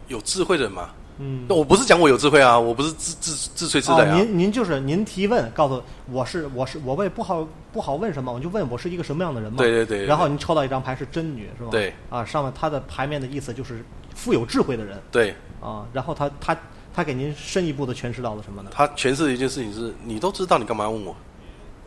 [0.09, 0.91] 有智慧的人嘛。
[1.19, 4.15] 嗯那，我不是讲我有智慧啊，我不是自自自吹自哦擂，啊。
[4.15, 9.59] 您您就是您提问，告诉我是我是我为不好不好问什么，我就问我是一个什么样的人嘛。
[9.59, 11.69] 对对对对然后您抽到一张牌是真女是吧？
[11.71, 11.93] 对。
[12.09, 13.85] 啊，上面它的牌面的意思就是
[14.15, 15.87] 富有智慧的人对啊。
[15.93, 16.57] 然后他他
[16.95, 18.71] 他给您深一步的诠释到了什么呢？
[18.75, 21.17] 他诠释的一件事情是，你都知道，你干嘛要问我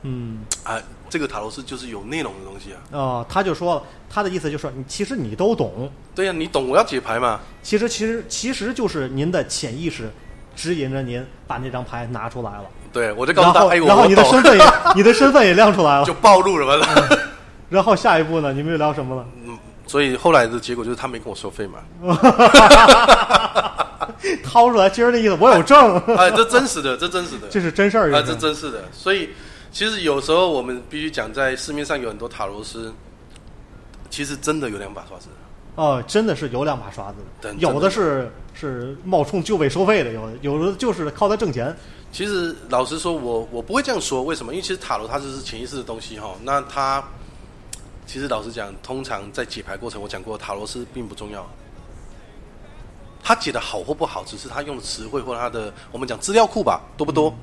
[0.04, 0.82] 嗯，啊？
[1.10, 2.78] 这个塔罗斯就是有内容的东西啊。
[2.92, 7.40] 哦，他就说了他的意思就是说，你其实你都懂，对呀、你懂我要解牌嘛？
[7.64, 10.12] 其实其实其实就是您的潜意识
[10.56, 14.64] 指引着您把那张牌拿出来了，对，我就告诉他，然后你的身份也
[14.96, 16.94] 你的身份也亮出来了就，暴露什么了嘛。
[17.70, 19.26] 然后下一步呢，你们又聊什么了？
[19.46, 19.58] 嗯，
[19.88, 21.80] 所以后来的结果就是他没跟我收费嘛。
[24.44, 28.14] 掏出来，今儿的意思我有证，哎，这真实的，这真实的，这是真事儿。
[28.14, 28.84] 啊，这真是的。
[28.92, 29.30] 所以
[29.72, 32.92] 其实有时候我们必须讲，在市面上有很多塔罗师，
[34.10, 35.28] 其实真的有两把刷子。
[35.76, 41.76] 哦，真的是有两把刷子的，有的是是冒充就位收费的，有的有的就是靠它挣钱。
[42.14, 44.54] 其实老实说，我我不会这样说，为什么？
[44.54, 46.34] 因为其实塔罗它就是潜意识的东西哈。
[46.44, 47.04] 那它
[48.06, 51.46] 其实老实讲，通常在解牌过程，我讲过，塔罗师并不重要。
[53.28, 57.36] 他解的好或不好，只是他用的词汇或他的我们讲资料库吧，多不多？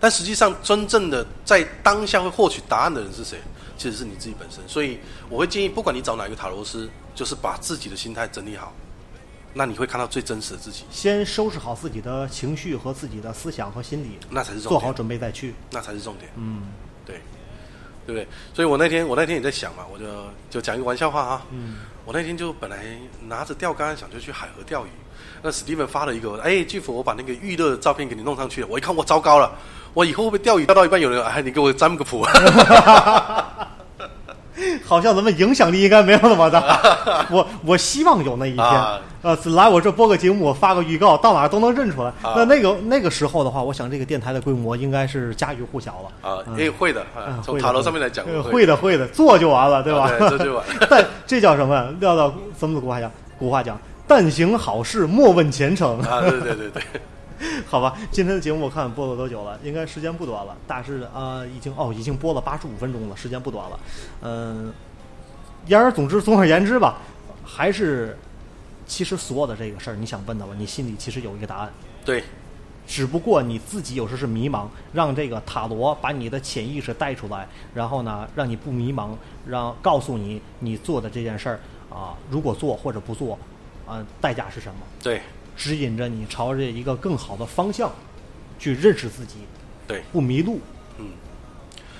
[0.00, 3.38] 但实际上，真正的在当下会获取答案的人是谁？
[3.76, 4.66] 其实是你自己本身。
[4.66, 4.98] 所以
[5.28, 8.72] 我会建议，不管你找哪一个塔罗师，就是把自己的心态整理好，
[9.52, 14.70] 那你会看到最真实的自己，先收拾好自己的情绪和自己的思想和心理，那才是重点。
[14.70, 15.54] 做好准备再去。
[15.70, 16.30] 那才是重点。
[16.36, 16.62] 嗯
[17.04, 17.20] 对，
[18.06, 18.26] 对不对？
[18.54, 20.06] 所以我那天我那天也在想嘛，我就
[20.48, 21.42] 就讲一个玩笑话啊。
[21.50, 24.88] 嗯我那天就本来拿着钓竿想就去海河钓鱼，
[25.42, 28.66] 那史蒂文发了一个，哎，巨斧，我把那个预热的照片给你弄上去了。
[28.70, 29.50] 我一看，我糟糕了，
[29.94, 32.26] 我以后会不会钓鱼钓到一半有人，哎，你给我占个谱。
[34.84, 36.80] 好像咱们影响力应该没有那么大。
[37.30, 42.08] 我我希望有那一天，啊呃，来我这播个节目，我发个预告，到哪儿都能认出来。
[42.22, 46.28] 啊那那个那个时候的话，我想这个电台的规模应该是家喻户晓了。
[46.28, 47.06] 啊，哎会的，
[47.40, 50.10] 从塔楼上面来讲，呃会的会的，做就完了，对吧？
[50.10, 51.86] 啊对这就完 但这叫什么呀？
[52.00, 53.08] 撂到咱们的古话讲，
[53.38, 53.78] 古话讲，
[54.08, 56.00] 但行好事，莫问前程。
[56.00, 56.82] 啊，对对对对，
[57.66, 59.58] 好吧，今天的节目我看播了多久了？
[59.62, 63.78] 应该时间不短了，大致啊、已经哦已经播了八十五分钟了，时间不短了。
[64.22, 64.72] 嗯、
[65.66, 66.96] 言而总之，总而言之吧，
[67.44, 68.16] 还是
[68.86, 71.70] 其实所有的这个事儿，你想问的吧，你心里其实有一个答案，
[72.04, 72.24] 对
[72.86, 79.10] 只不过你自己有时是迷茫，让这个塔罗把你的潜意识带出来，然后呢，让你不迷茫，
[79.46, 81.60] 让告诉你你做的这件事儿
[81.90, 83.38] 啊，如果做或者不做，
[83.88, 84.80] 啊，代价是什么？
[85.02, 85.22] 对
[85.56, 87.90] 指引着你朝着一个更好的方向
[88.58, 89.38] 去认识自己，
[89.88, 90.60] 对，不迷路，
[90.98, 91.06] 嗯，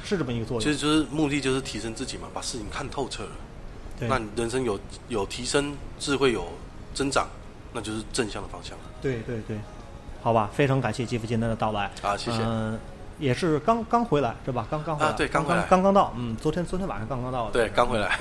[0.04, 0.60] 是这么一个作用。
[0.60, 3.30] 其实就是目的就是提升自己嘛，把事情看透彻了。
[3.98, 4.78] 对那你人生有
[5.08, 6.46] 有提升，智慧有
[6.94, 7.26] 增长，
[7.72, 8.84] 那就是正向的方向了。
[9.02, 9.58] 对对对，
[10.22, 11.90] 好吧，非常感谢吉夫今天的到来。
[12.02, 12.78] 啊谢谢嗯、
[13.18, 14.68] 也是刚刚回来是吧？
[14.70, 16.14] 刚刚回来，啊对刚回来刚刚到。
[16.16, 17.50] 嗯，昨天昨天晚上刚刚到的。
[17.50, 18.16] 对，刚回来。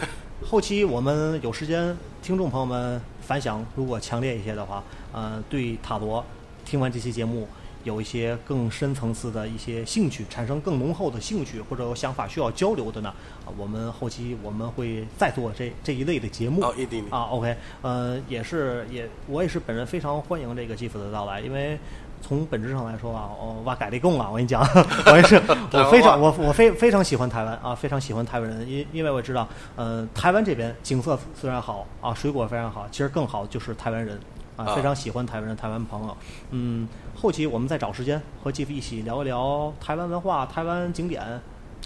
[0.46, 6.24] 后期我们有时间，听众朋友们反响如果强烈一些的话，呃，对塔罗
[6.64, 7.48] 听完这期节目
[7.84, 13.10] 有一些更深层次的一些兴趣，产生更浓厚的兴趣或者有想法需要交流的呢，
[13.46, 16.62] 啊我们后期我们会再做这这一类的节目。
[16.62, 21.78] 哦，一定啊，OK，呃，也是也我也是本人非常欢迎这个基辅的到来，因为
[22.22, 24.62] 从本质上来说啊，我，哇，改立贡啊，我跟你讲，
[25.06, 25.36] 我也是
[25.74, 34.20] 我非常我我非非常喜欢台湾啊，非常喜欢台湾人，因因为我知道，呃，台湾这边景色虽然好啊，水果非常好，其实更好就是台湾人。
[34.58, 36.18] 啊，啊非常喜欢台湾人、台湾朋友。
[36.50, 41.22] 嗯，后期我们再找时间和继父一起聊一聊台湾文化、台湾景点。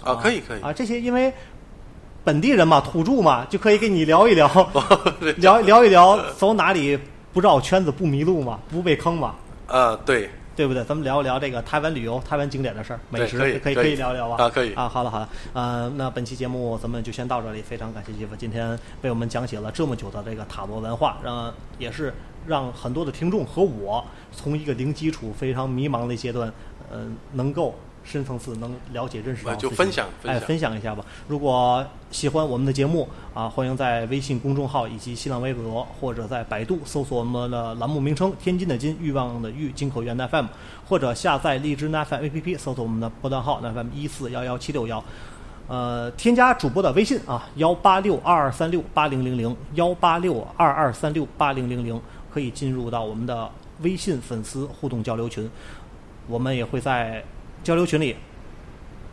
[0.02, 1.30] 啊可以可以啊，这些因为
[2.24, 4.48] 本地人嘛，土著嘛，就可以跟你聊 一聊，
[5.36, 6.98] 聊聊一聊走哪里
[7.34, 9.34] 不绕圈子不迷路嘛，不被坑嘛，
[9.72, 10.84] 啊，对，对不对？
[10.84, 14.44] 咱们聊一聊这个台湾旅游、台湾景点的事儿，美食对可以可以可以聊一聊吧？
[14.44, 22.12] 啊可以啊，好了好了，呃，那本期节目咱们就先到这里，非常感谢媳妇今天为我们讲解了这么久的这个塔罗文化，让也是
[22.46, 26.52] 让很多的听众和我从一个零基础、非常迷茫的阶段，
[26.92, 27.74] 嗯、能够。
[28.04, 31.04] 深层次能了解认识就自己分享分哎，享分享一下吧。
[31.28, 40.46] 如果喜欢我们的节目啊，欢迎在微信公众号以及新浪微博或者在百度搜索我们的栏目名称“天津的津，欲望的欲，金口源 FM”，
[40.88, 45.02] 或者下载荔枝 FM APP 搜索我们的波段号 FM 一四幺幺七六幺。
[45.68, 51.98] 呃，添加主播的微信啊，幺八六二二三六八零零零，幺八六二二三六八零零零，
[52.30, 53.50] 可以进入到我们的
[53.80, 55.48] 微信粉丝互动交流群。
[56.26, 57.24] 我们也会在
[57.62, 58.16] 交流群里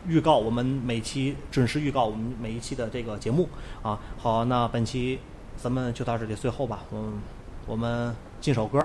[0.06, 3.48] 预告我们每期准时预告我们每一期的这个节目
[3.82, 3.98] 啊。
[4.18, 5.18] 好，那本期
[5.56, 7.20] 咱们就到这里，最后吧，嗯，
[7.66, 8.84] 我们进首歌。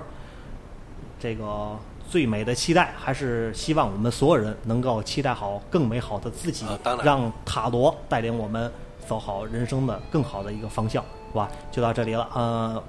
[1.18, 1.76] 这个
[2.06, 8.70] 最美的期待，还是希望我们所有人能够期待好更美好的自己，啊让塔罗带领我们
[9.08, 11.02] 走好人生的更好的一个方向，
[11.32, 11.50] 好吧？
[11.72, 12.82] 就到这里了，呃，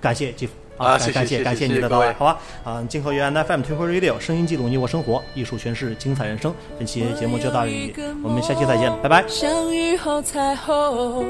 [0.00, 0.54] 感谢继父。
[0.54, 2.38] 感啊谢谢感谢感谢你的到来，好吧？
[2.64, 6.54] 啊，金河源 FM Twinkle Radio 声音记录你我生活，艺术诠释精彩人生。
[6.78, 9.24] 本期节目就到这里，我们下期再见，拜拜。
[9.28, 11.24] 相遇后彩虹，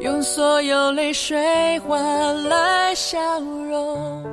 [0.00, 4.24] 用所有泪水换来笑容。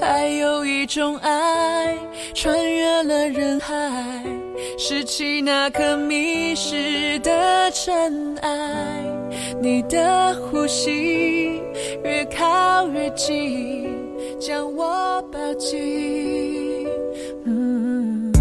[0.00, 1.94] 还有一种爱，
[2.34, 3.74] 穿越了人海，
[4.78, 8.50] 拾起那颗迷失的尘埃。
[9.60, 11.60] 你的呼吸
[12.02, 13.90] 越靠越近，
[14.48, 16.88] 将我抱紧。
[17.44, 18.32] 嗯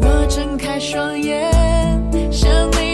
[0.00, 1.50] 我睁开双眼，
[2.30, 2.48] 想
[2.80, 2.85] 你